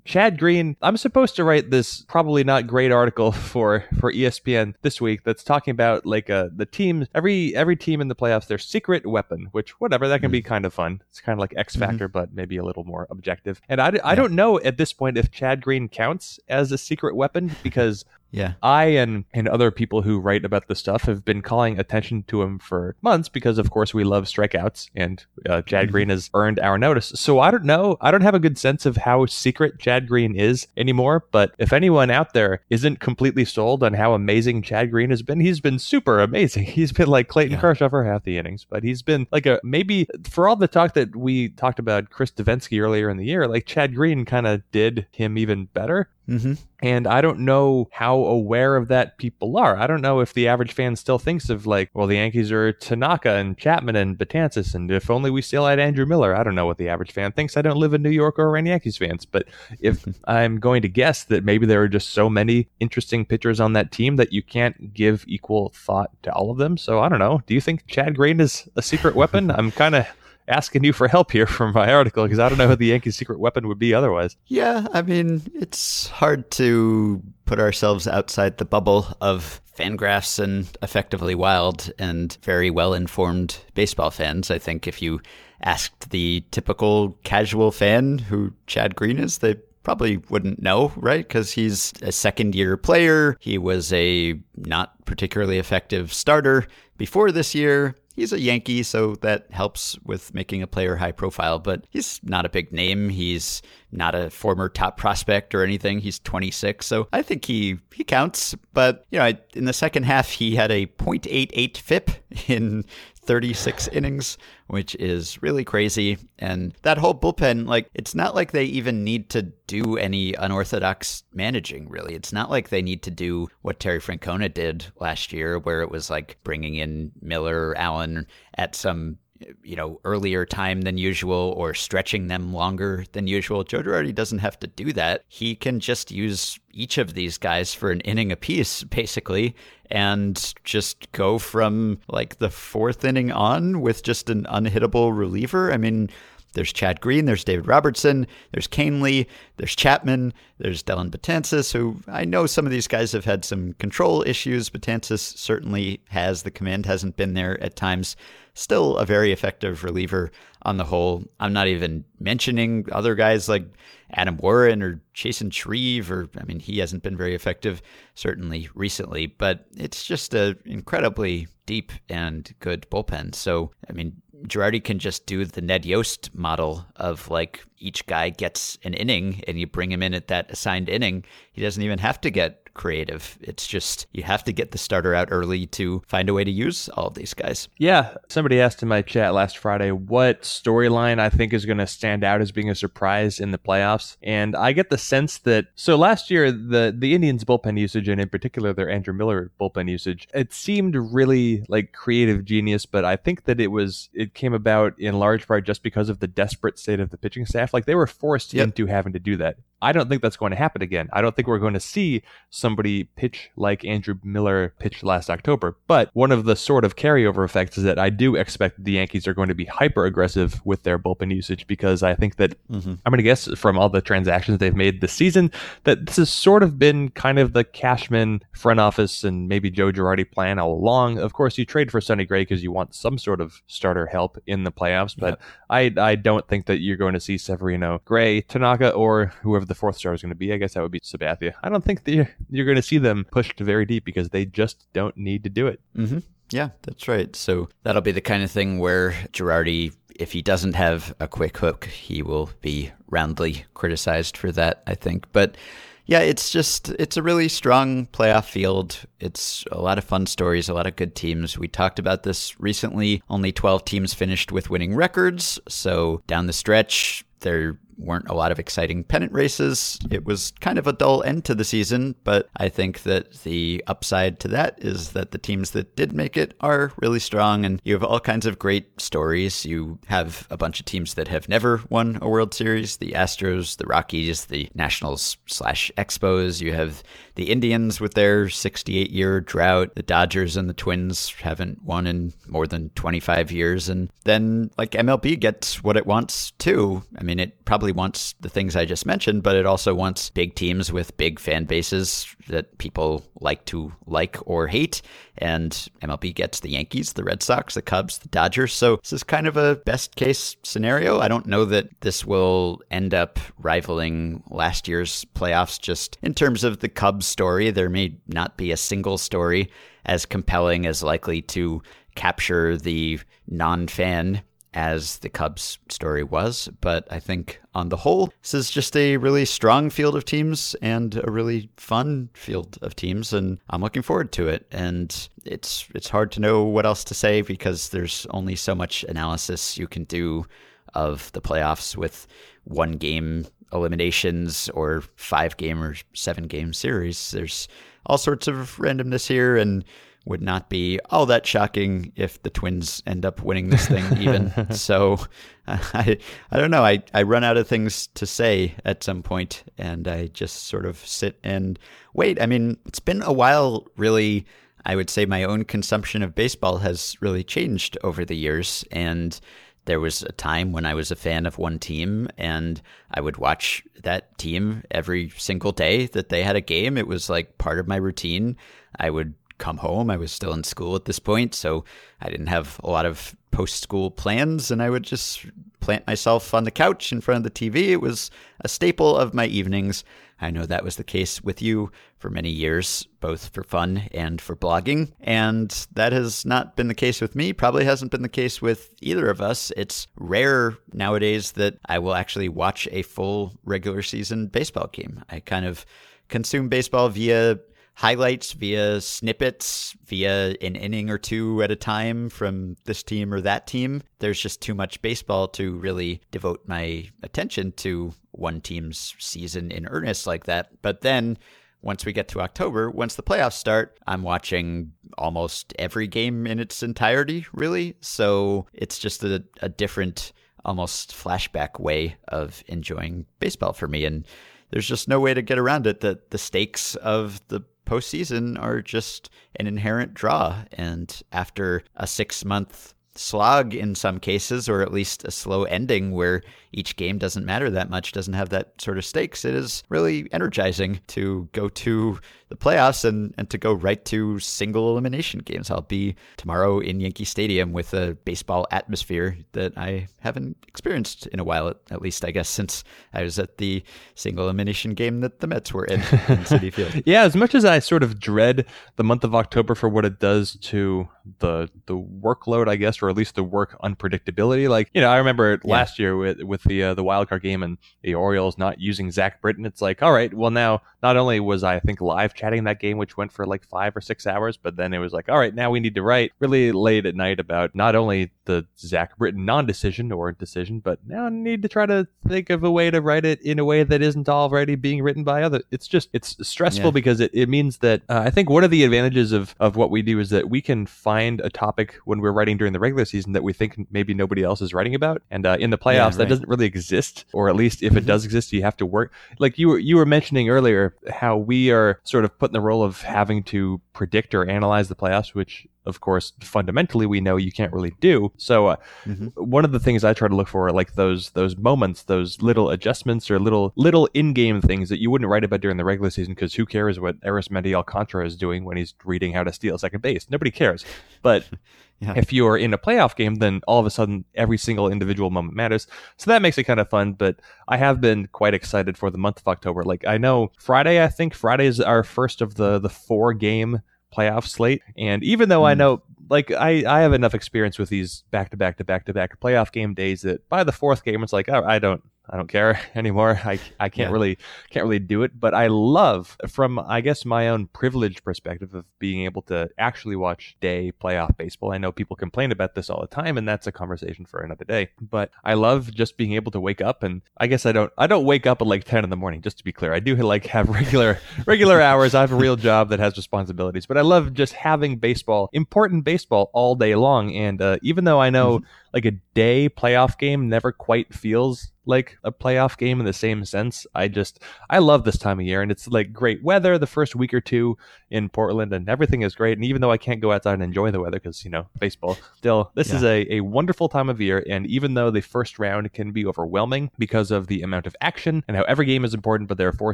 Chad 0.03 0.37
Green, 0.37 0.75
I'm 0.81 0.97
supposed 0.97 1.35
to 1.37 1.43
write 1.43 1.69
this 1.69 2.01
probably 2.03 2.43
not 2.43 2.67
great 2.67 2.91
article 2.91 3.31
for 3.31 3.85
for 3.99 4.11
ESPN 4.11 4.73
this 4.81 4.99
week 4.99 5.23
that's 5.23 5.43
talking 5.43 5.71
about 5.71 6.05
like 6.05 6.29
uh, 6.29 6.49
the 6.55 6.65
team 6.65 7.07
every 7.13 7.55
every 7.55 7.75
team 7.75 8.01
in 8.01 8.07
the 8.07 8.15
playoffs 8.15 8.47
their 8.47 8.57
secret 8.57 9.05
weapon, 9.05 9.47
which 9.51 9.79
whatever 9.79 10.07
that 10.07 10.21
can 10.21 10.29
mm. 10.29 10.33
be 10.33 10.41
kind 10.41 10.65
of 10.65 10.73
fun. 10.73 11.01
It's 11.09 11.21
kind 11.21 11.37
of 11.37 11.39
like 11.39 11.53
X 11.55 11.73
mm-hmm. 11.73 11.85
Factor, 11.85 12.07
mm-hmm. 12.07 12.19
but 12.19 12.33
maybe 12.33 12.57
a 12.57 12.63
little 12.63 12.83
more 12.83 13.07
objective. 13.09 13.61
And 13.69 13.81
I, 13.81 13.87
I 13.87 14.11
yeah. 14.11 14.15
don't 14.15 14.33
know 14.33 14.59
at 14.59 14.77
this 14.77 14.93
point 14.93 15.17
if 15.17 15.31
Chad 15.31 15.61
Green 15.61 15.87
counts 15.87 16.39
as 16.49 16.71
a 16.71 16.77
secret 16.77 17.15
weapon 17.15 17.55
because 17.63 18.05
yeah. 18.35 18.53
I 18.61 18.85
and 18.85 19.25
and 19.33 19.47
other 19.47 19.71
people 19.71 20.01
who 20.01 20.19
write 20.19 20.45
about 20.45 20.67
the 20.67 20.75
stuff 20.75 21.03
have 21.03 21.23
been 21.23 21.41
calling 21.41 21.79
attention 21.79 22.23
to 22.23 22.41
him 22.41 22.59
for 22.59 22.95
months 23.01 23.29
because 23.29 23.57
of 23.57 23.71
course 23.71 23.93
we 23.93 24.03
love 24.03 24.25
strikeouts 24.25 24.89
and 24.95 25.25
uh, 25.49 25.61
Chad 25.61 25.85
mm-hmm. 25.85 25.91
Green 25.91 26.09
has 26.09 26.29
earned 26.33 26.59
our 26.59 26.77
notice. 26.77 27.13
So 27.15 27.39
I 27.39 27.51
don't 27.51 27.63
know. 27.63 27.97
I 28.01 28.11
don't 28.11 28.21
have 28.21 28.35
a 28.35 28.39
good 28.39 28.57
sense 28.57 28.85
of 28.85 28.97
how 28.97 29.25
secret 29.25 29.79
Chad 29.79 30.07
Green 30.07 30.35
is 30.35 30.67
anymore, 30.77 31.25
but 31.31 31.53
if 31.57 31.73
anyone 31.73 32.11
out 32.11 32.33
there 32.33 32.61
isn't 32.69 32.99
completely 32.99 33.45
sold 33.45 33.83
on 33.83 33.93
how 33.93 34.13
amazing 34.13 34.61
Chad 34.61 34.91
Green 34.91 35.09
has 35.09 35.21
been, 35.21 35.39
he's 35.39 35.59
been 35.59 35.79
super 35.79 36.19
amazing. 36.19 36.65
He's 36.75 36.91
been 36.91 37.07
like 37.07 37.29
Clayton 37.29 37.53
yeah. 37.53 37.61
Kershaw 37.61 37.89
for 37.89 38.03
half 38.03 38.23
the 38.23 38.37
innings, 38.37 38.65
but 38.69 38.83
he's 38.83 39.01
been 39.01 39.27
like 39.31 39.45
a 39.45 39.59
maybe 39.63 40.07
for 40.29 40.47
all 40.47 40.55
the 40.55 40.67
talk 40.67 40.93
that 40.95 41.15
we 41.15 41.49
talked 41.49 41.79
about 41.79 42.09
Chris 42.09 42.31
Devenski 42.31 42.81
earlier 42.81 43.09
in 43.09 43.17
the 43.17 43.25
year, 43.25 43.47
like 43.47 43.65
Chad 43.65 43.95
Green 43.95 44.25
kind 44.25 44.45
of 44.45 44.61
did 44.71 45.07
him 45.11 45.37
even 45.37 45.65
better. 45.65 46.09
Mm-hmm. 46.27 46.53
And 46.81 47.07
I 47.07 47.21
don't 47.21 47.39
know 47.39 47.89
how 47.91 48.17
aware 48.17 48.75
of 48.75 48.89
that 48.89 49.17
people 49.17 49.57
are. 49.57 49.77
I 49.77 49.87
don't 49.87 50.01
know 50.01 50.19
if 50.19 50.33
the 50.33 50.47
average 50.47 50.73
fan 50.73 50.95
still 50.95 51.17
thinks 51.17 51.49
of 51.49 51.65
like, 51.65 51.89
well, 51.93 52.07
the 52.07 52.15
Yankees 52.15 52.51
are 52.51 52.71
Tanaka 52.73 53.31
and 53.35 53.57
Chapman 53.57 53.95
and 53.95 54.17
Betances, 54.17 54.75
and 54.75 54.91
if 54.91 55.09
only 55.09 55.31
we 55.31 55.41
still 55.41 55.65
had 55.65 55.79
Andrew 55.79 56.05
Miller. 56.05 56.35
I 56.35 56.43
don't 56.43 56.55
know 56.55 56.65
what 56.65 56.77
the 56.77 56.89
average 56.89 57.11
fan 57.11 57.31
thinks. 57.31 57.57
I 57.57 57.61
don't 57.61 57.77
live 57.77 57.93
in 57.93 58.01
New 58.01 58.09
York 58.09 58.37
or 58.37 58.49
around 58.49 58.65
Yankees 58.65 58.97
fans, 58.97 59.25
but 59.25 59.47
if 59.79 60.05
I'm 60.25 60.59
going 60.59 60.81
to 60.81 60.89
guess 60.89 61.23
that 61.25 61.43
maybe 61.43 61.65
there 61.65 61.81
are 61.81 61.87
just 61.87 62.09
so 62.09 62.29
many 62.29 62.67
interesting 62.79 63.25
pitchers 63.25 63.59
on 63.59 63.73
that 63.73 63.91
team 63.91 64.15
that 64.17 64.33
you 64.33 64.43
can't 64.43 64.93
give 64.93 65.25
equal 65.27 65.71
thought 65.75 66.11
to 66.23 66.33
all 66.33 66.51
of 66.51 66.57
them. 66.57 66.77
So 66.77 66.99
I 66.99 67.09
don't 67.09 67.19
know. 67.19 67.41
Do 67.47 67.53
you 67.53 67.61
think 67.61 67.87
Chad 67.87 68.15
Green 68.15 68.39
is 68.39 68.67
a 68.75 68.81
secret 68.81 69.15
weapon? 69.15 69.51
I'm 69.57 69.71
kind 69.71 69.95
of 69.95 70.07
asking 70.47 70.83
you 70.83 70.93
for 70.93 71.07
help 71.07 71.31
here 71.31 71.45
from 71.47 71.73
my 71.73 71.91
article 71.91 72.23
because 72.23 72.39
I 72.39 72.49
don't 72.49 72.57
know 72.57 72.67
who 72.67 72.75
the 72.75 72.87
Yankees' 72.87 73.15
secret 73.15 73.39
weapon 73.39 73.67
would 73.67 73.79
be 73.79 73.93
otherwise. 73.93 74.37
Yeah, 74.47 74.87
I 74.93 75.01
mean, 75.01 75.41
it's 75.53 76.07
hard 76.07 76.49
to 76.51 77.21
put 77.45 77.59
ourselves 77.59 78.07
outside 78.07 78.57
the 78.57 78.65
bubble 78.65 79.07
of 79.21 79.61
Fangraphs 79.77 80.39
and 80.39 80.75
effectively 80.81 81.35
wild 81.35 81.91
and 81.99 82.37
very 82.43 82.69
well 82.69 82.93
informed 82.93 83.59
baseball 83.73 84.11
fans. 84.11 84.49
I 84.49 84.57
think 84.57 84.87
if 84.87 85.01
you 85.01 85.21
asked 85.61 86.11
the 86.11 86.43
typical 86.51 87.17
casual 87.23 87.71
fan 87.71 88.19
who 88.19 88.53
Chad 88.67 88.95
Green 88.95 89.19
is, 89.19 89.39
they 89.39 89.55
probably 89.83 90.17
wouldn't 90.29 90.61
know, 90.61 90.91
right? 90.95 91.27
Because 91.27 91.51
he's 91.51 91.93
a 92.01 92.11
second 92.11 92.55
year 92.55 92.75
player. 92.77 93.37
He 93.39 93.57
was 93.57 93.93
a 93.93 94.39
not 94.55 95.05
particularly 95.05 95.59
effective 95.59 96.11
starter 96.11 96.65
before 96.97 97.31
this 97.31 97.53
year 97.53 97.95
he's 98.15 98.33
a 98.33 98.39
Yankee, 98.39 98.83
so 98.83 99.15
that 99.15 99.47
helps 99.51 99.97
with 100.03 100.33
making 100.33 100.61
a 100.61 100.67
player 100.67 100.95
high 100.95 101.11
profile, 101.11 101.59
but 101.59 101.85
he's 101.89 102.19
not 102.23 102.45
a 102.45 102.49
big 102.49 102.71
name. 102.71 103.09
He's 103.09 103.61
not 103.91 104.15
a 104.15 104.29
former 104.29 104.69
top 104.69 104.97
prospect 104.97 105.53
or 105.53 105.63
anything. 105.63 105.99
He's 105.99 106.19
26, 106.19 106.85
so 106.85 107.07
I 107.13 107.21
think 107.21 107.45
he 107.45 107.77
he 107.93 108.03
counts. 108.03 108.55
But 108.73 109.05
you 109.11 109.19
know, 109.19 109.31
in 109.53 109.65
the 109.65 109.73
second 109.73 110.03
half, 110.03 110.29
he 110.29 110.55
had 110.55 110.71
a 110.71 110.87
.88 110.87 111.77
FIP 111.77 112.11
in 112.47 112.85
36 113.25 113.87
innings, 113.89 114.37
which 114.67 114.95
is 114.95 115.41
really 115.41 115.63
crazy. 115.63 116.17
And 116.39 116.73
that 116.83 116.97
whole 116.97 117.13
bullpen, 117.13 117.67
like, 117.67 117.89
it's 117.93 118.15
not 118.15 118.35
like 118.35 118.51
they 118.51 118.65
even 118.65 119.03
need 119.03 119.29
to 119.31 119.41
do 119.41 119.97
any 119.97 120.33
unorthodox 120.33 121.23
managing, 121.33 121.89
really. 121.89 122.15
It's 122.15 122.33
not 122.33 122.49
like 122.49 122.69
they 122.69 122.81
need 122.81 123.03
to 123.03 123.11
do 123.11 123.47
what 123.61 123.79
Terry 123.79 123.99
Francona 123.99 124.53
did 124.53 124.85
last 124.99 125.33
year, 125.33 125.59
where 125.59 125.81
it 125.81 125.91
was 125.91 126.09
like 126.09 126.37
bringing 126.43 126.75
in 126.75 127.11
Miller, 127.21 127.75
Allen 127.77 128.27
at 128.57 128.75
some 128.75 129.17
you 129.63 129.75
know, 129.75 129.99
earlier 130.03 130.45
time 130.45 130.81
than 130.81 130.97
usual 130.97 131.53
or 131.57 131.73
stretching 131.73 132.27
them 132.27 132.53
longer 132.53 133.03
than 133.11 133.27
usual. 133.27 133.63
Joe 133.63 133.81
Girardi 133.81 134.15
doesn't 134.15 134.39
have 134.39 134.59
to 134.59 134.67
do 134.67 134.93
that. 134.93 135.23
He 135.27 135.55
can 135.55 135.79
just 135.79 136.11
use 136.11 136.59
each 136.71 136.97
of 136.97 137.13
these 137.13 137.37
guys 137.37 137.73
for 137.73 137.91
an 137.91 138.01
inning 138.01 138.31
apiece, 138.31 138.83
basically, 138.83 139.55
and 139.91 140.53
just 140.63 141.11
go 141.11 141.37
from 141.37 141.99
like 142.07 142.37
the 142.37 142.49
fourth 142.49 143.03
inning 143.03 143.31
on 143.31 143.81
with 143.81 144.03
just 144.03 144.29
an 144.29 144.45
unhittable 144.45 145.15
reliever. 145.15 145.71
I 145.71 145.77
mean, 145.77 146.09
there's 146.53 146.71
Chad 146.73 147.01
Green, 147.01 147.25
there's 147.25 147.43
David 147.43 147.67
Robertson, 147.67 148.25
there's 148.51 148.67
Kahnle, 148.67 149.27
there's 149.57 149.75
Chapman, 149.75 150.33
there's 150.57 150.81
Dellin 150.81 151.11
Betances, 151.11 151.73
who 151.73 151.97
I 152.07 152.23
know 152.23 152.45
some 152.45 152.65
of 152.65 152.71
these 152.71 152.87
guys 152.87 153.11
have 153.11 153.25
had 153.25 153.43
some 153.43 153.73
control 153.73 154.23
issues. 154.25 154.69
Betances 154.69 155.19
certainly 155.19 156.01
has. 156.09 156.43
The 156.43 156.51
command 156.51 156.85
hasn't 156.85 157.17
been 157.17 157.33
there 157.33 157.61
at 157.61 157.75
times. 157.75 158.15
Still 158.55 158.97
a 158.97 159.05
very 159.05 159.31
effective 159.31 159.83
reliever 159.83 160.31
on 160.63 160.77
the 160.77 160.85
whole. 160.85 161.23
I'm 161.39 161.53
not 161.53 161.67
even 161.67 162.05
mentioning 162.19 162.87
other 162.91 163.13
guys 163.13 163.47
like 163.47 163.65
Adam 164.11 164.37
Warren 164.37 164.81
or 164.81 165.01
Chasen 165.13 165.51
Shreve, 165.51 166.09
or 166.09 166.29
I 166.39 166.43
mean, 166.45 166.59
he 166.59 166.79
hasn't 166.79 167.03
been 167.03 167.17
very 167.17 167.35
effective 167.35 167.81
certainly 168.15 168.69
recently, 168.73 169.27
but 169.27 169.65
it's 169.75 170.05
just 170.05 170.33
a 170.33 170.57
incredibly 170.65 171.47
deep 171.65 171.91
and 172.09 172.53
good 172.59 172.87
bullpen. 172.89 173.35
So, 173.35 173.71
I 173.89 173.93
mean, 173.93 174.21
Girardi 174.43 174.83
can 174.83 174.99
just 174.99 175.25
do 175.25 175.45
the 175.45 175.61
Ned 175.61 175.85
Yost 175.85 176.33
model 176.33 176.85
of 176.95 177.29
like 177.29 177.63
each 177.77 178.05
guy 178.05 178.29
gets 178.29 178.77
an 178.83 178.93
inning 178.93 179.43
and 179.47 179.59
you 179.59 179.67
bring 179.67 179.91
him 179.91 180.03
in 180.03 180.13
at 180.13 180.27
that 180.27 180.51
assigned 180.51 180.89
inning. 180.89 181.25
He 181.51 181.61
doesn't 181.61 181.83
even 181.83 181.99
have 181.99 182.21
to 182.21 182.29
get 182.29 182.64
creative. 182.75 183.39
It's 183.41 183.65
just 183.65 184.05
you 184.11 184.21
have 184.23 184.43
to 184.43 184.51
get 184.51 184.71
the 184.71 184.77
starter 184.77 185.15
out 185.15 185.29
early 185.31 185.65
to 185.67 186.03
find 186.07 186.29
a 186.29 186.33
way 186.33 186.43
to 186.43 186.51
use 186.51 186.89
all 186.89 187.07
of 187.07 187.15
these 187.15 187.33
guys. 187.33 187.67
Yeah. 187.77 188.15
Somebody 188.29 188.61
asked 188.61 188.83
in 188.83 188.87
my 188.87 189.01
chat 189.01 189.33
last 189.33 189.57
Friday 189.57 189.91
what 189.91 190.43
storyline 190.43 191.19
I 191.19 191.29
think 191.29 191.53
is 191.53 191.65
going 191.65 191.79
to 191.79 191.87
stand 191.87 192.23
out 192.23 192.41
as 192.41 192.51
being 192.51 192.69
a 192.69 192.75
surprise 192.75 193.39
in 193.39 193.51
the 193.51 193.57
playoffs. 193.57 194.17
And 194.21 194.55
I 194.55 194.73
get 194.73 194.89
the 194.89 194.97
sense 194.97 195.39
that 195.39 195.67
so 195.75 195.95
last 195.95 196.29
year 196.29 196.51
the 196.51 196.95
the 196.95 197.15
Indians 197.15 197.43
bullpen 197.43 197.79
usage 197.79 198.07
and 198.07 198.21
in 198.21 198.29
particular 198.29 198.73
their 198.73 198.89
Andrew 198.89 199.13
Miller 199.13 199.51
bullpen 199.59 199.89
usage, 199.89 200.27
it 200.33 200.53
seemed 200.53 200.95
really 200.95 201.65
like 201.67 201.93
creative 201.93 202.45
genius, 202.45 202.85
but 202.85 203.05
I 203.05 203.15
think 203.15 203.45
that 203.45 203.59
it 203.59 203.67
was 203.67 204.09
it 204.13 204.33
came 204.33 204.53
about 204.53 204.99
in 204.99 205.17
large 205.17 205.47
part 205.47 205.65
just 205.65 205.81
because 205.81 206.09
of 206.09 206.19
the 206.19 206.27
desperate 206.27 206.77
state 206.77 206.99
of 206.99 207.09
the 207.09 207.17
pitching 207.17 207.45
staff. 207.45 207.73
Like 207.73 207.85
they 207.85 207.95
were 207.95 208.07
forced 208.07 208.53
yep. 208.53 208.65
into 208.65 208.85
having 208.85 209.13
to 209.13 209.19
do 209.19 209.37
that. 209.37 209.57
I 209.81 209.91
don't 209.91 210.09
think 210.09 210.21
that's 210.21 210.37
going 210.37 210.51
to 210.51 210.57
happen 210.57 210.81
again. 210.81 211.09
I 211.13 211.21
don't 211.21 211.35
think 211.35 211.47
we're 211.47 211.59
going 211.59 211.73
to 211.73 211.79
see 211.79 212.23
somebody 212.49 213.03
pitch 213.03 213.49
like 213.55 213.85
Andrew 213.85 214.15
Miller 214.23 214.73
pitched 214.79 215.03
last 215.03 215.29
October. 215.29 215.77
But 215.87 216.09
one 216.13 216.31
of 216.31 216.45
the 216.45 216.55
sort 216.55 216.85
of 216.85 216.95
carryover 216.95 217.43
effects 217.43 217.77
is 217.77 217.83
that 217.83 217.99
I 217.99 218.09
do 218.09 218.35
expect 218.35 218.83
the 218.83 218.93
Yankees 218.93 219.27
are 219.27 219.33
going 219.33 219.49
to 219.49 219.55
be 219.55 219.65
hyper 219.65 220.05
aggressive 220.05 220.61
with 220.65 220.83
their 220.83 220.97
bullpen 220.97 221.33
usage 221.33 221.67
because 221.67 222.03
I 222.03 222.15
think 222.15 222.37
that 222.37 222.55
mm-hmm. 222.69 222.91
I'm 223.05 223.11
going 223.11 223.17
to 223.17 223.23
guess 223.23 223.47
from 223.55 223.77
all 223.77 223.89
the 223.89 224.01
transactions 224.01 224.57
they've 224.57 224.75
made 224.75 225.01
this 225.01 225.13
season 225.13 225.51
that 225.83 226.05
this 226.05 226.15
has 226.17 226.29
sort 226.29 226.63
of 226.63 226.79
been 226.79 227.09
kind 227.09 227.37
of 227.37 227.53
the 227.53 227.63
Cashman 227.63 228.41
front 228.53 228.79
office 228.79 229.23
and 229.23 229.47
maybe 229.47 229.69
Joe 229.69 229.91
Girardi 229.91 230.29
plan 230.29 230.57
all 230.57 230.73
along. 230.73 231.19
Of 231.19 231.33
course, 231.33 231.57
you 231.57 231.65
trade 231.65 231.91
for 231.91 232.01
Sonny 232.01 232.25
Gray 232.25 232.41
because 232.41 232.63
you 232.63 232.71
want 232.71 232.95
some 232.95 233.17
sort 233.17 233.41
of 233.41 233.61
starter 233.67 234.05
help 234.05 234.37
in 234.47 234.63
the 234.63 234.71
playoffs, 234.71 235.15
but 235.17 235.39
I 235.69 235.93
I 235.97 236.15
don't 236.15 236.47
think 236.47 236.65
that 236.67 236.79
you're 236.79 236.97
going 236.97 237.13
to 237.13 237.19
see 237.19 237.37
Severino, 237.37 238.01
Gray, 238.05 238.41
Tanaka, 238.41 238.91
or 238.91 239.33
whoever 239.41 239.64
the 239.65 239.75
fourth 239.75 239.97
star 239.97 240.13
is 240.13 240.21
going 240.21 240.29
to 240.29 240.35
be. 240.35 240.53
I 240.53 240.57
guess 240.57 240.73
that 240.73 240.81
would 240.81 240.91
be 240.91 240.99
Sabathia. 240.99 241.53
I 241.63 241.69
don't 241.69 241.83
think 241.83 242.01
you're, 242.05 242.29
you're 242.49 242.65
going 242.65 242.75
to 242.75 242.81
see 242.81 242.97
them 242.97 243.25
pushed 243.31 243.59
very 243.59 243.85
deep 243.85 244.05
because 244.05 244.29
they 244.29 244.45
just 244.45 244.85
don't 244.93 245.15
need 245.17 245.43
to 245.43 245.49
do 245.49 245.67
it. 245.67 245.79
Mm-hmm. 245.95 246.19
Yeah, 246.51 246.69
that's 246.83 247.07
right. 247.07 247.35
So 247.35 247.69
that'll 247.83 248.01
be 248.01 248.11
the 248.11 248.21
kind 248.21 248.43
of 248.43 248.51
thing 248.51 248.79
where 248.79 249.11
Girardi, 249.31 249.95
if 250.15 250.31
he 250.31 250.41
doesn't 250.41 250.75
have 250.75 251.15
a 251.19 251.27
quick 251.27 251.57
hook, 251.57 251.85
he 251.85 252.21
will 252.21 252.49
be 252.61 252.91
roundly 253.09 253.65
criticized 253.73 254.37
for 254.37 254.51
that, 254.51 254.83
I 254.85 254.95
think. 254.95 255.25
But 255.31 255.57
yeah, 256.05 256.19
it's 256.19 256.51
just 256.51 256.89
it's 256.99 257.17
a 257.17 257.23
really 257.23 257.47
strong 257.47 258.05
playoff 258.07 258.45
field. 258.45 258.99
It's 259.19 259.65
a 259.71 259.81
lot 259.81 259.97
of 259.97 260.03
fun 260.03 260.27
stories, 260.27 260.69
a 260.69 260.73
lot 260.73 260.85
of 260.85 260.95
good 260.95 261.15
teams. 261.15 261.57
We 261.57 261.67
talked 261.67 261.97
about 261.97 262.23
this 262.23 262.59
recently. 262.59 263.23
Only 263.27 263.51
12 263.51 263.85
teams 263.85 264.13
finished 264.13 264.51
with 264.51 264.69
winning 264.69 264.95
records, 264.95 265.59
so 265.67 266.21
down 266.27 266.45
the 266.45 266.53
stretch 266.53 267.25
there 267.39 267.77
weren't 267.97 268.29
a 268.29 268.33
lot 268.33 268.51
of 268.51 268.59
exciting 268.59 269.03
pennant 269.03 269.31
races. 269.31 269.99
It 270.11 270.25
was 270.25 270.51
kind 270.59 270.77
of 270.77 270.87
a 270.87 270.93
dull 270.93 271.23
end 271.23 271.45
to 271.45 271.55
the 271.55 271.63
season, 271.63 272.15
but 272.23 272.49
I 272.57 272.69
think 272.69 273.03
that 273.03 273.31
the 273.43 273.83
upside 273.87 274.39
to 274.41 274.47
that 274.49 274.83
is 274.83 275.11
that 275.11 275.31
the 275.31 275.37
teams 275.37 275.71
that 275.71 275.95
did 275.95 276.13
make 276.13 276.37
it 276.37 276.53
are 276.59 276.91
really 277.01 277.19
strong 277.19 277.65
and 277.65 277.81
you 277.83 277.93
have 277.93 278.03
all 278.03 278.19
kinds 278.19 278.45
of 278.45 278.59
great 278.59 278.99
stories. 278.99 279.65
You 279.65 279.99
have 280.07 280.47
a 280.49 280.57
bunch 280.57 280.79
of 280.79 280.85
teams 280.85 281.13
that 281.15 281.27
have 281.27 281.49
never 281.49 281.81
won 281.89 282.17
a 282.21 282.29
World 282.29 282.53
Series, 282.53 282.97
the 282.97 283.11
Astros, 283.11 283.77
the 283.77 283.85
Rockies, 283.85 284.45
the 284.45 284.69
Nationals 284.75 285.37
slash 285.45 285.91
Expos. 285.97 286.61
You 286.61 286.73
have 286.73 287.03
the 287.35 287.51
Indians 287.51 287.99
with 287.99 288.13
their 288.13 288.49
68 288.49 289.11
year 289.11 289.41
drought. 289.41 289.95
The 289.95 290.03
Dodgers 290.03 290.57
and 290.57 290.69
the 290.69 290.73
Twins 290.73 291.29
haven't 291.31 291.83
won 291.83 292.07
in 292.07 292.33
more 292.47 292.67
than 292.67 292.89
25 292.91 293.51
years. 293.51 293.89
And 293.89 294.09
then 294.23 294.71
like 294.77 294.91
MLB 294.91 295.39
gets 295.39 295.83
what 295.83 295.97
it 295.97 296.05
wants 296.05 296.51
too. 296.51 297.03
I 297.17 297.23
mean, 297.23 297.39
it 297.39 297.65
probably 297.65 297.84
probably 297.85 297.99
wants 297.99 298.33
the 298.39 298.49
things 298.49 298.75
I 298.75 298.85
just 298.85 299.05
mentioned, 299.05 299.43
but 299.43 299.55
it 299.55 299.67
also 299.67 299.93
wants 299.93 300.31
big 300.31 300.55
teams 300.55 300.91
with 300.91 301.15
big 301.17 301.39
fan 301.39 301.65
bases 301.65 302.35
that 302.47 302.75
people 302.79 303.23
like 303.41 303.63
to 303.65 303.93
like 304.07 304.37
or 304.47 304.65
hate. 304.65 305.03
And 305.37 305.71
MLB 306.01 306.33
gets 306.33 306.61
the 306.61 306.71
Yankees, 306.71 307.13
the 307.13 307.23
Red 307.23 307.43
Sox, 307.43 307.75
the 307.75 307.83
Cubs, 307.83 308.17
the 308.17 308.29
Dodgers. 308.29 308.73
So 308.73 308.95
this 308.95 309.13
is 309.13 309.23
kind 309.23 309.45
of 309.45 309.55
a 309.55 309.75
best 309.75 310.15
case 310.15 310.55
scenario. 310.63 311.19
I 311.19 311.27
don't 311.27 311.45
know 311.45 311.63
that 311.65 311.89
this 312.01 312.25
will 312.25 312.81
end 312.89 313.13
up 313.13 313.37
rivaling 313.59 314.41
last 314.49 314.87
year's 314.87 315.23
playoffs 315.35 315.79
just 315.79 316.17
in 316.23 316.33
terms 316.33 316.63
of 316.63 316.79
the 316.79 316.89
Cubs 316.89 317.27
story. 317.27 317.69
There 317.69 317.89
may 317.89 318.17
not 318.27 318.57
be 318.57 318.71
a 318.71 318.77
single 318.77 319.19
story 319.19 319.69
as 320.05 320.25
compelling 320.25 320.87
as 320.87 321.03
likely 321.03 321.43
to 321.43 321.83
capture 322.15 322.77
the 322.77 323.19
non 323.47 323.87
fan 323.87 324.41
as 324.75 325.19
the 325.19 325.29
Cubs 325.29 325.79
story 325.89 326.23
was. 326.23 326.69
But 326.81 327.07
I 327.09 327.19
think 327.19 327.61
on 327.73 327.89
the 327.89 327.97
whole, 327.97 328.31
this 328.41 328.53
is 328.53 328.69
just 328.69 328.95
a 328.95 329.17
really 329.17 329.45
strong 329.45 329.89
field 329.89 330.15
of 330.15 330.25
teams 330.25 330.75
and 330.81 331.19
a 331.23 331.31
really 331.31 331.69
fun 331.77 332.29
field 332.33 332.77
of 332.81 332.95
teams, 332.95 333.33
and 333.33 333.57
I'm 333.69 333.81
looking 333.81 334.03
forward 334.03 334.31
to 334.33 334.47
it. 334.47 334.67
And 334.71 335.29
it's 335.45 335.87
it's 335.95 336.09
hard 336.09 336.31
to 336.33 336.41
know 336.41 336.63
what 336.63 336.85
else 336.85 337.03
to 337.05 337.13
say 337.13 337.41
because 337.41 337.89
there's 337.89 338.27
only 338.29 338.55
so 338.55 338.75
much 338.75 339.03
analysis 339.05 339.77
you 339.77 339.87
can 339.87 340.03
do 340.03 340.45
of 340.93 341.31
the 341.31 341.41
playoffs 341.41 341.95
with 341.95 342.27
one 342.65 342.93
game 342.93 343.45
eliminations 343.73 344.69
or 344.69 345.03
five 345.15 345.57
game 345.57 345.83
or 345.83 345.95
seven 346.13 346.47
game 346.47 346.73
series. 346.73 347.31
There's 347.31 347.67
all 348.05 348.17
sorts 348.17 348.47
of 348.47 348.77
randomness 348.77 349.27
here 349.27 349.57
and 349.57 349.83
would 350.25 350.41
not 350.41 350.69
be 350.69 350.99
oh, 351.05 351.19
all 351.19 351.25
that 351.27 351.45
shocking 351.45 352.11
if 352.15 352.41
the 352.41 352.49
Twins 352.49 353.01
end 353.05 353.25
up 353.25 353.41
winning 353.41 353.69
this 353.69 353.87
thing 353.87 354.05
even. 354.17 354.71
so 354.71 355.19
I 355.67 356.17
I 356.51 356.57
don't 356.57 356.71
know. 356.71 356.83
I, 356.83 357.03
I 357.13 357.23
run 357.23 357.43
out 357.43 357.57
of 357.57 357.67
things 357.67 358.07
to 358.15 358.25
say 358.25 358.75
at 358.83 359.03
some 359.03 359.23
point 359.23 359.63
and 359.77 360.07
I 360.07 360.27
just 360.27 360.67
sort 360.67 360.85
of 360.85 360.97
sit 360.97 361.39
and 361.43 361.79
wait. 362.13 362.41
I 362.41 362.45
mean, 362.45 362.77
it's 362.85 362.99
been 362.99 363.21
a 363.21 363.33
while 363.33 363.87
really. 363.97 364.45
I 364.87 364.95
would 364.95 365.09
say 365.09 365.25
my 365.25 365.43
own 365.43 365.63
consumption 365.63 366.21
of 366.21 366.35
baseball 366.35 366.77
has 366.77 367.17
really 367.19 367.43
changed 367.43 367.97
over 368.03 368.23
the 368.23 368.35
years 368.35 368.85
and 368.91 369.39
there 369.85 369.99
was 369.99 370.21
a 370.21 370.31
time 370.31 370.71
when 370.71 370.85
I 370.85 370.93
was 370.93 371.09
a 371.09 371.15
fan 371.15 371.47
of 371.47 371.57
one 371.57 371.79
team 371.79 372.27
and 372.37 372.79
I 373.11 373.21
would 373.21 373.37
watch 373.37 373.83
that 374.03 374.37
team 374.37 374.83
every 374.91 375.29
single 375.29 375.71
day 375.71 376.05
that 376.07 376.29
they 376.29 376.43
had 376.43 376.55
a 376.55 376.61
game. 376.61 376.97
It 376.97 377.07
was 377.07 377.31
like 377.31 377.57
part 377.57 377.79
of 377.79 377.87
my 377.87 377.95
routine. 377.95 378.57
I 378.99 379.09
would 379.09 379.33
come 379.57 379.77
home. 379.77 380.09
I 380.09 380.17
was 380.17 380.31
still 380.31 380.53
in 380.53 380.63
school 380.63 380.95
at 380.95 381.05
this 381.05 381.19
point, 381.19 381.55
so 381.55 381.85
I 382.21 382.29
didn't 382.29 382.47
have 382.47 382.79
a 382.83 382.89
lot 382.89 383.05
of 383.05 383.35
post 383.51 383.81
school 383.81 384.11
plans, 384.11 384.71
and 384.71 384.81
I 384.81 384.89
would 384.89 385.03
just 385.03 385.45
plant 385.79 386.07
myself 386.07 386.53
on 386.53 386.63
the 386.63 386.71
couch 386.71 387.11
in 387.11 387.21
front 387.21 387.45
of 387.45 387.53
the 387.53 387.69
TV. 387.69 387.89
It 387.89 388.01
was 388.01 388.31
a 388.61 388.67
staple 388.67 389.15
of 389.15 389.33
my 389.33 389.45
evenings. 389.45 390.03
I 390.41 390.51
know 390.51 390.65
that 390.65 390.83
was 390.83 390.97
the 390.97 391.03
case 391.03 391.41
with 391.43 391.61
you 391.61 391.91
for 392.17 392.29
many 392.29 392.49
years, 392.49 393.07
both 393.21 393.49
for 393.49 393.63
fun 393.63 394.09
and 394.11 394.41
for 394.41 394.55
blogging. 394.55 395.13
And 395.21 395.69
that 395.93 396.11
has 396.11 396.45
not 396.45 396.75
been 396.75 396.89
the 396.89 396.93
case 396.93 397.21
with 397.21 397.35
me, 397.35 397.53
probably 397.53 397.85
hasn't 397.85 398.11
been 398.11 398.21
the 398.21 398.29
case 398.29 398.61
with 398.61 398.93
either 399.01 399.29
of 399.29 399.41
us. 399.41 399.71
It's 399.77 400.07
rare 400.17 400.75
nowadays 400.91 401.53
that 401.53 401.77
I 401.85 401.99
will 401.99 402.15
actually 402.15 402.49
watch 402.49 402.89
a 402.91 403.03
full 403.03 403.53
regular 403.63 404.01
season 404.01 404.47
baseball 404.47 404.89
game. 404.91 405.23
I 405.29 405.39
kind 405.39 405.65
of 405.65 405.85
consume 406.27 406.67
baseball 406.67 407.07
via 407.09 407.59
highlights 407.95 408.51
via 408.51 408.99
snippets, 408.99 409.95
via 410.05 410.49
an 410.61 410.75
inning 410.75 411.09
or 411.09 411.17
two 411.17 411.63
at 411.63 411.71
a 411.71 411.75
time 411.75 412.29
from 412.29 412.75
this 412.83 413.01
team 413.01 413.33
or 413.33 413.41
that 413.41 413.67
team. 413.67 414.03
There's 414.19 414.39
just 414.39 414.61
too 414.61 414.75
much 414.75 415.01
baseball 415.01 415.47
to 415.49 415.77
really 415.77 416.21
devote 416.31 416.67
my 416.67 417.09
attention 417.23 417.71
to 417.77 418.13
one 418.31 418.59
team's 418.61 419.15
season 419.17 419.71
in 419.71 419.87
earnest 419.87 420.27
like 420.27 420.43
that. 420.45 420.69
But 420.81 421.01
then 421.01 421.37
once 421.81 422.05
we 422.05 422.11
get 422.11 422.27
to 422.29 422.41
October, 422.41 422.91
once 422.91 423.15
the 423.15 423.23
playoffs 423.23 423.53
start, 423.53 423.97
I'm 424.07 424.23
watching 424.23 424.91
almost 425.17 425.73
every 425.79 426.07
game 426.07 426.45
in 426.45 426.59
its 426.59 426.83
entirety, 426.83 427.45
really. 427.53 427.95
So 428.01 428.65
it's 428.73 428.99
just 428.99 429.23
a, 429.23 429.43
a 429.61 429.69
different, 429.69 430.33
almost 430.65 431.13
flashback 431.13 431.79
way 431.79 432.17
of 432.27 432.61
enjoying 432.67 433.25
baseball 433.39 433.71
for 433.71 433.87
me. 433.87 434.03
And 434.03 434.25
there's 434.71 434.87
just 434.87 435.07
no 435.07 435.19
way 435.19 435.33
to 435.33 435.41
get 435.41 435.59
around 435.59 435.87
it 435.87 436.01
that 436.01 436.31
the 436.31 436.37
stakes 436.37 436.95
of 436.95 437.39
the 437.47 437.61
postseason 437.85 438.61
are 438.61 438.81
just 438.81 439.29
an 439.57 439.67
inherent 439.67 440.13
draw. 440.13 440.63
And 440.71 441.21
after 441.31 441.83
a 441.95 442.07
six 442.07 442.43
month 442.43 442.93
slog 443.15 443.73
in 443.73 443.95
some 443.95 444.19
cases, 444.19 444.67
or 444.67 444.81
at 444.81 444.93
least 444.93 445.23
a 445.23 445.31
slow 445.31 445.63
ending 445.63 446.11
where 446.11 446.41
each 446.75 446.97
game 446.97 447.17
doesn't 447.17 447.45
matter 447.45 447.69
that 447.69 447.89
much, 447.89 448.11
doesn't 448.11 448.33
have 448.33 448.49
that 448.49 448.79
sort 448.79 448.97
of 448.97 449.05
stakes, 449.05 449.45
it 449.45 449.55
is 449.55 449.83
really 449.89 450.27
energizing 450.31 450.99
to 451.07 451.47
go 451.53 451.69
to 451.69 452.19
the 452.49 452.55
playoffs 452.55 453.03
and, 453.03 453.33
and 453.37 453.49
to 453.49 453.57
go 453.57 453.73
right 453.73 454.03
to 454.05 454.39
single 454.39 454.91
elimination 454.91 455.39
games. 455.39 455.71
I'll 455.71 455.81
be 455.81 456.15
tomorrow 456.37 456.79
in 456.79 456.99
Yankee 456.99 457.25
Stadium 457.25 457.73
with 457.73 457.93
a 457.93 458.15
baseball 458.25 458.67
atmosphere 458.71 459.37
that 459.53 459.75
I 459.77 460.07
haven't 460.19 460.57
experienced 460.67 461.25
in 461.27 461.39
a 461.39 461.43
while, 461.43 461.69
at, 461.69 461.77
at 461.89 462.01
least, 462.01 462.23
I 462.23 462.31
guess, 462.31 462.49
since 462.49 462.83
I 463.13 463.23
was 463.23 463.39
at 463.39 463.57
the 463.57 463.83
single 464.13 464.45
elimination 464.45 464.93
game 464.93 465.21
that 465.21 465.39
the 465.39 465.47
Mets 465.47 465.73
were 465.73 465.85
in, 465.85 466.01
in 466.01 466.05
Citi 466.45 466.71
Field. 466.71 467.01
yeah, 467.05 467.23
as 467.23 467.35
much 467.35 467.55
as 467.55 467.65
I 467.65 467.79
sort 467.79 468.03
of 468.03 468.19
dread 468.19 468.65
the 468.97 469.03
month 469.03 469.23
of 469.23 469.33
October 469.33 469.73
for 469.73 469.89
what 469.89 470.05
it 470.05 470.19
does 470.19 470.57
to 470.57 471.07
the 471.39 471.69
the 471.87 471.97
workload, 471.97 472.67
I 472.67 472.75
guess, 472.75 473.01
or 473.01 473.09
at 473.09 473.15
least 473.15 473.35
the 473.35 473.43
work 473.43 473.79
unpredictability. 473.81 474.69
Like, 474.69 474.89
you 474.93 475.01
know, 475.01 475.09
I 475.09 475.17
remember 475.17 475.59
yeah. 475.63 475.71
last 475.71 475.97
year 475.97 476.15
with 476.15 476.41
with 476.43 476.64
the 476.65 476.83
uh, 476.83 476.93
the 476.93 477.03
wild 477.03 477.29
card 477.29 477.41
game 477.41 477.63
and 477.63 477.77
the 478.03 478.15
Orioles 478.15 478.57
not 478.57 478.79
using 478.79 479.11
Zach 479.11 479.41
Britton. 479.41 479.65
It's 479.65 479.81
like, 479.81 480.03
all 480.03 480.11
right, 480.11 480.33
well 480.33 480.51
now 480.51 480.81
not 481.05 481.17
only 481.17 481.39
was 481.39 481.63
I, 481.63 481.75
I 481.75 481.79
think 481.79 482.01
live 482.01 482.33
chatting 482.33 482.63
that 482.63 482.79
game, 482.79 482.97
which 482.97 483.15
went 483.15 483.31
for 483.31 483.45
like 483.45 483.63
five 483.63 483.95
or 483.95 484.01
six 484.01 484.25
hours, 484.25 484.57
but 484.57 484.75
then 484.75 484.91
it 484.91 484.97
was 484.97 485.13
like, 485.13 485.29
all 485.29 485.37
right, 485.37 485.53
now 485.53 485.69
we 485.69 485.79
need 485.79 485.93
to 485.95 486.01
write 486.01 486.31
really 486.39 486.71
late 486.71 487.05
at 487.05 487.15
night 487.15 487.39
about 487.39 487.75
not 487.75 487.95
only 487.95 488.31
the 488.45 488.65
Zach 488.79 489.17
Britton 489.17 489.45
non-decision 489.45 490.11
or 490.11 490.31
decision, 490.31 490.79
but 490.79 490.97
now 491.05 491.25
I 491.25 491.29
need 491.29 491.61
to 491.61 491.67
try 491.67 491.85
to 491.85 492.07
think 492.27 492.49
of 492.49 492.63
a 492.63 492.71
way 492.71 492.89
to 492.89 493.01
write 493.01 493.25
it 493.25 493.41
in 493.41 493.59
a 493.59 493.65
way 493.65 493.83
that 493.83 494.01
isn't 494.01 494.29
already 494.29 494.73
being 494.73 495.03
written 495.03 495.23
by 495.23 495.43
other. 495.43 495.61
It's 495.69 495.87
just 495.87 496.09
it's 496.13 496.35
stressful 496.47 496.85
yeah. 496.85 496.91
because 496.91 497.19
it, 497.19 497.31
it 497.33 497.49
means 497.49 497.77
that 497.79 498.01
uh, 498.09 498.23
I 498.25 498.29
think 498.29 498.49
one 498.49 498.63
of 498.63 498.71
the 498.71 498.83
advantages 498.83 499.31
of 499.31 499.53
of 499.59 499.75
what 499.75 499.91
we 499.91 500.01
do 500.01 500.19
is 500.19 500.29
that 500.31 500.49
we 500.49 500.61
can 500.61 500.85
find 500.87 501.41
a 501.41 501.49
topic 501.49 501.95
when 502.05 502.19
we're 502.19 502.31
writing 502.31 502.57
during 502.57 502.73
the 502.73 502.79
regular 502.79 503.05
season 503.05 503.33
that 503.33 503.43
we 503.43 503.53
think 503.53 503.75
maybe 503.91 504.13
nobody 504.13 504.43
else 504.43 504.61
is 504.61 504.73
writing 504.73 504.95
about, 504.95 505.21
and 505.29 505.45
uh, 505.45 505.57
in 505.59 505.69
the 505.69 505.77
playoffs 505.77 505.93
yeah, 505.93 506.03
right. 506.05 506.17
that 506.17 506.29
doesn't 506.29 506.47
really 506.47 506.54
exist, 506.61 507.25
or 507.33 507.49
at 507.49 507.55
least 507.55 507.83
if 507.83 507.93
it 507.93 507.99
mm-hmm. 507.99 508.07
does 508.07 508.25
exist, 508.25 508.53
you 508.53 508.61
have 508.61 508.77
to 508.77 508.85
work. 508.85 509.11
Like 509.39 509.57
you 509.57 509.69
were 509.69 509.79
you 509.79 509.97
were 509.97 510.05
mentioning 510.05 510.49
earlier, 510.49 510.95
how 511.11 511.37
we 511.37 511.71
are 511.71 511.99
sort 512.03 512.25
of 512.25 512.37
put 512.37 512.49
in 512.49 512.53
the 512.53 512.61
role 512.61 512.83
of 512.83 513.01
having 513.01 513.43
to 513.43 513.81
predict 513.93 514.33
or 514.33 514.47
analyze 514.47 514.89
the 514.89 514.95
playoffs, 514.95 515.33
which 515.33 515.67
of 515.85 516.01
course 516.01 516.33
fundamentally 516.41 517.05
we 517.05 517.21
know 517.21 517.37
you 517.37 517.51
can't 517.51 517.73
really 517.73 517.93
do. 517.99 518.31
So 518.37 518.67
uh, 518.67 518.75
mm-hmm. 519.05 519.27
one 519.35 519.65
of 519.65 519.71
the 519.71 519.79
things 519.79 520.03
I 520.03 520.13
try 520.13 520.27
to 520.27 520.35
look 520.35 520.47
for 520.47 520.67
are 520.67 520.71
like 520.71 520.95
those 520.95 521.31
those 521.31 521.57
moments, 521.57 522.03
those 522.03 522.41
little 522.41 522.69
adjustments 522.69 523.29
or 523.29 523.39
little 523.39 523.73
little 523.75 524.07
in-game 524.13 524.61
things 524.61 524.89
that 524.89 524.99
you 524.99 525.11
wouldn't 525.11 525.29
write 525.29 525.43
about 525.43 525.61
during 525.61 525.77
the 525.77 525.85
regular 525.85 526.09
season 526.09 526.33
because 526.33 526.53
who 526.53 526.65
cares 526.65 526.99
what 526.99 527.19
Arismendi 527.21 527.73
Alcantara 527.73 528.25
is 528.25 528.35
doing 528.35 528.65
when 528.65 528.77
he's 528.77 528.93
reading 529.03 529.33
how 529.33 529.43
to 529.43 529.53
steal 529.53 529.77
second 529.77 530.01
base? 530.01 530.27
Nobody 530.29 530.51
cares. 530.51 530.85
But 531.21 531.45
Yeah. 531.99 532.13
If 532.17 532.33
you're 532.33 532.57
in 532.57 532.73
a 532.73 532.77
playoff 532.77 533.15
game, 533.15 533.35
then 533.35 533.61
all 533.67 533.79
of 533.79 533.85
a 533.85 533.89
sudden 533.89 534.25
every 534.35 534.57
single 534.57 534.91
individual 534.91 535.31
moment 535.31 535.55
matters. 535.55 535.87
So 536.17 536.29
that 536.29 536.41
makes 536.41 536.57
it 536.57 536.65
kind 536.65 536.79
of 536.79 536.89
fun. 536.89 537.13
But 537.13 537.37
I 537.69 537.77
have 537.77 538.01
been 538.01 538.27
quite 538.27 538.53
excited 538.53 538.97
for 538.97 539.09
the 539.09 539.17
month 539.17 539.39
of 539.39 539.47
October. 539.47 539.83
Like 539.83 540.05
I 540.05 540.17
know 540.17 540.51
Friday, 540.59 541.01
I 541.01 541.07
think 541.07 541.33
Friday 541.33 541.67
is 541.67 541.79
our 541.79 542.03
first 542.03 542.41
of 542.41 542.55
the 542.55 542.79
the 542.79 542.89
four 542.89 543.33
game 543.33 543.81
playoff 544.13 544.47
slate. 544.47 544.81
And 544.97 545.23
even 545.23 545.49
though 545.49 545.61
mm. 545.61 545.69
I 545.69 545.73
hmm. 545.73 545.79
know 545.79 546.01
like 546.29 546.51
I, 546.51 546.83
I 546.87 547.01
have 547.01 547.13
enough 547.13 547.33
experience 547.33 547.77
with 547.77 547.89
these 547.89 548.23
back 548.31 548.49
to 548.51 548.57
back 548.57 548.77
to 548.77 548.83
back 548.83 549.05
to 549.05 549.13
back 549.13 549.39
playoff 549.39 549.71
game 549.71 549.93
days 549.93 550.21
that 550.23 550.47
by 550.49 550.63
the 550.63 550.71
fourth 550.71 551.03
game 551.03 551.23
it's 551.23 551.33
like 551.33 551.49
oh, 551.49 551.63
I 551.63 551.79
don't 551.79 552.01
I 552.29 552.37
don't 552.37 552.47
care 552.47 552.79
anymore. 552.95 553.39
I, 553.43 553.59
I 553.79 553.89
can't 553.89 554.09
yeah. 554.09 554.11
really 554.11 554.37
can't 554.69 554.85
really 554.85 554.99
do 554.99 555.23
it, 555.23 555.39
but 555.39 555.53
I 555.53 555.67
love 555.67 556.37
from 556.47 556.79
I 556.79 557.01
guess 557.01 557.25
my 557.25 557.49
own 557.49 557.67
privileged 557.67 558.23
perspective 558.23 558.73
of 558.73 558.85
being 558.99 559.25
able 559.25 559.41
to 559.43 559.69
actually 559.77 560.15
watch 560.15 560.55
day 560.61 560.91
playoff 561.01 561.37
baseball. 561.37 561.71
I 561.71 561.77
know 561.77 561.91
people 561.91 562.15
complain 562.15 562.51
about 562.51 562.75
this 562.75 562.89
all 562.89 563.01
the 563.01 563.07
time 563.07 563.37
and 563.37 563.47
that's 563.47 563.67
a 563.67 563.71
conversation 563.71 564.25
for 564.25 564.41
another 564.41 564.65
day. 564.65 564.89
But 565.01 565.31
I 565.43 565.53
love 565.53 565.93
just 565.93 566.17
being 566.17 566.33
able 566.33 566.51
to 566.53 566.59
wake 566.59 566.81
up 566.81 567.03
and 567.03 567.21
I 567.37 567.47
guess 567.47 567.65
I 567.65 567.71
don't 567.71 567.91
I 567.97 568.07
don't 568.07 568.25
wake 568.25 568.47
up 568.47 568.61
at 568.61 568.67
like 568.67 568.83
10 568.83 569.03
in 569.03 569.09
the 569.09 569.15
morning 569.15 569.41
just 569.41 569.57
to 569.59 569.63
be 569.63 569.71
clear. 569.71 569.93
I 569.93 569.99
do 569.99 570.15
like 570.15 570.45
have 570.47 570.69
regular 570.81 571.19
regular 571.45 571.81
hours. 571.81 572.15
I 572.15 572.21
have 572.21 572.31
a 572.31 572.35
real 572.35 572.55
job 572.55 572.89
that 572.89 572.99
has 572.99 573.17
responsibilities, 573.17 573.85
but 573.85 573.97
I 573.97 574.01
love 574.01 574.33
just 574.33 574.53
having 574.53 574.97
baseball, 574.97 575.49
important 575.53 576.03
baseball 576.03 576.49
all 576.53 576.75
day 576.75 576.95
long 576.95 577.33
and 577.33 577.61
uh, 577.61 577.77
even 577.81 578.03
though 578.03 578.19
I 578.19 578.29
know 578.29 578.59
mm-hmm 578.59 578.65
like 578.95 579.05
a 579.05 579.11
day 579.11 579.69
playoff 579.69 580.17
game 580.17 580.49
never 580.49 580.71
quite 580.71 581.13
feels 581.13 581.73
like 581.85 582.17
a 582.23 582.31
playoff 582.31 582.77
game 582.77 582.99
in 582.99 583.05
the 583.05 583.13
same 583.13 583.45
sense. 583.45 583.85
I 583.93 584.07
just 584.07 584.39
I 584.69 584.79
love 584.79 585.03
this 585.03 585.17
time 585.17 585.39
of 585.39 585.45
year 585.45 585.61
and 585.61 585.71
it's 585.71 585.87
like 585.87 586.13
great 586.13 586.43
weather 586.43 586.77
the 586.77 586.87
first 586.87 587.15
week 587.15 587.33
or 587.33 587.41
two 587.41 587.77
in 588.09 588.29
Portland 588.29 588.73
and 588.73 588.89
everything 588.89 589.21
is 589.21 589.35
great. 589.35 589.57
And 589.57 589.65
even 589.65 589.81
though 589.81 589.91
I 589.91 589.97
can't 589.97 590.21
go 590.21 590.31
outside 590.31 590.53
and 590.53 590.63
enjoy 590.63 590.91
the 590.91 590.99
weather 590.99 591.19
because, 591.19 591.43
you 591.43 591.51
know, 591.51 591.67
baseball, 591.79 592.17
still 592.37 592.71
this 592.75 592.89
yeah. 592.89 592.95
is 592.95 593.03
a, 593.03 593.33
a 593.35 593.41
wonderful 593.41 593.89
time 593.89 594.09
of 594.09 594.21
year. 594.21 594.43
And 594.49 594.65
even 594.67 594.93
though 594.93 595.11
the 595.11 595.21
first 595.21 595.59
round 595.59 595.91
can 595.93 596.11
be 596.11 596.25
overwhelming 596.25 596.91
because 596.97 597.31
of 597.31 597.47
the 597.47 597.61
amount 597.61 597.87
of 597.87 597.95
action 598.01 598.43
and 598.47 598.57
how 598.57 598.63
every 598.63 598.85
game 598.85 599.05
is 599.05 599.13
important, 599.13 599.47
but 599.49 599.57
there 599.57 599.67
are 599.67 599.73
four 599.73 599.93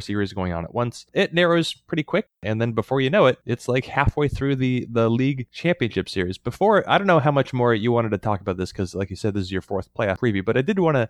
series 0.00 0.32
going 0.32 0.52
on 0.52 0.64
at 0.64 0.74
once, 0.74 1.06
it 1.12 1.34
narrows 1.34 1.74
pretty 1.74 2.02
quick. 2.02 2.28
And 2.42 2.60
then 2.60 2.72
before 2.72 3.00
you 3.00 3.10
know 3.10 3.26
it, 3.26 3.38
it's 3.46 3.68
like 3.68 3.86
halfway 3.86 4.28
through 4.28 4.56
the 4.56 4.86
the 4.90 5.10
league 5.10 5.46
championship 5.52 6.08
series. 6.08 6.38
Before 6.38 6.88
I 6.88 6.98
don't 6.98 7.06
know 7.06 7.20
how 7.20 7.30
much 7.30 7.52
more 7.52 7.74
you 7.74 7.92
wanted 7.92 8.10
to 8.10 8.18
talk 8.18 8.40
about 8.40 8.56
this 8.56 8.72
because 8.72 8.94
like 8.94 9.10
you 9.10 9.16
said, 9.16 9.34
this 9.34 9.44
is 9.44 9.52
your 9.52 9.62
fourth 9.62 9.92
playoff 9.94 10.18
preview. 10.18 10.44
But 10.44 10.56
I 10.56 10.62
did 10.62 10.78
want 10.78 10.96
to, 10.96 11.08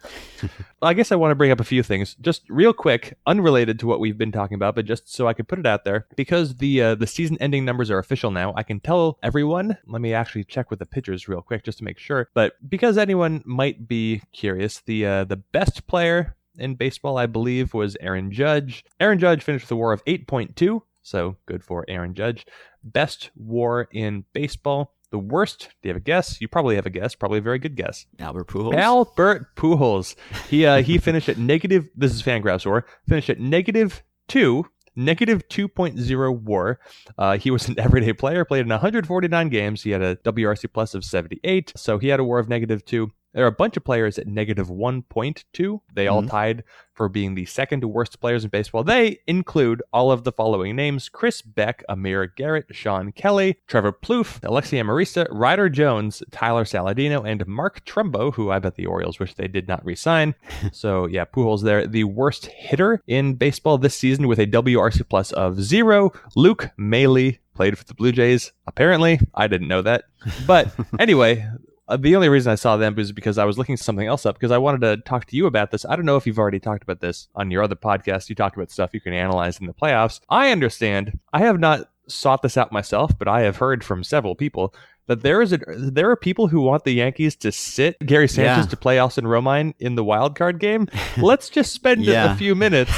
I 0.80 0.94
guess 0.94 1.12
I 1.12 1.16
want 1.16 1.30
to 1.32 1.36
bring 1.36 1.50
up 1.50 1.60
a 1.60 1.64
few 1.64 1.82
things, 1.82 2.14
just 2.20 2.42
real 2.48 2.72
quick, 2.72 3.16
unrelated 3.26 3.78
to 3.80 3.86
what 3.86 4.00
we've 4.00 4.18
been 4.18 4.32
talking 4.32 4.54
about, 4.54 4.74
but 4.74 4.84
just 4.84 5.12
so 5.12 5.28
I 5.28 5.32
could 5.32 5.48
put 5.48 5.58
it 5.58 5.66
out 5.66 5.84
there 5.84 6.06
because 6.16 6.56
the 6.56 6.82
uh, 6.82 6.94
the 6.94 7.06
season 7.06 7.36
ending 7.40 7.64
numbers 7.64 7.90
are 7.90 7.98
official 7.98 8.30
now. 8.30 8.52
I 8.56 8.62
can 8.62 8.80
tell 8.80 9.18
everyone. 9.22 9.76
Let 9.86 10.00
me 10.00 10.14
actually 10.14 10.44
check 10.44 10.70
with 10.70 10.78
the 10.78 10.86
pitchers 10.86 11.28
real 11.28 11.42
quick 11.42 11.64
just 11.64 11.78
to 11.78 11.84
make 11.84 11.98
sure. 11.98 12.28
But 12.34 12.54
because 12.68 12.98
anyone 12.98 13.42
might 13.44 13.86
be 13.86 14.22
curious, 14.32 14.80
the 14.80 15.06
uh, 15.06 15.24
the 15.24 15.36
best 15.36 15.86
player 15.86 16.36
in 16.58 16.74
baseball, 16.74 17.18
I 17.18 17.26
believe, 17.26 17.74
was 17.74 17.96
Aaron 18.00 18.30
Judge. 18.30 18.84
Aaron 19.00 19.18
Judge 19.18 19.42
finished 19.42 19.70
a 19.70 19.76
WAR 19.76 19.92
of 19.92 20.04
8.2. 20.04 20.82
So 21.02 21.36
good 21.46 21.64
for 21.64 21.84
Aaron 21.88 22.14
Judge. 22.14 22.46
Best 22.84 23.30
WAR 23.36 23.88
in 23.92 24.24
baseball, 24.32 24.94
the 25.12 25.18
worst, 25.18 25.68
do 25.82 25.88
you 25.88 25.90
have 25.90 25.98
a 25.98 26.04
guess? 26.04 26.40
You 26.40 26.48
probably 26.48 26.74
have 26.74 26.86
a 26.86 26.90
guess, 26.90 27.14
probably 27.14 27.38
a 27.38 27.42
very 27.42 27.60
good 27.60 27.76
guess. 27.76 28.06
Albert 28.18 28.48
Pujols. 28.48 28.74
Albert 28.74 29.54
Pujols. 29.54 30.16
He 30.48 30.66
uh, 30.66 30.82
he 30.82 30.98
finished 31.08 31.28
at 31.28 31.38
negative, 31.38 31.88
this 31.94 32.12
is 32.12 32.22
Fangraphs 32.22 32.66
WAR, 32.66 32.84
finished 33.06 33.30
at 33.30 33.38
negative 33.38 34.02
two, 34.26 34.66
negative 34.96 35.46
2.0 35.48 36.42
WAR. 36.42 36.80
Uh, 37.16 37.36
he 37.36 37.50
was 37.50 37.68
an 37.68 37.78
everyday 37.78 38.12
player, 38.12 38.44
played 38.44 38.62
in 38.62 38.68
149 38.68 39.48
games. 39.50 39.82
He 39.82 39.90
had 39.90 40.02
a 40.02 40.16
WRC 40.16 40.72
plus 40.72 40.94
of 40.94 41.04
78, 41.04 41.72
so 41.76 41.98
he 41.98 42.08
had 42.08 42.18
a 42.18 42.24
WAR 42.24 42.38
of 42.38 42.48
negative 42.48 42.84
two. 42.84 43.12
There 43.32 43.44
are 43.44 43.48
a 43.48 43.52
bunch 43.52 43.76
of 43.76 43.84
players 43.84 44.18
at 44.18 44.26
negative 44.26 44.68
1.2. 44.68 45.80
They 45.94 46.06
all 46.06 46.20
mm-hmm. 46.20 46.30
tied 46.30 46.64
for 46.92 47.08
being 47.08 47.34
the 47.34 47.46
second 47.46 47.84
worst 47.84 48.20
players 48.20 48.44
in 48.44 48.50
baseball. 48.50 48.84
They 48.84 49.20
include 49.26 49.82
all 49.92 50.12
of 50.12 50.24
the 50.24 50.32
following 50.32 50.76
names 50.76 51.08
Chris 51.08 51.40
Beck, 51.40 51.82
Amir 51.88 52.26
Garrett, 52.26 52.66
Shawn 52.72 53.12
Kelley, 53.12 53.58
Trevor 53.66 53.92
Plouffe, 53.92 54.40
Alexi 54.40 54.78
Amarista, 54.78 55.26
Ryder 55.30 55.70
Jones, 55.70 56.22
Tyler 56.30 56.64
Saladino, 56.64 57.26
and 57.26 57.46
Mark 57.46 57.84
Trumbo, 57.84 58.34
who 58.34 58.50
I 58.50 58.58
bet 58.58 58.74
the 58.74 58.86
Orioles 58.86 59.18
wish 59.18 59.34
they 59.34 59.48
did 59.48 59.66
not 59.66 59.84
resign. 59.84 60.34
so, 60.72 61.06
yeah, 61.06 61.24
Pujols 61.24 61.62
there. 61.62 61.86
The 61.86 62.04
worst 62.04 62.46
hitter 62.46 63.02
in 63.06 63.34
baseball 63.34 63.78
this 63.78 63.96
season 63.96 64.28
with 64.28 64.38
a 64.38 64.46
WRC 64.46 65.08
plus 65.08 65.32
of 65.32 65.62
zero, 65.62 66.12
Luke 66.36 66.70
Maile 66.76 67.32
played 67.54 67.78
for 67.78 67.84
the 67.84 67.94
Blue 67.94 68.12
Jays. 68.12 68.52
Apparently, 68.66 69.20
I 69.34 69.46
didn't 69.46 69.68
know 69.68 69.82
that. 69.82 70.04
But 70.46 70.74
anyway, 70.98 71.48
Uh, 71.92 71.96
the 71.98 72.16
only 72.16 72.30
reason 72.30 72.50
I 72.50 72.54
saw 72.54 72.78
them 72.78 72.94
was 72.94 73.12
because 73.12 73.36
I 73.36 73.44
was 73.44 73.58
looking 73.58 73.76
something 73.76 74.06
else 74.06 74.24
up 74.24 74.36
because 74.36 74.50
I 74.50 74.56
wanted 74.56 74.80
to 74.80 74.96
talk 75.02 75.26
to 75.26 75.36
you 75.36 75.44
about 75.44 75.70
this. 75.70 75.84
I 75.84 75.94
don't 75.94 76.06
know 76.06 76.16
if 76.16 76.26
you've 76.26 76.38
already 76.38 76.58
talked 76.58 76.82
about 76.82 77.00
this 77.00 77.28
on 77.34 77.50
your 77.50 77.62
other 77.62 77.76
podcast. 77.76 78.30
You 78.30 78.34
talked 78.34 78.56
about 78.56 78.70
stuff 78.70 78.94
you 78.94 79.00
can 79.00 79.12
analyze 79.12 79.60
in 79.60 79.66
the 79.66 79.74
playoffs. 79.74 80.20
I 80.30 80.52
understand. 80.52 81.18
I 81.34 81.40
have 81.40 81.60
not 81.60 81.90
sought 82.08 82.40
this 82.40 82.56
out 82.56 82.72
myself, 82.72 83.18
but 83.18 83.28
I 83.28 83.42
have 83.42 83.58
heard 83.58 83.84
from 83.84 84.04
several 84.04 84.34
people 84.34 84.74
that 85.06 85.22
there 85.22 85.42
is 85.42 85.52
a 85.52 85.58
there 85.68 86.10
are 86.10 86.16
people 86.16 86.48
who 86.48 86.60
want 86.60 86.84
the 86.84 86.92
Yankees 86.92 87.36
to 87.36 87.52
sit 87.52 87.98
Gary 88.00 88.28
Sanchez 88.28 88.64
yeah. 88.64 88.70
to 88.70 88.76
play 88.76 88.98
Austin 88.98 89.24
Romine 89.24 89.74
in 89.78 89.94
the 89.94 90.04
wild 90.04 90.36
card 90.36 90.58
game. 90.58 90.88
Let's 91.16 91.48
just 91.48 91.72
spend 91.72 92.04
yeah. 92.04 92.32
a 92.32 92.36
few 92.36 92.54
minutes 92.54 92.92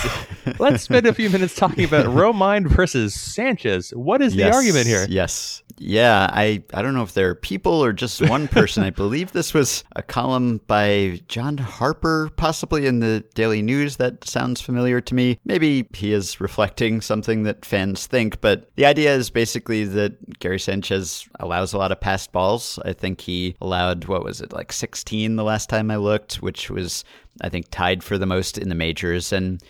let's 0.59 0.82
spend 0.82 1.07
a 1.07 1.14
few 1.14 1.30
minutes 1.30 1.55
talking 1.55 1.84
about 1.84 2.07
Romine 2.07 2.66
versus 2.66 3.14
Sanchez. 3.14 3.90
What 3.90 4.22
is 4.22 4.34
the 4.34 4.50
argument 4.50 4.86
here? 4.86 5.07
Yes. 5.09 5.62
Yeah, 5.76 6.28
I, 6.30 6.62
I 6.72 6.82
don't 6.82 6.94
know 6.94 7.02
if 7.02 7.14
there 7.14 7.30
are 7.30 7.34
people 7.34 7.72
or 7.84 7.92
just 7.92 8.20
one 8.28 8.46
person. 8.46 8.84
I 8.84 8.90
believe 8.90 9.32
this 9.32 9.52
was 9.52 9.82
a 9.96 10.02
column 10.02 10.61
by 10.68 11.20
John 11.26 11.59
Harper, 11.59 12.30
possibly 12.36 12.86
in 12.86 13.00
the 13.00 13.24
Daily 13.34 13.61
News. 13.61 13.96
That 13.96 14.24
sounds 14.24 14.61
familiar 14.61 15.00
to 15.00 15.14
me. 15.14 15.40
Maybe 15.44 15.88
he 15.92 16.12
is 16.12 16.40
reflecting 16.40 17.00
something 17.00 17.42
that 17.42 17.64
fans 17.64 18.07
think, 18.07 18.40
but 18.40 18.70
the 18.76 18.86
idea 18.86 19.14
is 19.14 19.30
basically 19.30 19.84
that 19.84 20.38
Gary 20.38 20.61
Sanchez 20.61 21.28
allows 21.40 21.72
a 21.72 21.78
lot 21.78 21.90
of 21.90 21.93
passed 21.95 22.32
balls. 22.32 22.78
I 22.84 22.92
think 22.92 23.20
he 23.20 23.57
allowed, 23.61 24.07
what 24.07 24.24
was 24.24 24.40
it, 24.40 24.53
like 24.53 24.72
16 24.72 25.36
the 25.36 25.45
last 25.45 25.68
time 25.68 25.90
I 25.90 25.97
looked, 25.97 26.36
which 26.36 26.70
was, 26.70 27.05
I 27.40 27.49
think, 27.49 27.66
tied 27.70 28.03
for 28.03 28.18
the 28.18 28.26
most 28.26 28.59
in 28.59 28.68
the 28.68 28.74
majors. 28.74 29.32
And 29.32 29.62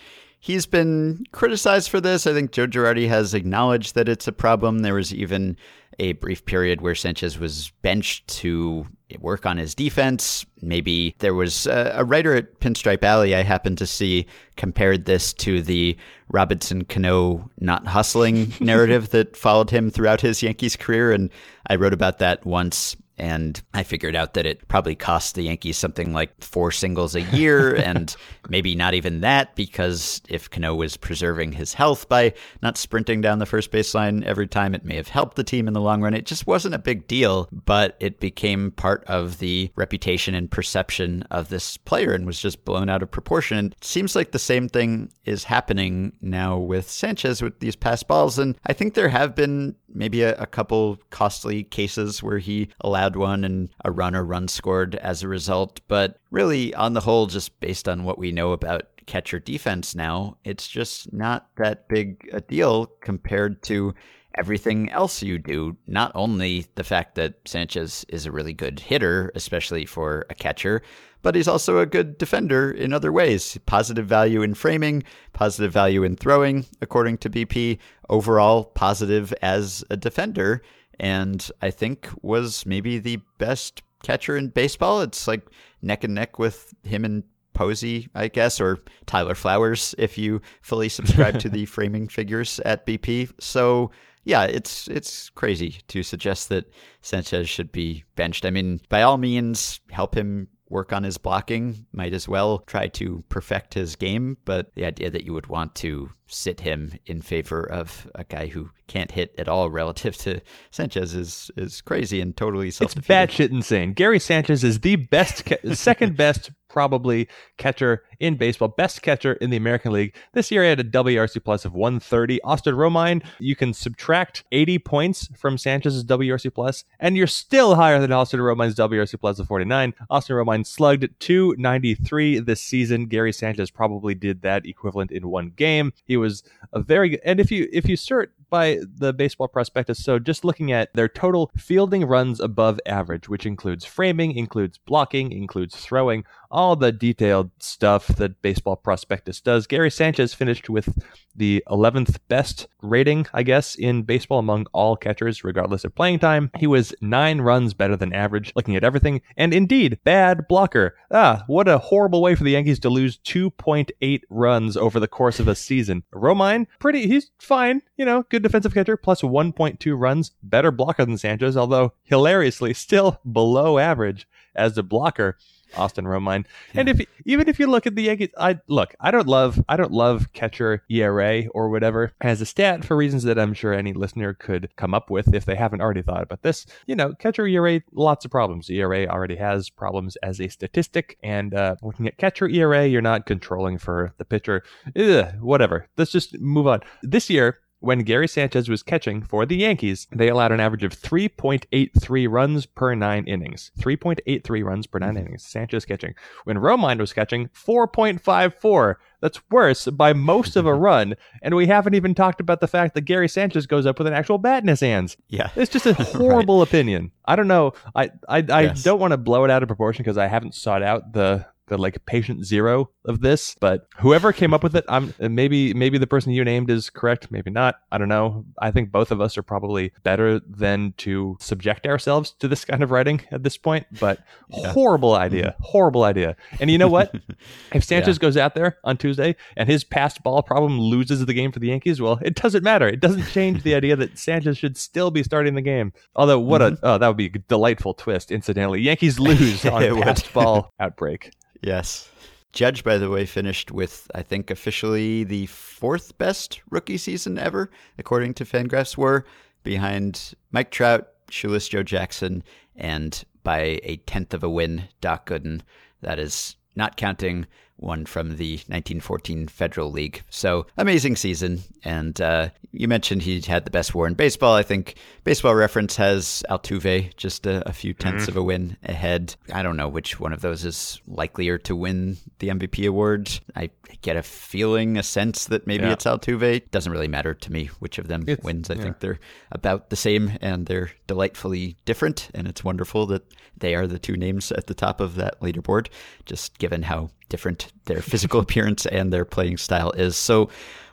He's 0.45 0.67
been 0.67 1.25
criticized 1.33 1.89
for 1.89 2.03
this. 2.03 2.27
I 2.27 2.35
think 2.35 2.53
Joe 2.53 2.67
Girardi 2.67 3.09
has 3.09 3.33
acknowledged 3.33 3.95
that 3.95 4.11
it's 4.11 4.29
a 4.29 4.33
problem. 4.33 4.81
There 4.81 4.93
was 4.93 5.15
even 5.15 5.57
a 5.99 6.13
brief 6.13 6.45
period 6.45 6.83
where 6.83 6.95
Sanchez 6.95 7.39
was 7.39 7.73
benched 7.81 8.29
to 8.41 8.87
work 9.21 9.47
on 9.47 9.57
his 9.57 9.75
defense. 9.75 10.45
Maybe 10.61 11.15
there 11.21 11.33
was 11.33 11.67
a, 11.67 11.95
a 11.95 12.05
writer 12.05 12.35
at 12.35 12.61
Pinstripe 12.61 13.03
Alley 13.03 13.35
I 13.35 13.43
happened 13.43 13.79
to 13.79 13.87
see 13.87 14.27
compared 14.57 15.07
this 15.07 15.33
to 15.33 15.63
the 15.63 15.97
Robinson 16.29 16.85
Cano 16.85 17.51
not 17.59 17.87
hustling 17.87 18.53
narrative 18.61 19.09
that 19.13 19.39
followed 19.39 19.71
him 19.71 19.91
throughout 19.91 20.21
his 20.21 20.43
Yankees 20.43 20.77
career. 20.77 21.11
And 21.11 21.31
I 21.69 21.77
wrote 21.77 21.95
about 21.95 22.19
that 22.19 22.45
once 22.45 22.97
and 23.19 23.61
I 23.73 23.83
figured 23.83 24.17
out 24.17 24.35
that 24.35 24.47
it 24.47 24.67
probably 24.69 24.95
cost 24.95 25.35
the 25.35 25.43
Yankees 25.43 25.77
something 25.77 26.13
like 26.13 26.43
four 26.43 26.71
singles 26.71 27.15
a 27.15 27.23
year, 27.23 27.75
and 27.85 28.15
maybe 28.49 28.75
not 28.75 28.95
even 28.95 29.21
that, 29.21 29.55
because 29.55 30.21
if 30.29 30.51
Cano 30.51 30.75
was 30.75 30.97
preserving 30.97 31.53
his 31.53 31.75
health 31.75 32.09
by 32.09 32.35
not 32.63 32.77
sprinting 32.77 33.21
down 33.21 33.39
the 33.39 33.47
first 33.47 33.71
baseline 33.71 34.25
every 34.25 34.47
time, 34.47 34.75
it 34.75 34.85
may 34.85 34.97
have 34.97 35.09
helped 35.09 35.37
the 35.37 35.45
team 35.45 35.69
in 35.69 35.75
the 35.75 35.81
long 35.81 36.03
run. 36.03 36.15
It 36.15 36.27
just 36.27 36.47
wasn't 36.47 36.75
a 36.75 36.79
big 36.79 37.07
deal, 37.07 37.49
but 37.53 37.97
it 38.01 38.21
became 38.21 38.71
part 38.73 39.05
of 39.05 39.39
the 39.39 39.71
reputation 39.77 40.35
and 40.35 40.51
perception 40.51 41.23
of 41.31 41.49
this 41.49 41.77
player 41.77 42.13
and 42.13 42.27
was 42.27 42.41
just 42.41 42.65
blown 42.65 42.89
out 42.89 43.03
of 43.03 43.11
proportion. 43.11 43.59
And 43.59 43.73
it 43.73 43.85
seems 43.85 44.17
like 44.17 44.33
the 44.33 44.39
same 44.39 44.69
thing 44.69 45.11
is 45.25 45.45
happening 45.45 46.17
now 46.21 46.59
with 46.59 46.91
Sanchez 46.91 47.43
with 47.43 47.61
these 47.61 47.77
pass 47.77 48.03
balls. 48.03 48.39
And 48.39 48.59
I 48.67 48.73
think 48.73 48.95
there 48.95 49.09
have 49.09 49.35
been 49.35 49.77
maybe 49.95 50.23
a, 50.23 50.35
a 50.37 50.47
couple 50.47 50.99
costly 51.11 51.65
cases 51.65 52.23
where 52.23 52.39
he 52.39 52.69
allowed 52.81 53.04
one 53.13 53.45
and 53.45 53.69
a 53.85 53.91
run 53.91 54.15
or 54.15 54.25
run 54.25 54.49
scored 54.49 54.95
as 54.97 55.23
a 55.23 55.29
result. 55.29 55.81
But 55.89 56.19
really, 56.31 56.75
on 56.75 56.95
the 56.95 57.01
whole, 57.01 57.27
just 57.27 57.61
based 57.61 57.89
on 57.89 58.05
what 58.05 58.19
we 58.19 58.33
know 58.33 58.53
about 58.53 58.89
catcher 59.07 59.39
defense 59.39 59.95
now, 59.95 60.37
it's 60.45 60.67
just 60.67 61.13
not 61.13 61.49
that 61.57 61.89
big 61.89 62.29
a 62.33 62.41
deal 62.41 62.87
compared 63.01 63.63
to 63.65 63.95
everything 64.37 64.91
else 64.91 65.23
you 65.23 65.39
do. 65.39 65.77
Not 65.87 66.13
only 66.15 66.67
the 66.75 66.85
fact 66.85 67.15
that 67.15 67.35
Sanchez 67.45 68.05
is 68.09 68.27
a 68.27 68.33
really 68.33 68.53
good 68.53 68.81
hitter, 68.81 69.31
especially 69.35 69.87
for 69.87 70.27
a 70.31 70.35
catcher, 70.35 70.83
but 71.23 71.35
he's 71.35 71.49
also 71.49 71.79
a 71.79 71.87
good 71.87 72.19
defender 72.19 72.71
in 72.71 72.93
other 72.93 73.11
ways. 73.11 73.59
Positive 73.65 74.07
value 74.07 74.43
in 74.43 74.55
framing, 74.55 75.03
positive 75.33 75.73
value 75.73 76.03
in 76.03 76.17
throwing, 76.17 76.67
according 76.83 77.19
to 77.19 77.31
BP. 77.31 77.79
Overall, 78.11 78.65
positive 78.65 79.33
as 79.41 79.83
a 79.89 79.97
defender. 79.97 80.61
And 81.01 81.49
I 81.63 81.71
think 81.71 82.09
was 82.23 82.65
maybe 82.67 82.99
the 82.99 83.21
best 83.39 83.83
catcher 84.03 84.37
in 84.37 84.49
baseball. 84.49 85.01
It's 85.01 85.27
like 85.27 85.43
neck 85.83 86.05
and 86.05 86.15
neck 86.15 86.39
with 86.39 86.73
him 86.83 87.05
and 87.05 87.25
Posey, 87.55 88.09
I 88.15 88.29
guess, 88.29 88.61
or 88.61 88.81
Tyler 89.07 89.35
Flowers 89.35 89.95
if 89.97 90.19
you 90.19 90.41
fully 90.61 90.89
subscribe 90.89 91.39
to 91.39 91.49
the 91.49 91.67
framing 91.67 92.09
figures 92.09 92.61
at 92.61 92.85
BP. 92.87 93.33
So 93.41 93.91
yeah, 94.25 94.45
it's 94.45 94.89
it's 94.89 95.31
crazy 95.31 95.77
to 95.89 96.03
suggest 96.03 96.49
that 96.49 96.71
Sanchez 97.01 97.49
should 97.49 97.71
be 97.73 98.05
benched. 98.17 98.45
I 98.45 98.51
mean, 98.51 98.81
by 98.89 99.03
all 99.03 99.19
means, 99.19 99.81
help 99.91 100.15
him 100.15 100.49
work 100.69 100.93
on 100.93 101.03
his 101.03 101.19
blocking. 101.19 101.87
Might 101.93 102.13
as 102.15 102.29
well 102.29 102.59
try 102.59 102.89
to 102.89 103.23
perfect 103.29 103.75
his 103.75 103.97
game. 103.97 104.39
But 104.45 104.75
the 104.75 104.85
idea 104.85 105.11
that 105.11 105.25
you 105.25 105.33
would 105.33 105.47
want 105.47 105.75
to 105.77 106.11
sit 106.27 106.61
him 106.61 106.93
in 107.07 107.21
favor 107.21 107.63
of 107.71 108.11
a 108.15 108.25
guy 108.25 108.47
who 108.47 108.71
can't 108.87 109.11
hit 109.11 109.35
at 109.39 109.49
all 109.49 109.71
relative 109.71 110.17
to 110.19 110.41
Sanchez 110.71 111.15
is 111.15 111.51
is 111.57 111.81
crazy 111.81 112.21
and 112.21 112.37
totally 112.37 112.71
self 112.71 112.97
It's 112.97 113.07
batshit 113.07 113.51
insane. 113.51 113.93
Gary 113.93 114.19
Sanchez 114.19 114.65
is 114.65 114.81
the 114.81 114.97
best, 114.97 115.45
ca- 115.45 115.75
second 115.75 116.17
best 116.19 116.51
probably 116.75 117.29
catcher 117.57 118.03
in 118.19 118.37
baseball, 118.37 118.67
best 118.67 119.01
catcher 119.01 119.35
in 119.35 119.51
the 119.51 119.57
American 119.57 119.93
League. 119.93 120.15
This 120.33 120.51
year, 120.51 120.65
he 120.65 120.69
had 120.69 120.81
a 120.81 120.85
WRC 120.85 121.43
plus 121.45 121.65
of 121.65 121.73
130. 121.73 122.43
Austin 122.43 122.75
Romine, 122.75 123.25
you 123.39 123.55
can 123.55 123.73
subtract 123.73 124.43
80 124.51 124.81
points 124.81 125.29
from 125.39 125.57
Sanchez's 125.57 126.05
WRC 126.05 126.53
plus, 126.53 126.85
and 126.99 127.17
you're 127.17 127.29
still 127.29 127.77
higher 127.77 128.01
than 128.01 128.11
Austin 128.11 128.41
Romine's 128.41 128.75
WRC 128.75 129.21
plus 129.21 129.39
of 129.39 129.47
49. 129.47 129.95
Austin 130.11 130.35
Romine 130.35 130.67
slugged 130.67 131.09
293 131.21 132.41
this 132.41 132.61
season. 132.61 133.07
Gary 133.07 133.33
Sanchez 133.33 133.71
probably 133.71 134.17
did 134.17 134.43
that 134.43 134.67
equivalent 134.67 135.13
in 135.13 135.29
one 135.29 135.51
game. 135.51 135.93
He 136.05 136.17
was 136.17 136.43
a 136.73 136.81
very 136.81 137.11
good, 137.11 137.21
and 137.25 137.39
if 137.39 137.53
you 137.53 137.69
if 137.73 137.89
you 137.89 137.97
sort 137.97 138.33
by 138.51 138.79
the 138.97 139.13
baseball 139.13 139.49
prospectus. 139.49 140.03
So 140.03 140.19
just 140.19 140.45
looking 140.45 140.73
at 140.73 140.93
their 140.95 141.09
total 141.09 141.51
fielding 141.57 142.05
runs 142.05 142.41
above 142.41 142.81
average, 142.87 143.29
which 143.29 143.47
includes 143.47 143.85
framing, 143.85 144.33
includes 144.33 144.79
blocking, 144.79 145.33
includes 145.33 145.77
throwing, 145.77 146.25
all 146.51 146.77
the 146.77 146.93
detailed 146.93 147.51
stuff 147.59 148.07
that 148.07 148.41
baseball 148.41 148.77
prospectus 148.77 149.41
does. 149.41 149.67
Gary 149.67 149.91
Sanchez 149.91 150.33
finished 150.33 150.71
with 150.71 150.89
the 151.35 151.65
11th 151.69 152.19
best 152.29 152.69
rating, 152.81 153.27
I 153.35 153.43
guess, 153.43 153.75
in 153.75 154.03
baseball 154.03 154.39
among 154.39 154.67
all 154.73 154.97
catchers, 154.97 155.43
regardless 155.43 155.85
of 155.85 155.95
playing 155.95 156.21
time. 156.21 156.53
He 156.57 156.69
was 156.69 156.95
nine 157.01 157.41
runs 157.41 157.75
better 157.75 157.97
than 157.97 158.13
average, 158.13 158.53
looking 158.55 158.77
at 158.77 158.85
everything, 158.85 159.21
and 159.37 159.53
indeed, 159.53 159.99
bad 160.05 160.47
blocker. 160.49 160.95
Ah, 161.11 161.43
what 161.49 161.67
a 161.67 161.79
horrible 161.79 162.23
way 162.23 162.37
for 162.37 162.45
the 162.45 162.53
Yankees 162.53 162.79
to 162.81 162.89
lose 162.89 163.19
2.8 163.19 164.21
runs 164.31 164.77
over 164.77 165.01
the 165.01 165.09
course 165.09 165.41
of 165.41 165.49
a 165.49 165.57
season. 165.57 166.05
Romine, 166.15 166.67
pretty, 166.79 167.09
he's 167.09 167.33
fine, 167.41 167.83
you 167.97 168.05
know, 168.05 168.23
good 168.35 168.43
defensive 168.43 168.75
catcher, 168.75 168.97
plus 168.97 169.23
1.2 169.23 169.97
runs, 169.97 170.33
better 170.43 170.73
blocker 170.73 171.05
than 171.05 171.17
Sanchez, 171.17 171.57
although 171.57 171.93
hilariously 172.03 172.75
still 172.75 173.21
below 173.33 173.79
average 173.79 174.27
as 174.57 174.77
a 174.77 174.83
blocker. 174.83 175.37
Austin 175.77 176.05
Romine. 176.05 176.45
Yeah. 176.73 176.81
And 176.81 176.89
if 176.89 177.01
even 177.25 177.49
if 177.49 177.59
you 177.59 177.67
look 177.67 177.85
at 177.85 177.97
the 177.97 178.05
Yankees, 178.05 178.29
I 178.39 178.61
look, 178.69 178.95
I 179.01 179.11
don't 179.11 179.27
love 179.27 179.61
I 179.69 179.77
don't 179.77 179.91
love 179.91 180.33
catcher 180.33 180.85
ERA 180.89 181.47
or 181.49 181.69
whatever 181.69 182.13
as 182.21 182.41
a 182.41 182.47
stat 182.47 182.85
for 182.85 182.97
reasons 182.97 183.25
that 183.25 183.41
I'm 183.41 183.55
sure 183.55 183.73
any 183.73 183.93
listener 183.93 184.35
could 184.35 184.71
come 184.77 184.95
up 184.95 185.11
with 185.11 185.35
if 185.35 185.47
they 185.47 185.57
haven't 185.57 185.81
already 185.81 186.03
thought 186.03 186.23
about 186.23 186.43
this. 186.43 186.65
You 186.87 186.95
know, 186.95 187.13
catcher 187.15 187.49
ERA, 187.49 187.81
lots 187.93 188.25
of 188.25 188.31
problems. 188.31 188.71
ERA 188.71 189.07
already 189.07 189.35
has 189.35 189.69
problems 189.69 190.15
as 190.23 190.41
a 190.41 190.47
statistic, 190.47 191.19
and 191.25 191.53
uh, 191.55 191.75
looking 191.83 192.07
at 192.07 192.19
catcher 192.19 192.49
ERA, 192.49 192.87
you're 192.87 193.03
not 193.03 193.27
controlling 193.27 193.79
for 193.79 194.15
the 194.19 194.25
pitcher. 194.25 194.63
Ugh, 194.95 195.27
whatever. 195.41 195.89
Let's 195.97 196.13
just 196.13 196.39
move 196.39 196.69
on. 196.69 196.83
This 197.03 197.29
year, 197.29 197.59
when 197.85 198.01
Gary 198.01 198.27
Sanchez 198.27 198.69
was 198.69 198.83
catching 198.83 199.23
for 199.23 199.45
the 199.45 199.57
Yankees, 199.57 200.07
they 200.11 200.29
allowed 200.29 200.53
an 200.53 200.61
average 200.61 200.85
of 200.85 200.93
3.83 200.93 202.29
runs 202.31 202.67
per 202.67 202.95
nine 202.95 203.25
innings. 203.27 203.71
3.83 203.79 204.65
runs 204.65 204.87
per 204.87 204.99
nine 204.99 205.15
mm-hmm. 205.15 205.27
innings. 205.27 205.45
Sanchez 205.45 205.85
catching. 205.85 206.15
When 206.45 206.57
Romine 206.57 206.99
was 206.99 207.13
catching, 207.13 207.49
4.54. 207.49 208.95
That's 209.21 209.41
worse 209.51 209.87
by 209.87 210.13
most 210.13 210.57
of 210.57 210.67
a 210.67 210.75
run. 210.89 211.15
And 211.43 211.55
we 211.55 211.67
haven't 211.67 211.95
even 211.95 212.15
talked 212.15 212.41
about 212.41 212.61
the 212.61 212.69
fact 212.69 212.95
that 212.95 213.03
Gary 213.03 213.29
Sanchez 213.29 213.67
goes 213.67 213.87
up 213.87 213.99
with 213.99 214.07
an 214.07 214.15
actual 214.15 214.39
bat 214.39 214.63
in 214.63 214.69
his 214.69 214.81
hands. 214.81 215.17
Yeah. 215.29 215.51
It's 215.57 215.73
just 215.73 215.87
a 215.87 215.95
horrible 216.05 216.59
right. 216.59 216.69
opinion. 216.69 217.11
I 217.27 217.37
don't 217.37 217.49
know. 217.49 217.73
I 217.95 218.11
I, 218.29 218.45
I 218.49 218.61
yes. 218.63 218.83
don't 218.83 219.01
want 219.01 219.13
to 219.13 219.17
blow 219.17 219.45
it 219.45 219.51
out 219.51 219.63
of 219.63 219.69
proportion 219.69 220.03
because 220.03 220.19
I 220.19 220.27
haven't 220.27 220.55
sought 220.55 220.83
out 220.83 221.13
the 221.13 221.47
the 221.54 221.54
like 221.71 222.05
patient 222.07 222.45
zero 222.45 222.91
of 223.07 223.21
this 223.21 223.57
but 223.61 223.87
whoever 223.99 224.33
came 224.33 224.53
up 224.53 224.63
with 224.63 224.77
it 224.77 224.85
i'm 224.89 225.15
maybe 225.19 225.73
maybe 225.75 225.99
the 225.99 226.07
person 226.07 226.33
you 226.33 226.45
named 226.45 226.71
is 226.71 226.91
correct 226.91 227.31
maybe 227.31 227.51
not 227.51 227.77
i 227.91 227.99
don't 227.99 228.09
know 228.09 228.45
i 228.61 228.71
think 228.71 228.91
both 228.91 229.11
of 229.11 229.21
us 229.21 229.37
are 229.39 229.43
probably 229.43 229.93
better 230.03 230.41
than 230.41 230.93
to 230.97 231.37
subject 231.41 231.87
ourselves 231.87 232.33
to 232.33 232.49
this 232.49 232.65
kind 232.65 232.83
of 232.83 232.91
writing 232.91 233.21
at 233.31 233.43
this 233.43 233.57
point 233.57 233.87
but 233.99 234.21
yeah. 234.49 234.73
horrible 234.73 235.15
idea 235.15 235.51
mm-hmm. 235.51 235.63
horrible 235.65 236.05
idea 236.05 236.37
and 236.61 236.71
you 236.71 236.79
know 236.79 236.89
what 236.89 237.15
if 237.73 237.83
sanchez 237.83 238.17
yeah. 238.17 238.21
goes 238.21 238.37
out 238.37 238.55
there 238.55 238.79
on 238.85 238.97
tuesday 238.97 239.35
and 239.57 239.69
his 239.69 239.85
passed 239.85 240.23
ball 240.23 240.43
problem 240.43 240.79
loses 240.79 241.25
the 241.25 241.35
game 241.35 241.51
for 241.51 241.59
the 241.59 241.69
yankees 241.69 242.01
well 242.01 242.19
it 242.23 242.35
doesn't 242.35 242.63
matter 242.63 242.87
it 242.87 243.01
doesn't 243.01 243.25
change 243.27 243.63
the 243.63 243.75
idea 243.75 243.97
that 243.97 244.19
sanchez 244.19 244.59
should 244.59 244.77
still 244.77 245.11
be 245.11 245.23
starting 245.23 245.55
the 245.55 245.63
game 245.63 245.93
although 246.15 246.39
what 246.39 246.61
mm-hmm. 246.61 246.85
a 246.85 246.95
oh 246.95 246.99
that 246.99 247.09
would 247.09 247.17
be 247.17 247.27
a 247.27 247.39
delightful 247.49 247.95
twist 247.95 248.31
incidentally 248.31 248.81
yankees 248.81 249.19
lose 249.25 249.65
on 249.65 250.03
passed 250.03 250.33
ball 250.33 250.73
outbreak 250.79 251.31
Yes. 251.65 252.11
Judge, 252.53 252.85
by 252.85 252.99
the 252.99 253.09
way, 253.09 253.25
finished 253.25 253.73
with, 253.73 254.11
I 254.15 254.23
think, 254.23 254.51
officially 254.51 255.25
the 255.25 255.47
fourth 255.47 256.17
best 256.19 256.61
rookie 256.71 256.99
season 256.99 257.39
ever, 257.39 257.71
according 257.99 258.35
to 258.35 258.45
Fangraphs 258.45 258.99
WAR, 258.99 259.25
behind 259.63 260.35
Mike 260.53 260.71
Trout, 260.71 261.09
Shoeless 261.31 261.67
Joe 261.69 261.83
Jackson, 261.83 262.45
and 262.77 263.25
by 263.43 263.81
a 263.83 263.97
tenth 264.07 264.35
of 264.35 264.45
a 264.45 264.51
win, 264.51 264.85
Doc 265.01 265.29
Gooden. 265.31 265.63
That 266.03 266.19
is 266.19 266.57
not 266.77 266.99
counting 266.99 267.47
one 267.77 268.07
from 268.07 268.37
the 268.37 268.55
1914 268.55 269.49
Federal 269.49 269.91
League. 269.91 270.23
So 270.31 270.67
amazing 270.77 271.17
season. 271.17 271.61
And 271.83 272.19
uh, 272.21 272.51
you 272.73 272.89
mentioned 272.89 273.23
he 273.23 273.41
had 273.41 273.65
the 273.65 273.71
best 273.71 273.95
war 273.95 274.07
in 274.07 274.15
baseball. 274.15 274.55
I 274.55 274.63
think 274.63 274.95
Baseball 275.25 275.55
Reference 275.55 275.97
has 275.97 276.43
Altuve 276.51 277.15
just 277.17 277.47
a, 277.47 277.69
a 277.69 277.73
few 277.73 277.93
tenths 277.93 278.27
mm. 278.27 278.29
of 278.29 278.37
a 278.37 278.43
win 278.43 278.77
ahead. 278.85 279.35
I 279.53 279.63
don't 279.63 279.77
know 279.77 279.89
which 279.89 280.19
one 280.19 280.33
of 280.33 280.41
those 280.41 280.65
is 280.65 281.01
likelier 281.07 281.59
to 281.59 281.77
win 281.77 282.17
the 282.39 282.49
MVP 282.49 282.89
award. 282.89 283.31
I 283.55 283.71
get 284.03 284.17
a 284.17 284.23
feeling, 284.23 284.97
a 284.97 285.03
sense 285.03 285.47
that 285.47 285.67
maybe 285.67 285.85
yeah. 285.85 285.93
it's 285.93 286.05
Altuve. 286.05 286.71
Doesn't 286.71 286.93
really 286.93 287.09
matter 287.09 287.35
to 287.35 287.53
me 287.53 287.67
which 287.79 287.99
of 287.99 288.09
them 288.09 288.25
it's, 288.27 288.43
wins. 288.43 288.71
I 288.71 288.75
yeah. 288.75 288.83
think 288.83 289.01
they're 289.01 289.21
about 289.53 289.91
the 289.91 289.97
same 289.97 290.33
and 290.41 290.67
they're 290.67 290.91
delightfully 291.07 291.77
different. 291.85 292.31
And 292.35 292.49
it's 292.49 292.65
wonderful 292.65 293.07
that 293.07 293.25
they 293.57 293.75
are 293.75 293.87
the 293.87 293.99
two 293.99 294.17
names 294.17 294.51
at 294.53 294.67
the 294.67 294.75
top 294.75 295.01
of 295.01 295.15
that 295.17 295.41
leaderboard, 295.41 295.89
just 296.27 296.59
given 296.59 296.83
how 296.83 297.11
different 297.35 297.73
their 297.87 298.01
physical 298.01 298.39
appearance 298.45 298.87
and 298.87 299.13
their 299.13 299.25
playing 299.25 299.57
style 299.57 299.91
is. 299.91 300.17
So 300.17 300.51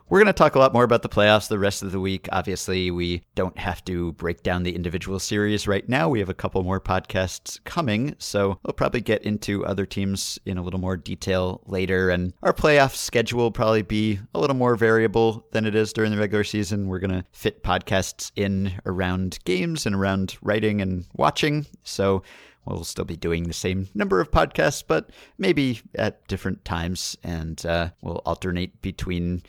we're 0.10 0.18
going 0.18 0.26
to 0.26 0.34
talk 0.34 0.56
a 0.56 0.60
lot 0.60 0.74
more 0.74 0.84
about 0.84 1.04
the 1.04 1.08
playoffs 1.08 1.48
the 1.48 1.60
rest 1.60 1.84
of 1.84 1.92
the 1.92 2.00
week. 2.00 2.28
Obviously, 2.32 2.90
we 2.90 3.24
don't 3.36 3.58
have 3.60 3.86
to 3.86 4.12
break 4.14 4.42
down 4.42 4.64
the 4.64 4.76
individual 4.76 5.20
series 5.20 5.68
right 5.68 5.88
now. 5.88 6.10
We 6.10 6.20
have 6.20 6.30
a 6.30 6.34
couple 6.34 6.64
more 6.64 6.82
podcasts 6.82 7.64
coming, 7.64 8.16
so 8.18 8.60
we'll 8.64 8.74
probably 8.74 9.02
get 9.02 9.22
into 9.22 9.64
other 9.66 9.86
teams 9.86 10.40
in 10.48 10.58
a 10.58 10.64
little 10.64 10.80
more 10.82 10.98
detail 10.98 11.62
later. 11.68 12.10
And 12.10 12.34
our 12.42 12.54
playoff 12.54 12.96
schedule 12.96 13.40
will 13.40 13.52
probably 13.52 13.84
be 13.84 14.20
a 14.34 14.40
little 14.40 14.56
more 14.56 14.76
variable 14.76 15.46
than 15.52 15.66
it 15.66 15.76
is 15.76 15.94
during 15.94 16.12
the 16.12 16.18
regular 16.18 16.44
season. 16.44 16.88
We're 16.88 17.00
going 17.00 17.12
to 17.12 17.24
fit 17.32 17.64
podcasts 17.64 18.32
in 18.36 18.74
around 18.88 19.38
games 19.46 19.86
and 19.86 19.96
around 19.96 20.36
writing 20.42 20.82
and 20.82 21.06
watching. 21.14 21.68
So 21.84 22.24
we'll 22.66 22.84
still 22.84 23.06
be 23.06 23.16
doing 23.16 23.44
the 23.44 23.54
same 23.54 23.90
number 23.94 24.20
of 24.20 24.32
podcasts, 24.32 24.84
but 24.86 25.10
maybe 25.38 25.82
at 25.96 26.28
different 26.28 26.64
times, 26.66 27.18
and 27.24 27.66
uh, 27.66 27.90
we'll 28.02 28.22
alternate 28.26 28.82
between 28.82 29.44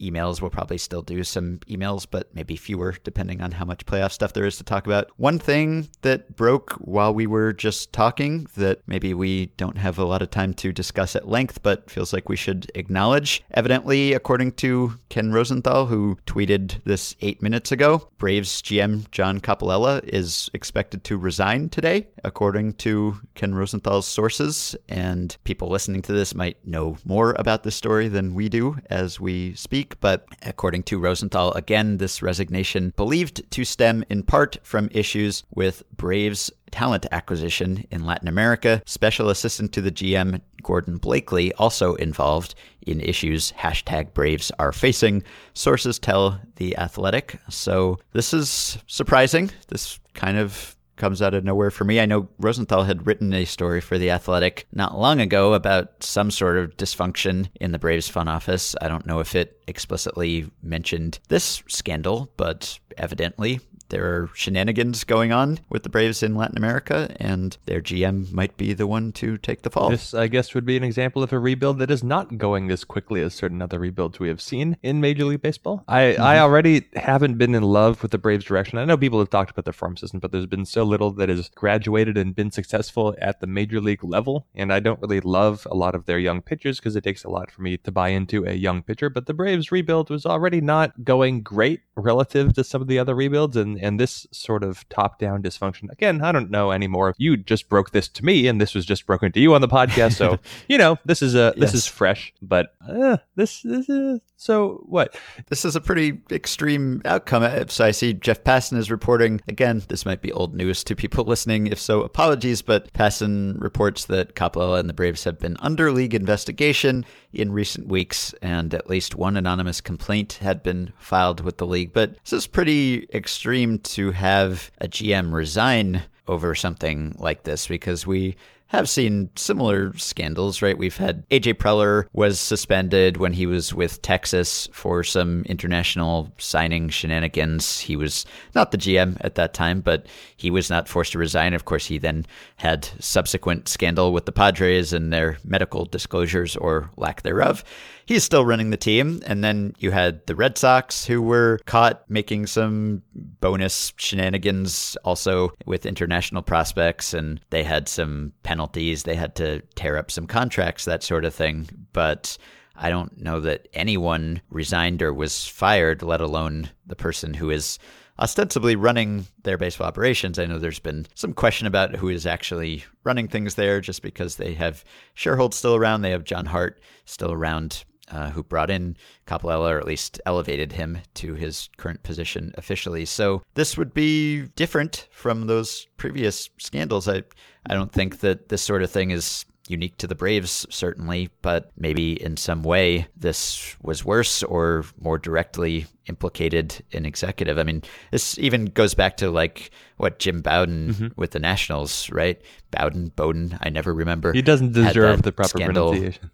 emails. 0.00 0.40
We'll 0.40 0.50
probably 0.50 0.78
still 0.78 1.02
do 1.02 1.22
some 1.24 1.58
emails, 1.68 2.06
but 2.10 2.34
maybe 2.34 2.56
fewer 2.56 2.96
depending 3.04 3.40
on 3.40 3.52
how 3.52 3.64
much 3.64 3.86
playoff 3.86 4.12
stuff 4.12 4.32
there 4.32 4.46
is 4.46 4.56
to 4.58 4.64
talk 4.64 4.86
about. 4.86 5.10
One 5.16 5.38
thing 5.38 5.88
that 6.02 6.36
broke 6.36 6.72
while 6.74 7.14
we 7.14 7.26
were 7.26 7.52
just 7.52 7.92
talking 7.92 8.46
that 8.56 8.80
maybe 8.86 9.14
we 9.14 9.46
don't 9.56 9.78
have 9.78 9.98
a 9.98 10.04
lot 10.04 10.22
of 10.22 10.30
time 10.30 10.54
to 10.54 10.72
discuss 10.72 11.14
at 11.16 11.28
length, 11.28 11.62
but 11.62 11.90
feels 11.90 12.12
like 12.12 12.28
we 12.28 12.36
should 12.36 12.70
acknowledge. 12.74 13.42
Evidently, 13.52 14.12
according 14.12 14.52
to 14.52 14.94
Ken 15.08 15.32
Rosenthal, 15.32 15.86
who 15.86 16.18
tweeted 16.26 16.82
this 16.84 17.14
eight 17.20 17.42
minutes 17.42 17.72
ago, 17.72 18.08
Braves 18.18 18.62
GM 18.62 19.10
John 19.10 19.40
Coppolella 19.40 20.02
is 20.04 20.50
expected 20.54 21.04
to 21.04 21.16
resign 21.16 21.68
today, 21.68 22.08
according 22.24 22.74
to 22.74 23.16
Ken 23.34 23.54
Rosenthal's 23.54 24.06
sources. 24.06 24.76
And 24.88 25.36
people 25.44 25.68
listening 25.68 26.02
to 26.02 26.12
this 26.12 26.34
might 26.34 26.64
know 26.66 26.96
more 27.04 27.34
about 27.38 27.62
this 27.62 27.76
story 27.76 28.08
than 28.08 28.34
we 28.34 28.48
do 28.48 28.76
as 28.88 29.20
we 29.20 29.54
speak 29.54 29.89
week, 29.90 30.00
but 30.00 30.26
according 30.42 30.84
to 30.84 30.98
Rosenthal, 30.98 31.52
again, 31.52 31.98
this 31.98 32.22
resignation 32.22 32.92
believed 32.96 33.50
to 33.50 33.64
stem 33.64 34.04
in 34.08 34.22
part 34.22 34.58
from 34.62 34.88
issues 34.92 35.44
with 35.54 35.82
Braves 35.96 36.50
talent 36.70 37.06
acquisition 37.10 37.84
in 37.90 38.04
Latin 38.04 38.28
America. 38.28 38.82
Special 38.86 39.28
assistant 39.28 39.72
to 39.72 39.80
the 39.80 39.90
GM, 39.90 40.40
Gordon 40.62 40.98
Blakeley, 40.98 41.52
also 41.54 41.94
involved 41.96 42.54
in 42.86 43.00
issues 43.00 43.52
hashtag 43.52 44.14
Braves 44.14 44.52
are 44.58 44.72
facing, 44.72 45.22
sources 45.54 45.98
tell 45.98 46.40
The 46.56 46.76
Athletic. 46.76 47.40
So 47.48 47.98
this 48.12 48.32
is 48.32 48.78
surprising. 48.86 49.50
This 49.68 49.98
kind 50.14 50.38
of 50.38 50.76
comes 51.00 51.22
out 51.22 51.34
of 51.34 51.42
nowhere 51.42 51.70
for 51.70 51.84
me. 51.84 51.98
I 51.98 52.06
know 52.06 52.28
Rosenthal 52.38 52.84
had 52.84 53.06
written 53.06 53.32
a 53.32 53.44
story 53.44 53.80
for 53.80 53.98
The 53.98 54.10
Athletic 54.10 54.66
not 54.72 54.96
long 54.96 55.20
ago 55.20 55.54
about 55.54 56.04
some 56.04 56.30
sort 56.30 56.58
of 56.58 56.76
dysfunction 56.76 57.48
in 57.60 57.72
the 57.72 57.78
Braves 57.78 58.08
front 58.08 58.28
office. 58.28 58.76
I 58.80 58.88
don't 58.88 59.06
know 59.06 59.18
if 59.18 59.34
it 59.34 59.60
explicitly 59.66 60.50
mentioned 60.62 61.18
this 61.28 61.62
scandal, 61.66 62.30
but 62.36 62.78
evidently 62.98 63.60
there 63.90 64.04
are 64.04 64.30
shenanigans 64.34 65.04
going 65.04 65.32
on 65.32 65.58
with 65.68 65.82
the 65.82 65.88
Braves 65.88 66.22
in 66.22 66.34
Latin 66.34 66.56
America, 66.56 67.14
and 67.20 67.56
their 67.66 67.80
GM 67.80 68.32
might 68.32 68.56
be 68.56 68.72
the 68.72 68.86
one 68.86 69.12
to 69.12 69.36
take 69.38 69.62
the 69.62 69.70
fall. 69.70 69.90
This, 69.90 70.14
I 70.14 70.28
guess, 70.28 70.54
would 70.54 70.64
be 70.64 70.76
an 70.76 70.84
example 70.84 71.22
of 71.22 71.32
a 71.32 71.38
rebuild 71.38 71.78
that 71.80 71.90
is 71.90 72.02
not 72.02 72.38
going 72.38 72.70
as 72.70 72.84
quickly 72.84 73.20
as 73.20 73.34
certain 73.34 73.60
other 73.60 73.78
rebuilds 73.78 74.18
we 74.18 74.28
have 74.28 74.40
seen 74.40 74.76
in 74.82 75.00
Major 75.00 75.24
League 75.24 75.42
Baseball. 75.42 75.84
I, 75.88 76.00
mm-hmm. 76.00 76.22
I 76.22 76.38
already 76.38 76.86
haven't 76.94 77.38
been 77.38 77.54
in 77.54 77.62
love 77.62 78.02
with 78.02 78.12
the 78.12 78.18
Braves' 78.18 78.44
direction. 78.44 78.78
I 78.78 78.84
know 78.84 78.96
people 78.96 79.18
have 79.18 79.30
talked 79.30 79.50
about 79.50 79.64
the 79.64 79.72
farm 79.72 79.96
system, 79.96 80.20
but 80.20 80.32
there's 80.32 80.46
been 80.46 80.66
so 80.66 80.84
little 80.84 81.10
that 81.12 81.28
has 81.28 81.48
graduated 81.50 82.16
and 82.16 82.34
been 82.34 82.50
successful 82.50 83.14
at 83.20 83.40
the 83.40 83.46
Major 83.46 83.80
League 83.80 84.04
level, 84.04 84.46
and 84.54 84.72
I 84.72 84.80
don't 84.80 85.00
really 85.00 85.20
love 85.20 85.66
a 85.70 85.74
lot 85.74 85.94
of 85.94 86.06
their 86.06 86.18
young 86.18 86.42
pitchers 86.42 86.78
because 86.78 86.96
it 86.96 87.04
takes 87.04 87.24
a 87.24 87.30
lot 87.30 87.50
for 87.50 87.62
me 87.62 87.76
to 87.76 87.90
buy 87.90 88.08
into 88.08 88.44
a 88.46 88.54
young 88.54 88.82
pitcher. 88.82 89.10
But 89.10 89.26
the 89.26 89.34
Braves' 89.34 89.72
rebuild 89.72 90.10
was 90.10 90.24
already 90.24 90.60
not 90.60 91.04
going 91.04 91.42
great 91.42 91.80
relative 91.96 92.54
to 92.54 92.64
some 92.64 92.80
of 92.80 92.88
the 92.88 92.98
other 92.98 93.14
rebuilds, 93.14 93.56
and, 93.56 93.79
and 93.80 93.98
this 93.98 94.26
sort 94.30 94.62
of 94.62 94.88
top 94.88 95.18
down 95.18 95.42
dysfunction. 95.42 95.90
Again, 95.90 96.22
I 96.22 96.32
don't 96.32 96.50
know 96.50 96.72
anymore. 96.72 97.14
You 97.18 97.36
just 97.36 97.68
broke 97.68 97.90
this 97.90 98.08
to 98.08 98.24
me, 98.24 98.46
and 98.46 98.60
this 98.60 98.74
was 98.74 98.86
just 98.86 99.06
broken 99.06 99.32
to 99.32 99.40
you 99.40 99.54
on 99.54 99.60
the 99.60 99.68
podcast. 99.68 100.14
So, 100.14 100.38
you 100.68 100.78
know, 100.78 100.98
this 101.04 101.22
is 101.22 101.34
a 101.34 101.54
this 101.56 101.74
is 101.74 101.86
fresh, 101.86 102.32
but 102.42 102.74
uh, 102.86 103.18
this, 103.36 103.62
this 103.62 103.88
is 103.88 104.20
so 104.40 104.82
what? 104.86 105.14
This 105.48 105.66
is 105.66 105.76
a 105.76 105.82
pretty 105.82 106.18
extreme 106.32 107.02
outcome. 107.04 107.68
So 107.68 107.84
I 107.84 107.90
see 107.90 108.14
Jeff 108.14 108.42
Passan 108.42 108.78
is 108.78 108.90
reporting 108.90 109.42
again. 109.48 109.82
This 109.88 110.06
might 110.06 110.22
be 110.22 110.32
old 110.32 110.54
news 110.54 110.82
to 110.84 110.96
people 110.96 111.26
listening. 111.26 111.66
If 111.66 111.78
so, 111.78 112.00
apologies. 112.00 112.62
But 112.62 112.90
Passan 112.94 113.60
reports 113.60 114.06
that 114.06 114.34
Coppolella 114.34 114.80
and 114.80 114.88
the 114.88 114.94
Braves 114.94 115.24
have 115.24 115.38
been 115.38 115.58
under 115.60 115.92
league 115.92 116.14
investigation 116.14 117.04
in 117.34 117.52
recent 117.52 117.86
weeks, 117.88 118.34
and 118.40 118.72
at 118.72 118.88
least 118.88 119.14
one 119.14 119.36
anonymous 119.36 119.82
complaint 119.82 120.38
had 120.40 120.62
been 120.62 120.94
filed 120.96 121.42
with 121.42 121.58
the 121.58 121.66
league. 121.66 121.92
But 121.92 122.16
this 122.24 122.32
is 122.32 122.46
pretty 122.46 123.08
extreme 123.12 123.78
to 123.80 124.10
have 124.12 124.70
a 124.78 124.88
GM 124.88 125.34
resign 125.34 126.04
over 126.28 126.54
something 126.54 127.14
like 127.18 127.42
this 127.42 127.66
because 127.66 128.06
we 128.06 128.36
have 128.70 128.88
seen 128.88 129.30
similar 129.34 129.92
scandals, 129.96 130.62
right? 130.62 130.78
We've 130.78 130.96
had 130.96 131.28
AJ 131.30 131.54
Preller 131.54 132.06
was 132.12 132.38
suspended 132.38 133.16
when 133.16 133.32
he 133.32 133.44
was 133.44 133.74
with 133.74 134.00
Texas 134.00 134.68
for 134.72 135.02
some 135.02 135.42
international 135.46 136.32
signing 136.38 136.88
shenanigans. 136.88 137.80
He 137.80 137.96
was 137.96 138.24
not 138.54 138.70
the 138.70 138.78
GM 138.78 139.16
at 139.22 139.34
that 139.34 139.54
time, 139.54 139.80
but 139.80 140.06
he 140.36 140.52
was 140.52 140.70
not 140.70 140.88
forced 140.88 141.12
to 141.12 141.18
resign. 141.18 141.52
Of 141.52 141.64
course, 141.64 141.86
he 141.86 141.98
then 141.98 142.26
had 142.56 142.88
subsequent 143.00 143.66
scandal 143.66 144.12
with 144.12 144.26
the 144.26 144.32
Padres 144.32 144.92
and 144.92 145.12
their 145.12 145.38
medical 145.44 145.84
disclosures 145.84 146.54
or 146.54 146.90
lack 146.96 147.22
thereof 147.22 147.64
he's 148.10 148.24
still 148.24 148.44
running 148.44 148.70
the 148.70 148.76
team. 148.76 149.22
And 149.24 149.44
then 149.44 149.72
you 149.78 149.92
had 149.92 150.26
the 150.26 150.34
Red 150.34 150.58
Sox 150.58 151.06
who 151.06 151.22
were 151.22 151.60
caught 151.64 152.02
making 152.10 152.48
some 152.48 153.02
bonus 153.14 153.92
shenanigans 153.98 154.96
also 155.04 155.52
with 155.64 155.86
international 155.86 156.42
prospects, 156.42 157.14
and 157.14 157.40
they 157.50 157.62
had 157.62 157.88
some 157.88 158.32
penalties. 158.42 159.04
They 159.04 159.14
had 159.14 159.36
to 159.36 159.60
tear 159.76 159.96
up 159.96 160.10
some 160.10 160.26
contracts, 160.26 160.86
that 160.86 161.04
sort 161.04 161.24
of 161.24 161.32
thing. 161.32 161.68
But 161.92 162.36
I 162.74 162.90
don't 162.90 163.16
know 163.16 163.38
that 163.42 163.68
anyone 163.74 164.42
resigned 164.50 165.02
or 165.02 165.14
was 165.14 165.46
fired, 165.46 166.02
let 166.02 166.20
alone 166.20 166.70
the 166.84 166.96
person 166.96 167.32
who 167.32 167.50
is 167.50 167.78
ostensibly 168.18 168.74
running 168.74 169.28
their 169.44 169.56
baseball 169.56 169.86
operations. 169.86 170.36
I 170.36 170.46
know 170.46 170.58
there's 170.58 170.80
been 170.80 171.06
some 171.14 171.32
question 171.32 171.68
about 171.68 171.94
who 171.94 172.08
is 172.08 172.26
actually 172.26 172.82
running 173.04 173.28
things 173.28 173.54
there 173.54 173.80
just 173.80 174.02
because 174.02 174.34
they 174.34 174.54
have 174.54 174.84
Schuerholz 175.16 175.54
still 175.54 175.76
around. 175.76 176.02
They 176.02 176.10
have 176.10 176.24
John 176.24 176.46
Hart 176.46 176.80
still 177.04 177.30
around 177.30 177.84
uh, 178.10 178.30
who 178.30 178.42
brought 178.42 178.70
in 178.70 178.96
Coppolella, 179.26 179.70
or 179.70 179.78
at 179.78 179.86
least 179.86 180.20
elevated 180.26 180.72
him 180.72 180.98
to 181.14 181.34
his 181.34 181.68
current 181.76 182.02
position 182.02 182.52
officially. 182.56 183.04
So 183.04 183.42
this 183.54 183.76
would 183.76 183.94
be 183.94 184.42
different 184.56 185.08
from 185.10 185.46
those 185.46 185.86
previous 185.96 186.50
scandals. 186.58 187.08
I, 187.08 187.22
I 187.66 187.74
don't 187.74 187.92
think 187.92 188.20
that 188.20 188.48
this 188.48 188.62
sort 188.62 188.82
of 188.82 188.90
thing 188.90 189.10
is 189.10 189.44
unique 189.68 189.96
to 189.98 190.06
the 190.06 190.14
Braves, 190.14 190.66
certainly, 190.68 191.30
but 191.42 191.70
maybe 191.76 192.20
in 192.20 192.36
some 192.36 192.62
way 192.62 193.06
this 193.16 193.76
was 193.80 194.04
worse 194.04 194.42
or 194.42 194.84
more 195.00 195.18
directly 195.18 195.86
implicated 196.10 196.84
an 196.92 197.06
executive. 197.06 197.58
I 197.58 197.62
mean, 197.62 197.82
this 198.10 198.38
even 198.38 198.66
goes 198.66 198.94
back 198.94 199.16
to 199.18 199.30
like 199.30 199.70
what 199.96 200.18
Jim 200.18 200.40
Bowden 200.40 200.94
mm-hmm. 200.94 201.06
with 201.16 201.30
the 201.30 201.38
Nationals, 201.38 202.10
right? 202.10 202.40
Bowden, 202.70 203.12
Bowden, 203.16 203.58
I 203.60 203.68
never 203.68 203.92
remember. 203.92 204.32
He 204.32 204.42
doesn't 204.42 204.72
deserve 204.72 205.22
the 205.22 205.32
proper 205.32 205.48
scandal. 205.48 205.90
pronunciation. 205.90 206.30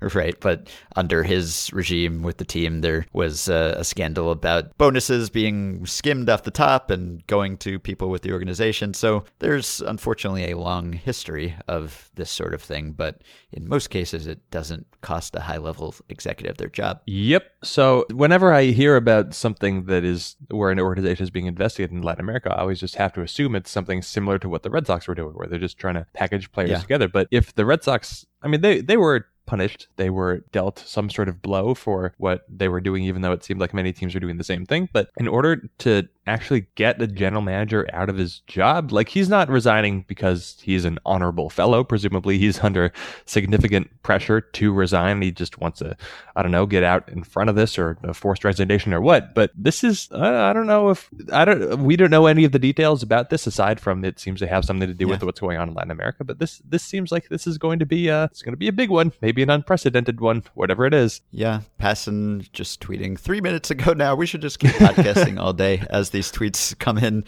right, 0.14 0.38
but 0.40 0.68
under 0.96 1.22
his 1.22 1.70
regime 1.72 2.22
with 2.22 2.38
the 2.38 2.44
team, 2.44 2.80
there 2.80 3.06
was 3.12 3.48
a, 3.48 3.76
a 3.78 3.84
scandal 3.84 4.30
about 4.30 4.76
bonuses 4.78 5.30
being 5.30 5.84
skimmed 5.84 6.28
off 6.28 6.44
the 6.44 6.50
top 6.50 6.90
and 6.90 7.26
going 7.26 7.56
to 7.58 7.78
people 7.78 8.08
with 8.08 8.22
the 8.22 8.32
organization. 8.32 8.94
So 8.94 9.24
there's 9.40 9.80
unfortunately 9.80 10.50
a 10.50 10.58
long 10.58 10.92
history 10.92 11.54
of 11.68 12.10
this 12.14 12.30
sort 12.30 12.54
of 12.54 12.62
thing, 12.62 12.92
but 12.92 13.22
in 13.52 13.68
most 13.68 13.90
cases, 13.90 14.26
it 14.26 14.50
doesn't 14.50 14.86
cost 15.02 15.36
a 15.36 15.40
high 15.40 15.58
level 15.58 15.94
executive 16.08 16.56
their 16.56 16.68
job. 16.68 17.00
Yep. 17.06 17.44
So 17.62 18.06
whenever 18.24 18.54
I 18.54 18.64
hear 18.64 18.96
about 18.96 19.34
something 19.34 19.84
that 19.84 20.02
is 20.02 20.36
where 20.50 20.70
an 20.70 20.80
organization 20.80 21.24
is 21.24 21.30
being 21.30 21.44
investigated 21.44 21.92
in 21.94 22.00
Latin 22.00 22.24
America, 22.24 22.50
I 22.50 22.60
always 22.62 22.80
just 22.80 22.94
have 22.94 23.12
to 23.12 23.20
assume 23.20 23.54
it's 23.54 23.70
something 23.70 24.00
similar 24.00 24.38
to 24.38 24.48
what 24.48 24.62
the 24.62 24.70
Red 24.70 24.86
Sox 24.86 25.06
were 25.06 25.14
doing, 25.14 25.34
where 25.34 25.46
they're 25.46 25.58
just 25.58 25.76
trying 25.76 25.96
to 25.96 26.06
package 26.14 26.50
players 26.50 26.70
Yeah. 26.70 26.78
together. 26.80 27.06
But 27.06 27.28
if 27.30 27.54
the 27.54 27.66
Red 27.66 27.84
Sox, 27.84 28.24
I 28.40 28.48
mean, 28.48 28.62
they 28.62 28.80
they 28.80 28.96
were 28.96 29.26
punished. 29.44 29.88
They 29.96 30.08
were 30.08 30.42
dealt 30.52 30.78
some 30.78 31.10
sort 31.10 31.28
of 31.28 31.42
blow 31.42 31.74
for 31.74 32.14
what 32.16 32.46
they 32.48 32.66
were 32.68 32.80
doing, 32.80 33.04
even 33.04 33.20
though 33.20 33.32
it 33.32 33.44
seemed 33.44 33.60
like 33.60 33.74
many 33.74 33.92
teams 33.92 34.14
were 34.14 34.20
doing 34.20 34.38
the 34.38 34.44
same 34.44 34.64
thing. 34.64 34.88
But 34.90 35.10
in 35.18 35.28
order 35.28 35.68
to 35.80 36.08
actually 36.26 36.66
get 36.74 36.98
the 36.98 37.06
general 37.06 37.42
manager 37.42 37.86
out 37.92 38.08
of 38.08 38.16
his 38.16 38.40
job, 38.46 38.92
like 38.92 39.08
he's 39.08 39.28
not 39.28 39.48
resigning 39.48 40.02
because 40.02 40.56
he's 40.62 40.84
an 40.84 40.98
honorable 41.04 41.50
fellow. 41.50 41.84
Presumably, 41.84 42.38
he's 42.38 42.62
under 42.62 42.92
significant 43.26 43.90
pressure 44.02 44.40
to 44.40 44.72
resign. 44.72 45.22
He 45.22 45.30
just 45.30 45.58
wants 45.58 45.80
to, 45.80 45.96
I 46.36 46.42
don't 46.42 46.52
know, 46.52 46.66
get 46.66 46.82
out 46.82 47.08
in 47.08 47.24
front 47.24 47.50
of 47.50 47.56
this 47.56 47.78
or 47.78 47.98
a 48.02 48.14
forced 48.14 48.44
resignation 48.44 48.94
or 48.94 49.00
what. 49.00 49.34
But 49.34 49.50
this 49.54 49.84
is, 49.84 50.08
I, 50.12 50.50
I 50.50 50.52
don't 50.52 50.66
know 50.66 50.90
if 50.90 51.08
I 51.32 51.44
don't. 51.44 51.84
We 51.84 51.96
don't 51.96 52.10
know 52.10 52.26
any 52.26 52.44
of 52.44 52.52
the 52.52 52.58
details 52.58 53.02
about 53.02 53.30
this 53.30 53.46
aside 53.46 53.80
from 53.80 54.04
it 54.04 54.18
seems 54.18 54.40
to 54.40 54.46
have 54.46 54.64
something 54.64 54.88
to 54.88 54.94
do 54.94 55.08
with 55.08 55.22
what's 55.22 55.40
going 55.40 55.58
on 55.58 55.68
in 55.68 55.74
Latin 55.74 55.90
America. 55.90 56.24
But 56.24 56.38
this 56.38 56.62
this 56.64 56.82
seems 56.82 57.12
like 57.12 57.28
this 57.28 57.46
is 57.46 57.58
going 57.58 57.78
to 57.78 57.86
be 57.86 58.10
uh 58.10 58.24
it's 58.24 58.42
going 58.42 58.52
to 58.52 58.58
be 58.58 58.68
a 58.68 58.72
big 58.72 58.90
one, 58.90 59.12
maybe 59.20 59.42
an 59.42 59.50
unprecedented 59.50 60.20
one, 60.20 60.44
whatever 60.54 60.86
it 60.86 60.94
is. 60.94 61.20
Yeah, 61.30 61.60
Passan 61.80 62.50
just 62.52 62.80
tweeting 62.80 63.18
three 63.18 63.40
minutes 63.40 63.70
ago 63.70 63.92
now. 63.92 64.14
We 64.14 64.26
should 64.26 64.42
just 64.42 64.58
keep 64.58 64.72
podcasting 64.72 65.38
all 65.38 65.52
day 65.52 65.82
as 65.90 66.10
these 66.14 66.32
tweets 66.32 66.78
come 66.78 66.96
in. 66.96 67.24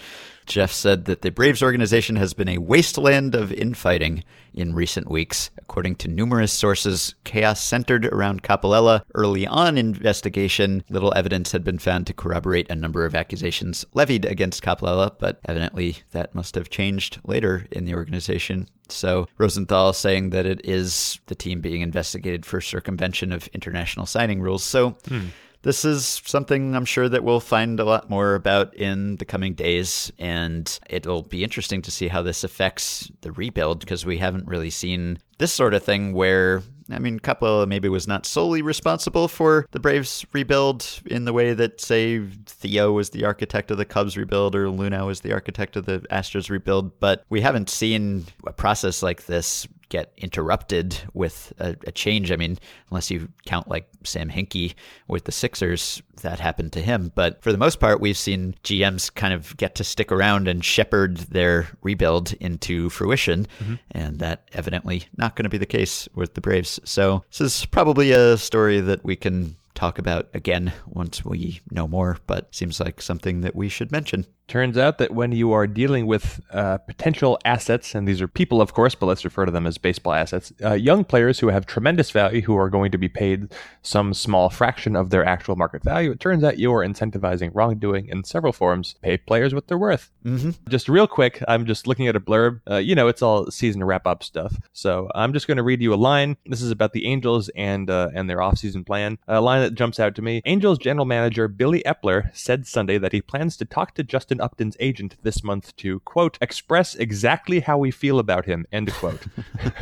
Jeff 0.47 0.73
said 0.73 1.07
that 1.07 1.23
the 1.23 1.31
Braves 1.31 1.63
organization 1.63 2.15
has 2.17 2.33
been 2.33 2.49
a 2.49 2.59
wasteland 2.59 3.35
of 3.35 3.53
infighting 3.53 4.23
in 4.55 4.75
recent 4.75 5.11
weeks. 5.11 5.51
According 5.59 5.97
to 5.97 6.09
numerous 6.09 6.53
sources, 6.53 7.17
chaos 7.25 7.61
centered 7.61 8.07
around 8.07 8.45
Coppolella. 8.45 9.03
Early 9.15 9.45
on 9.47 9.77
investigation, 9.77 10.85
little 10.89 11.13
evidence 11.17 11.51
had 11.51 11.65
been 11.65 11.81
found 11.81 12.07
to 12.07 12.15
corroborate 12.15 12.71
a 12.71 12.77
number 12.77 13.05
of 13.05 13.17
accusations 13.17 13.85
levied 13.93 14.25
against 14.25 14.63
Coppolella, 14.63 15.17
but 15.19 15.41
evidently 15.47 15.99
that 16.13 16.35
must 16.35 16.55
have 16.55 16.71
changed 16.71 17.19
later 17.25 17.67
in 17.73 17.85
the 17.85 17.95
organization. 17.95 18.69
So 18.89 19.27
Rosenthal 19.39 19.93
saying 19.93 20.31
that 20.31 20.47
it 20.47 20.65
is 20.65 21.19
the 21.27 21.35
team 21.35 21.61
being 21.61 21.81
investigated 21.81 22.47
for 22.47 22.61
circumvention 22.61 23.33
of 23.33 23.49
international 23.49 24.07
signing 24.07 24.41
rules. 24.41 24.63
So 24.63 24.91
hmm. 25.09 25.27
This 25.67 25.85
is 25.85 26.23
something 26.25 26.77
I'm 26.77 26.85
sure 26.85 27.09
that 27.09 27.25
we'll 27.25 27.41
find 27.41 27.81
a 27.81 27.85
lot 27.85 28.09
more 28.09 28.37
about 28.37 28.73
in 28.77 29.17
the 29.17 29.25
coming 29.25 29.55
days, 29.55 30.13
and 30.17 30.79
it'll 30.89 31.25
be 31.25 31.43
interesting 31.43 31.83
to 31.83 31.91
see 31.91 32.07
how 32.07 32.23
this 32.23 32.45
affects 32.45 33.11
the 33.23 33.33
rebuild 33.33 33.81
because 33.81 34.07
we 34.07 34.19
haven't 34.19 34.47
really 34.47 34.71
seen 34.71 35.19
this 35.39 35.53
sort 35.53 35.75
of 35.75 35.83
thing 35.83 36.13
where. 36.13 36.63
I 36.89 37.01
mean, 37.01 37.19
Capella 37.19 37.67
maybe 37.67 37.89
was 37.89 38.07
not 38.07 38.27
solely 38.27 38.63
responsible 38.63 39.27
for 39.27 39.67
the 39.73 39.81
Braves 39.81 40.25
rebuild 40.33 40.89
in 41.07 41.25
the 41.25 41.33
way 41.33 41.53
that, 41.53 41.81
say, 41.81 42.25
Theo 42.47 42.93
was 42.93 43.11
the 43.11 43.25
architect 43.25 43.73
of 43.73 43.77
the 43.77 43.85
Cubs 43.85 44.17
rebuild 44.17 44.55
or 44.55 44.67
Luhnow 44.67 45.09
was 45.09 45.19
the 45.19 45.33
architect 45.33 45.75
of 45.75 45.87
the 45.87 45.99
Astros 46.13 46.49
rebuild. 46.49 47.01
But 47.01 47.25
we 47.29 47.41
haven't 47.41 47.71
seen 47.71 48.27
a 48.47 48.53
process 48.53 49.03
like 49.03 49.27
this 49.27 49.67
get 49.89 50.13
interrupted 50.17 50.99
with 51.15 51.53
a, 51.59 51.77
a 51.87 51.93
change. 51.93 52.33
I 52.33 52.37
mean, 52.37 52.59
unless 52.91 53.11
you 53.11 53.29
count 53.47 53.69
like 53.69 53.89
Sam 54.05 54.29
Hinkie 54.29 54.75
with 55.09 55.25
the 55.25 55.33
Sixers, 55.33 56.03
that 56.23 56.41
happened 56.41 56.73
to 56.73 56.83
him. 56.83 57.13
But 57.15 57.43
for 57.43 57.53
the 57.53 57.59
most 57.59 57.79
part, 57.79 58.01
we've 58.01 58.17
seen 58.17 58.55
GMs 58.65 59.15
kind 59.15 59.33
of 59.33 59.57
get 59.57 59.75
to 59.77 59.85
stick 59.85 60.11
around 60.11 60.49
and 60.49 60.65
shepherd 60.65 61.19
their 61.19 61.69
rebuild 61.83 62.33
into 62.35 62.91
fruition. 62.91 63.47
Mm-hmm. 63.61 63.75
And 63.93 64.19
that 64.19 64.49
evidently 64.53 65.05
not 65.17 65.26
going 65.35 65.45
to 65.45 65.51
be 65.51 65.59
the 65.59 65.67
case 65.67 66.09
with 66.15 66.35
the 66.35 66.41
Braves. 66.41 66.79
So 66.85 67.25
this 67.31 67.41
is 67.41 67.67
probably 67.67 68.13
a 68.13 68.37
story 68.37 68.81
that 68.81 69.05
we 69.05 69.17
can 69.17 69.57
talk 69.77 69.99
about 69.99 70.29
again 70.35 70.73
once 70.87 71.25
we 71.25 71.61
know 71.71 71.87
more, 71.87 72.19
but 72.27 72.55
seems 72.55 72.81
like 72.81 73.01
something 73.01 73.43
that 73.43 73.55
we 73.55 73.69
should 73.69 73.93
mention. 73.93 74.27
Turns 74.49 74.79
out 74.79 74.99
that 74.99 75.13
when 75.13 75.33
you 75.33 75.51
are 75.51 75.67
dealing 75.67 76.07
with 76.07 76.41
uh, 76.53 76.79
potential 76.79 77.37
assets, 77.45 77.97
and 77.97 78.07
these 78.07 78.23
are 78.23 78.29
people, 78.29 78.61
of 78.61 78.75
course, 78.75 78.95
but 78.95 79.07
let's 79.07 79.25
refer 79.25 79.45
to 79.45 79.51
them 79.51 79.67
as 79.67 79.77
baseball 79.77 80.13
assets, 80.13 80.53
uh, 80.65 80.75
young 80.75 81.05
players 81.05 81.41
who 81.41 81.49
have 81.49 81.67
tremendous 81.67 82.13
value, 82.13 82.43
who 82.43 82.57
are 82.57 82.71
going 82.71 82.93
to 82.93 82.99
be 82.99 83.09
paid 83.09 83.53
some 83.83 84.15
small 84.15 84.49
fraction 84.49 84.95
of 84.95 85.11
their 85.11 85.25
actual 85.25 85.57
market 85.57 85.83
value, 85.83 86.13
it 86.13 86.21
turns 86.21 86.45
out 86.45 86.61
you 86.61 86.73
are 86.73 86.87
incentivizing 86.87 87.51
wrongdoing 87.55 88.09
in 88.09 88.23
several 88.23 88.53
forms. 88.53 88.95
Pay 89.03 89.17
players 89.17 89.53
what 89.53 89.67
they're 89.67 89.77
worth. 89.77 90.13
Mm-hmm. 90.25 90.51
Just 90.69 90.89
real 90.89 91.09
quick, 91.09 91.43
I'm 91.49 91.67
just 91.67 91.89
looking 91.89 92.07
at 92.07 92.15
a 92.15 92.21
blurb. 92.21 92.61
Uh, 92.71 92.77
you 92.77 92.95
know, 92.95 93.09
it's 93.09 93.23
all 93.23 93.51
season 93.51 93.83
wrap 93.83 94.07
up 94.07 94.23
stuff. 94.23 94.57
So 94.73 95.11
I'm 95.13 95.33
just 95.33 95.49
going 95.49 95.57
to 95.57 95.65
read 95.65 95.83
you 95.83 95.93
a 95.93 95.97
line. 95.97 96.37
This 96.47 96.63
is 96.63 96.71
about 96.71 96.93
the 96.93 97.07
Angels 97.07 97.49
and 97.57 97.91
uh, 97.91 98.11
and 98.15 98.31
their 98.31 98.39
offseason 98.39 98.87
plan. 98.87 99.19
A 99.27 99.41
line 99.41 99.66
that 99.67 99.75
jumps 99.75 99.99
out 99.99 100.15
to 100.15 100.23
me. 100.23 100.41
Angels 100.45 100.79
general 100.79 101.07
manager 101.07 101.49
Billy 101.49 101.83
Eppler 101.85 102.35
said 102.35 102.67
Sunday 102.67 102.99
that 102.99 103.13
he 103.13 103.21
plans 103.21 103.57
to 103.57 103.65
talk 103.65 103.95
to 103.95 104.05
Justin 104.05 104.41
Upton's 104.41 104.77
agent 104.79 105.17
this 105.23 105.43
month 105.43 105.75
to 105.77 105.99
quote 106.01 106.39
express 106.41 106.95
exactly 106.95 107.61
how 107.61 107.77
we 107.77 107.91
feel 107.91 108.19
about 108.21 108.47
him. 108.47 108.65
End 108.71 108.93
quote. 108.93 109.27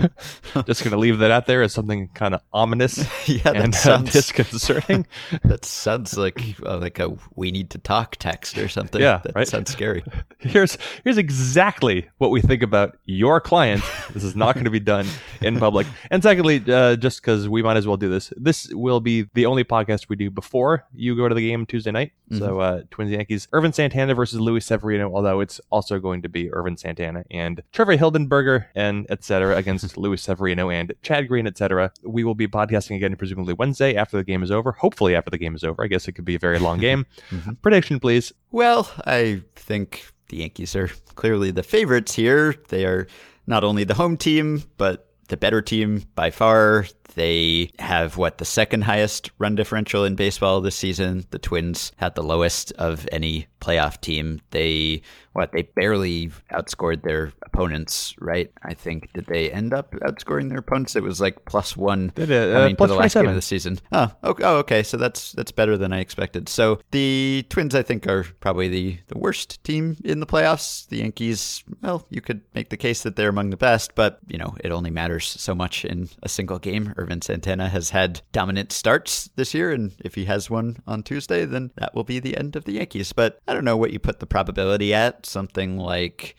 just 0.66 0.82
going 0.82 0.92
to 0.92 0.96
leave 0.96 1.18
that 1.18 1.30
out 1.30 1.46
there 1.46 1.62
as 1.62 1.72
something 1.72 2.08
kind 2.14 2.34
of 2.34 2.40
ominous 2.52 2.98
Yeah, 3.28 3.42
that 3.44 3.56
and 3.56 3.74
uh, 3.74 3.78
sounds- 3.78 4.12
disconcerting. 4.12 5.06
That 5.44 5.64
sounds 5.64 6.16
like 6.16 6.40
uh, 6.64 6.78
like 6.78 6.98
a 6.98 7.16
"we 7.34 7.50
need 7.50 7.70
to 7.70 7.78
talk" 7.78 8.16
text 8.16 8.56
or 8.56 8.68
something. 8.68 9.00
Yeah, 9.00 9.20
that 9.24 9.34
right? 9.34 9.46
sounds 9.48 9.70
scary. 9.70 10.02
here's 10.38 10.78
here's 11.02 11.18
exactly 11.18 12.08
what 12.18 12.30
we 12.30 12.40
think 12.40 12.62
about 12.62 12.96
your 13.04 13.40
client. 13.40 13.82
This 14.12 14.24
is 14.24 14.34
not 14.34 14.54
going 14.54 14.64
to 14.64 14.70
be 14.70 14.80
done 14.80 15.06
in 15.42 15.58
public. 15.58 15.86
And 16.10 16.22
secondly, 16.22 16.62
uh, 16.68 16.96
just 16.96 17.20
because 17.20 17.48
we 17.48 17.62
might 17.62 17.76
as 17.76 17.86
well 17.86 17.96
do 17.96 18.08
this, 18.08 18.32
this 18.36 18.68
will 18.72 19.00
be 19.00 19.26
the 19.34 19.46
only 19.46 19.64
podcast 19.64 19.73
we 20.08 20.16
do 20.16 20.30
before 20.30 20.84
you 20.94 21.16
go 21.16 21.28
to 21.28 21.34
the 21.34 21.48
game 21.48 21.66
Tuesday 21.66 21.90
night. 21.90 22.12
So 22.38 22.60
uh, 22.60 22.82
Twins 22.90 23.10
Yankees, 23.10 23.48
Ervin 23.52 23.72
Santana 23.72 24.14
versus 24.14 24.40
Luis 24.40 24.66
Severino. 24.66 25.14
Although 25.14 25.40
it's 25.40 25.60
also 25.70 25.98
going 25.98 26.22
to 26.22 26.28
be 26.28 26.52
Ervin 26.52 26.76
Santana 26.76 27.24
and 27.30 27.62
Trevor 27.72 27.96
Hildenberger 27.96 28.66
and 28.74 29.06
etc. 29.10 29.56
against 29.56 29.96
Luis 29.96 30.22
Severino 30.22 30.70
and 30.70 30.94
Chad 31.02 31.28
Green, 31.28 31.46
etc. 31.46 31.92
We 32.02 32.24
will 32.24 32.34
be 32.34 32.48
podcasting 32.48 32.96
again 32.96 33.14
presumably 33.16 33.54
Wednesday 33.54 33.94
after 33.94 34.16
the 34.16 34.24
game 34.24 34.42
is 34.42 34.50
over. 34.50 34.72
Hopefully 34.72 35.14
after 35.14 35.30
the 35.30 35.38
game 35.38 35.54
is 35.54 35.64
over. 35.64 35.82
I 35.82 35.86
guess 35.86 36.08
it 36.08 36.12
could 36.12 36.24
be 36.24 36.34
a 36.34 36.38
very 36.38 36.58
long 36.58 36.78
game. 36.78 37.06
Prediction, 37.62 38.00
please. 38.00 38.32
Well, 38.50 38.90
I 39.06 39.42
think 39.54 40.06
the 40.28 40.38
Yankees 40.38 40.74
are 40.74 40.88
clearly 41.14 41.50
the 41.50 41.62
favorites 41.62 42.14
here. 42.14 42.54
They 42.68 42.84
are 42.84 43.06
not 43.46 43.64
only 43.64 43.84
the 43.84 43.94
home 43.94 44.16
team, 44.16 44.64
but 44.76 45.13
the 45.28 45.36
better 45.36 45.62
team 45.62 46.04
by 46.14 46.30
far. 46.30 46.86
They 47.14 47.70
have 47.78 48.16
what 48.16 48.38
the 48.38 48.44
second 48.44 48.82
highest 48.82 49.30
run 49.38 49.54
differential 49.54 50.04
in 50.04 50.16
baseball 50.16 50.60
this 50.60 50.76
season. 50.76 51.26
The 51.30 51.38
Twins 51.38 51.92
had 51.96 52.14
the 52.14 52.22
lowest 52.22 52.72
of 52.72 53.08
any 53.12 53.46
playoff 53.60 54.00
team. 54.00 54.40
They 54.50 55.02
what 55.32 55.52
they 55.52 55.62
barely 55.62 56.30
outscored 56.52 57.02
their 57.02 57.32
opponents, 57.54 58.14
right? 58.18 58.50
I 58.62 58.74
think 58.74 59.12
did 59.12 59.26
they 59.26 59.50
end 59.50 59.72
up 59.72 59.92
outscoring 59.92 60.48
their 60.48 60.58
opponents? 60.58 60.96
It 60.96 61.02
was 61.02 61.20
like 61.20 61.44
plus 61.44 61.76
one 61.76 62.12
did, 62.14 62.32
uh, 62.32 62.52
coming 62.52 62.70
to 62.70 62.76
plus 62.76 62.90
the 62.90 62.96
last 62.96 63.14
game 63.14 63.28
of 63.28 63.34
the 63.34 63.42
season. 63.42 63.78
Oh, 63.92 64.10
okay, 64.24 64.44
oh, 64.44 64.56
okay. 64.58 64.82
So 64.82 64.96
that's 64.96 65.32
that's 65.32 65.52
better 65.52 65.76
than 65.76 65.92
I 65.92 66.00
expected. 66.00 66.48
So 66.48 66.80
the 66.90 67.46
Twins, 67.48 67.74
I 67.74 67.82
think, 67.82 68.06
are 68.06 68.24
probably 68.40 68.68
the 68.68 68.98
the 69.06 69.18
worst 69.18 69.62
team 69.62 69.96
in 70.04 70.20
the 70.20 70.26
playoffs. 70.26 70.88
The 70.88 70.98
Yankees, 70.98 71.62
well, 71.80 72.06
you 72.10 72.20
could 72.20 72.40
make 72.54 72.70
the 72.70 72.76
case 72.76 73.02
that 73.04 73.16
they're 73.16 73.28
among 73.28 73.50
the 73.50 73.56
best, 73.56 73.94
but 73.94 74.18
you 74.26 74.38
know 74.38 74.56
it 74.60 74.72
only 74.72 74.90
matters 74.90 75.26
so 75.26 75.54
much 75.54 75.84
in 75.84 76.08
a 76.22 76.28
single 76.28 76.58
game. 76.58 76.92
Ervin 76.98 77.22
Santana 77.22 77.68
has 77.68 77.90
had 77.90 78.20
dominant 78.32 78.72
starts 78.72 79.30
this 79.36 79.54
year, 79.54 79.72
and 79.72 79.92
if 80.00 80.14
he 80.14 80.24
has 80.24 80.50
one 80.50 80.78
on 80.86 81.02
Tuesday, 81.02 81.44
then 81.44 81.70
that 81.76 81.94
will 81.94 82.04
be 82.04 82.18
the 82.18 82.36
end 82.36 82.56
of 82.56 82.64
the 82.64 82.72
Yankees. 82.72 83.12
But 83.12 83.40
I 83.46 83.54
don't 83.54 83.64
know 83.64 83.76
what 83.76 83.92
you 83.92 83.98
put 84.00 84.18
the 84.18 84.26
probability 84.26 84.92
at. 84.92 85.26
Something 85.26 85.78
like 85.78 86.36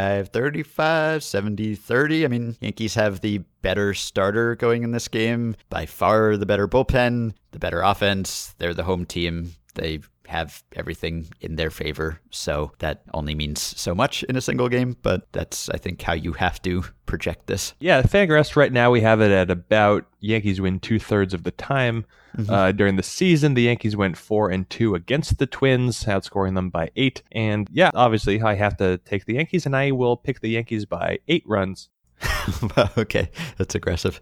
65 0.00 0.28
35, 0.28 1.22
70 1.24 1.74
30. 1.74 2.24
I 2.24 2.28
mean, 2.28 2.56
Yankees 2.60 2.94
have 2.94 3.20
the 3.20 3.38
better 3.62 3.92
starter 3.92 4.56
going 4.56 4.82
in 4.82 4.92
this 4.92 5.08
game, 5.08 5.56
by 5.68 5.84
far 5.84 6.36
the 6.36 6.46
better 6.46 6.66
bullpen, 6.66 7.34
the 7.52 7.58
better 7.58 7.82
offense. 7.82 8.54
They're 8.58 8.74
the 8.74 8.84
home 8.84 9.04
team. 9.04 9.54
They 9.74 10.00
have 10.26 10.62
everything 10.76 11.28
in 11.40 11.56
their 11.56 11.70
favor. 11.70 12.20
So 12.30 12.72
that 12.78 13.02
only 13.14 13.34
means 13.34 13.60
so 13.60 13.94
much 13.94 14.22
in 14.24 14.36
a 14.36 14.40
single 14.40 14.68
game, 14.68 14.96
but 15.02 15.26
that's, 15.32 15.68
I 15.70 15.76
think, 15.76 16.00
how 16.00 16.12
you 16.12 16.32
have 16.34 16.62
to 16.62 16.84
project 17.06 17.46
this. 17.48 17.74
Yeah, 17.80 18.02
Fangraphs 18.02 18.54
right 18.54 18.72
now 18.72 18.90
we 18.90 19.00
have 19.00 19.20
it 19.20 19.32
at 19.32 19.50
about 19.50 20.06
Yankees 20.20 20.60
win 20.60 20.78
two 20.78 21.00
thirds 21.00 21.34
of 21.34 21.42
the 21.42 21.50
time. 21.50 22.06
Uh, 22.48 22.70
during 22.72 22.96
the 22.96 23.02
season, 23.02 23.54
the 23.54 23.62
Yankees 23.62 23.96
went 23.96 24.16
four 24.16 24.50
and 24.50 24.70
two 24.70 24.94
against 24.94 25.38
the 25.38 25.46
Twins, 25.46 26.04
outscoring 26.04 26.54
them 26.54 26.70
by 26.70 26.90
eight. 26.96 27.22
And 27.32 27.68
yeah, 27.72 27.90
obviously 27.92 28.40
I 28.40 28.54
have 28.54 28.76
to 28.76 28.98
take 28.98 29.24
the 29.24 29.34
Yankees, 29.34 29.66
and 29.66 29.76
I 29.76 29.90
will 29.90 30.16
pick 30.16 30.40
the 30.40 30.50
Yankees 30.50 30.84
by 30.86 31.18
eight 31.28 31.42
runs. 31.46 31.88
okay, 32.98 33.30
that's 33.56 33.74
aggressive. 33.74 34.20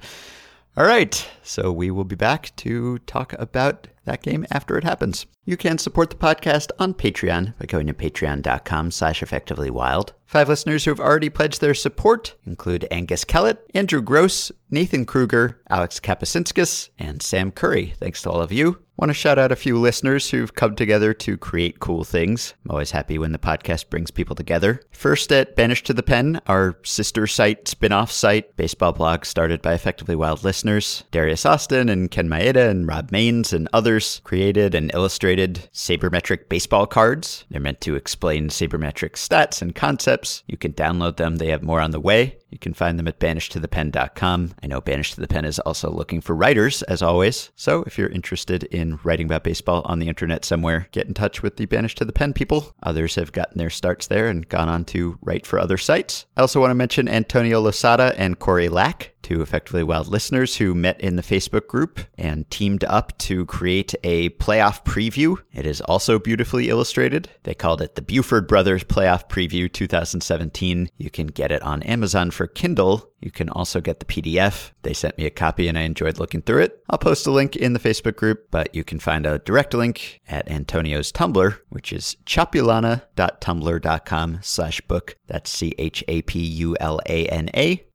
All 0.79 0.85
right, 0.87 1.29
so 1.43 1.73
we 1.73 1.91
will 1.91 2.05
be 2.05 2.15
back 2.15 2.55
to 2.59 2.99
talk 2.99 3.33
about 3.33 3.89
that 4.05 4.23
game 4.23 4.47
after 4.53 4.79
it 4.79 4.85
happens. 4.85 5.27
You 5.45 5.57
can 5.57 5.77
support 5.77 6.09
the 6.09 6.15
podcast 6.15 6.71
on 6.79 6.95
Patreon 6.95 7.59
by 7.59 7.67
going 7.67 7.89
to 7.89 7.93
patreon.com 7.93 8.93
slash 8.93 9.21
effectivelywild. 9.21 10.11
Five 10.25 10.49
listeners 10.49 10.85
who 10.85 10.93
have 10.93 11.01
already 11.01 11.31
pledged 11.31 11.61
their 11.61 11.75
support 11.75 12.37
include 12.47 12.87
Angus 12.93 13.25
Kellett, 13.25 13.69
Andrew 13.75 14.01
Gross, 14.01 14.53
Nathan 14.71 15.05
Kruger, 15.05 15.61
Alex 15.69 15.99
Kapasinskis, 15.99 16.91
and 16.97 17.23
Sam 17.23 17.51
Curry. 17.51 17.95
Thanks 17.99 18.23
to 18.23 18.31
all 18.31 18.41
of 18.41 18.53
you. 18.53 18.79
Want 18.99 19.11
to 19.11 19.15
shout 19.15 19.39
out 19.39 19.53
a 19.53 19.57
few 19.57 19.79
listeners 19.79 20.29
who've 20.29 20.53
come 20.53 20.75
together 20.75 21.15
to 21.15 21.37
create 21.37 21.79
cool 21.79 22.03
things. 22.03 22.55
I'm 22.65 22.73
always 22.73 22.91
happy 22.91 23.17
when 23.17 23.31
the 23.31 23.39
podcast 23.39 23.91
brings 23.91 24.11
people 24.11 24.35
together. 24.35 24.81
First 24.91 25.31
at 25.31 25.55
Banished 25.55 25.87
to 25.87 25.95
the 25.95 26.03
Pen, 26.03 26.41
our 26.49 26.77
sister 26.83 27.29
site, 27.29 27.69
spin 27.69 27.93
off 27.93 28.11
site, 28.11 28.57
baseball 28.57 28.93
blog 28.93 29.25
started 29.25 29.63
by 29.63 29.73
Effectively 29.73 30.17
Wild 30.17 30.43
listeners. 30.43 31.05
Darius 31.13 31.47
Austin 31.47 31.89
and 31.89 32.11
Ken 32.11 32.29
Maeda 32.29 32.69
and 32.69 32.89
Rob 32.89 33.13
Mains 33.13 33.53
and 33.53 33.69
others 33.73 34.21
created 34.25 34.75
and 34.75 34.91
illustrated 34.93 35.69
sabermetric 35.73 36.49
baseball 36.49 36.89
cards. 36.89 37.45
They're 37.51 37.61
meant 37.61 37.81
to 37.83 37.95
explain 37.95 38.49
sabermetric 38.49 39.13
stats 39.13 39.63
and 39.63 39.77
concepts. 39.77 40.43
You 40.49 40.57
can 40.57 40.73
download 40.73 41.19
them, 41.19 41.37
they 41.37 41.51
have 41.51 41.63
more 41.63 41.81
on 41.81 41.93
the 41.93 42.01
way. 42.01 42.39
You 42.51 42.59
can 42.59 42.73
find 42.73 42.99
them 42.99 43.09
at 43.09 43.21
banishedtothepen.com. 43.21 44.55
I 44.63 44.67
know 44.67 44.81
Banished 44.81 45.15
to 45.15 45.21
the 45.21 45.29
Pen 45.29 45.45
is 45.45 45.59
also 45.61 45.91
looking 45.91 46.21
for 46.21 46.35
writers, 46.35 46.83
as 46.85 47.03
always. 47.03 47.51
So 47.57 47.83
if 47.83 47.99
you're 47.99 48.09
interested 48.09 48.65
in 48.65 48.88
writing 49.03 49.27
about 49.27 49.45
baseball 49.45 49.83
on 49.85 49.99
the 49.99 50.09
internet 50.09 50.45
somewhere, 50.45 50.89
get 50.93 51.07
in 51.07 51.15
touch 51.15 51.43
with 51.43 51.57
the 51.57 51.67
Banished 51.67 51.99
to 51.99 52.05
the 52.05 52.13
Pen 52.13 52.33
people. 52.33 52.75
Others 52.83 53.17
have 53.17 53.33
gotten 53.33 53.59
their 53.59 53.71
starts 53.71 54.07
there 54.07 54.29
and 54.29 54.49
gone 54.49 54.69
on 54.69 54.85
to 54.87 55.19
write 55.23 55.47
for 55.47 55.59
other 55.59 55.77
sites. 55.77 56.27
I 56.37 56.41
also 56.41 56.61
want 56.61 56.71
to 56.71 56.75
mention 56.75 57.09
Antonio 57.09 57.61
Losada 57.61 58.15
and 58.17 58.39
Corey 58.39 58.69
Lack, 58.69 59.15
two 59.29 59.43
effectively 59.43 59.83
wild 59.83 60.09
listeners 60.09 60.57
who 60.57 60.75
met 60.75 60.99
in 61.03 61.17
the 61.17 61.23
Facebook 61.23 61.67
group 61.67 62.01
and 62.17 62.51
teamed 62.51 62.83
up 62.85 63.19
to 63.19 63.45
create 63.45 63.95
a 64.03 64.31
playoff 64.31 64.83
preview. 64.85 65.37
It 65.53 65.67
is 65.67 65.83
also 65.83 66.19
beautifully 66.19 66.71
illustrated. 66.71 67.29
They 67.43 67.53
called 67.53 67.83
it 67.83 67.95
the 67.95 68.01
Buford 68.01 68.49
Brothers 68.49 68.85
Playoff 68.85 69.29
Preview 69.29 69.71
2017. 69.71 70.89
You 70.97 71.11
can 71.11 71.27
get 71.27 71.53
it 71.53 71.63
on 71.63 71.83
Amazon 71.83 72.31
for 72.31 72.47
Kindle. 72.47 73.13
You 73.21 73.31
can 73.31 73.51
also 73.51 73.83
get 73.83 74.01
the 74.01 74.07
PDF. 74.07 74.71
They 74.81 74.95
sent 74.95 75.19
me 75.19 75.27
a 75.27 75.31
copy 75.31 75.69
and 75.69 75.77
I 75.77 75.83
enjoyed 75.83 76.19
looking 76.19 76.41
through 76.41 76.63
it. 76.63 76.83
I'll 76.89 76.97
post 76.97 77.27
a 77.27 77.31
link 77.31 77.55
in 77.55 77.75
the 77.75 77.81
Facebook 77.81 78.17
group, 78.17 78.47
but 78.51 78.75
you 78.75 78.83
can 78.83 78.99
find 78.99 79.27
a 79.27 79.41
direct 79.41 79.75
link 79.75 80.23
at 80.27 80.51
Antonio's 80.51 81.13
Tumblr, 81.13 81.55
which 81.69 81.93
is 81.93 82.17
chapulana.tumblr.com 82.25 84.39
slash 84.41 84.81
book. 84.83 85.17
That's 85.27 85.51
C-H-A-P-U-L-A-N-A. 85.51 86.29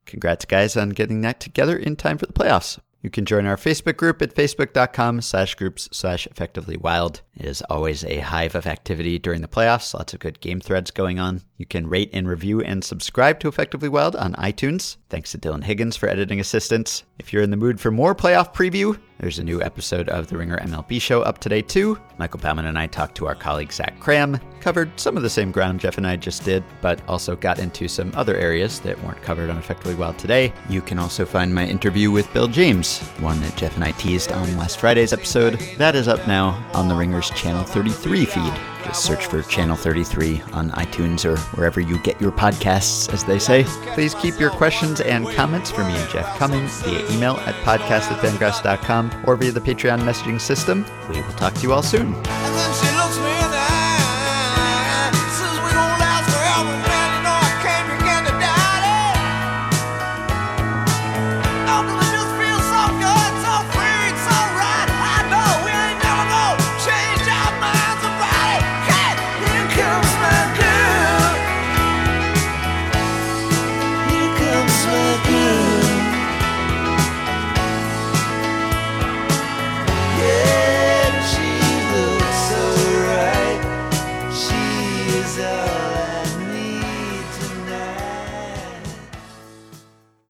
Congrats, 0.06 0.44
guys, 0.44 0.76
on 0.76 0.90
getting 0.90 1.20
that 1.22 1.40
together 1.40 1.76
in 1.76 1.96
time 1.96 2.18
for 2.18 2.26
the 2.26 2.32
playoffs. 2.32 2.78
You 3.04 3.10
can 3.10 3.26
join 3.26 3.44
our 3.44 3.58
Facebook 3.58 3.98
group 3.98 4.22
at 4.22 4.34
facebook.com 4.34 5.20
slash 5.20 5.56
groups 5.56 5.90
slash 5.92 6.26
effectively 6.26 6.78
wild. 6.78 7.20
It 7.36 7.44
is 7.44 7.62
always 7.68 8.02
a 8.02 8.20
hive 8.20 8.54
of 8.54 8.66
activity 8.66 9.18
during 9.18 9.42
the 9.42 9.46
playoffs, 9.46 9.92
lots 9.92 10.14
of 10.14 10.20
good 10.20 10.40
game 10.40 10.58
threads 10.58 10.90
going 10.90 11.18
on. 11.18 11.42
You 11.58 11.66
can 11.66 11.86
rate 11.86 12.08
and 12.14 12.26
review 12.26 12.62
and 12.62 12.82
subscribe 12.82 13.40
to 13.40 13.48
Effectively 13.48 13.90
Wild 13.90 14.16
on 14.16 14.32
iTunes. 14.36 14.96
Thanks 15.10 15.32
to 15.32 15.38
Dylan 15.38 15.64
Higgins 15.64 15.96
for 15.96 16.08
editing 16.08 16.40
assistance. 16.40 17.04
If 17.18 17.30
you're 17.30 17.42
in 17.42 17.50
the 17.50 17.58
mood 17.58 17.78
for 17.78 17.90
more 17.90 18.14
playoff 18.14 18.54
preview, 18.54 18.98
there's 19.24 19.38
a 19.38 19.42
new 19.42 19.62
episode 19.62 20.10
of 20.10 20.26
the 20.26 20.36
Ringer 20.36 20.58
MLB 20.58 21.00
show 21.00 21.22
up 21.22 21.38
today 21.38 21.62
too. 21.62 21.98
Michael 22.18 22.40
Bauman 22.40 22.66
and 22.66 22.78
I 22.78 22.86
talked 22.86 23.14
to 23.14 23.26
our 23.26 23.34
colleague 23.34 23.72
Zach 23.72 23.98
Kram, 23.98 24.38
covered 24.60 24.90
some 25.00 25.16
of 25.16 25.22
the 25.22 25.30
same 25.30 25.50
ground 25.50 25.80
Jeff 25.80 25.96
and 25.96 26.06
I 26.06 26.16
just 26.16 26.44
did, 26.44 26.62
but 26.82 27.00
also 27.08 27.34
got 27.34 27.58
into 27.58 27.88
some 27.88 28.12
other 28.16 28.36
areas 28.36 28.80
that 28.80 29.02
weren't 29.02 29.22
covered 29.22 29.48
on 29.48 29.56
Effectively 29.56 29.94
Wild 29.94 30.18
today. 30.18 30.52
You 30.68 30.82
can 30.82 30.98
also 30.98 31.24
find 31.24 31.54
my 31.54 31.66
interview 31.66 32.10
with 32.10 32.30
Bill 32.34 32.48
James, 32.48 32.98
one 33.20 33.40
that 33.40 33.56
Jeff 33.56 33.76
and 33.76 33.84
I 33.84 33.92
teased 33.92 34.30
on 34.30 34.58
last 34.58 34.78
Friday's 34.78 35.14
episode. 35.14 35.54
That 35.78 35.94
is 35.94 36.06
up 36.06 36.28
now 36.28 36.62
on 36.74 36.88
the 36.88 36.94
Ringer's 36.94 37.30
Channel 37.30 37.64
33 37.64 38.26
feed. 38.26 38.73
Just 38.84 39.04
search 39.04 39.26
for 39.26 39.42
Channel 39.42 39.76
33 39.76 40.42
on 40.52 40.70
iTunes 40.72 41.24
or 41.24 41.38
wherever 41.56 41.80
you 41.80 41.98
get 41.98 42.20
your 42.20 42.30
podcasts, 42.30 43.12
as 43.12 43.24
they 43.24 43.38
say. 43.38 43.64
Please 43.94 44.14
keep 44.14 44.38
your 44.38 44.50
questions 44.50 45.00
and 45.00 45.26
comments 45.30 45.70
for 45.70 45.84
me 45.84 45.94
and 45.94 46.10
Jeff 46.10 46.36
coming 46.38 46.66
via 46.66 47.10
email 47.10 47.36
at 47.38 47.54
podcast 47.64 48.10
at 48.12 48.20
or 49.26 49.36
via 49.36 49.52
the 49.52 49.60
Patreon 49.60 50.00
messaging 50.00 50.40
system. 50.40 50.84
We 51.08 51.20
will 51.22 51.32
talk 51.32 51.54
to 51.54 51.62
you 51.62 51.72
all 51.72 51.82
soon. 51.82 52.14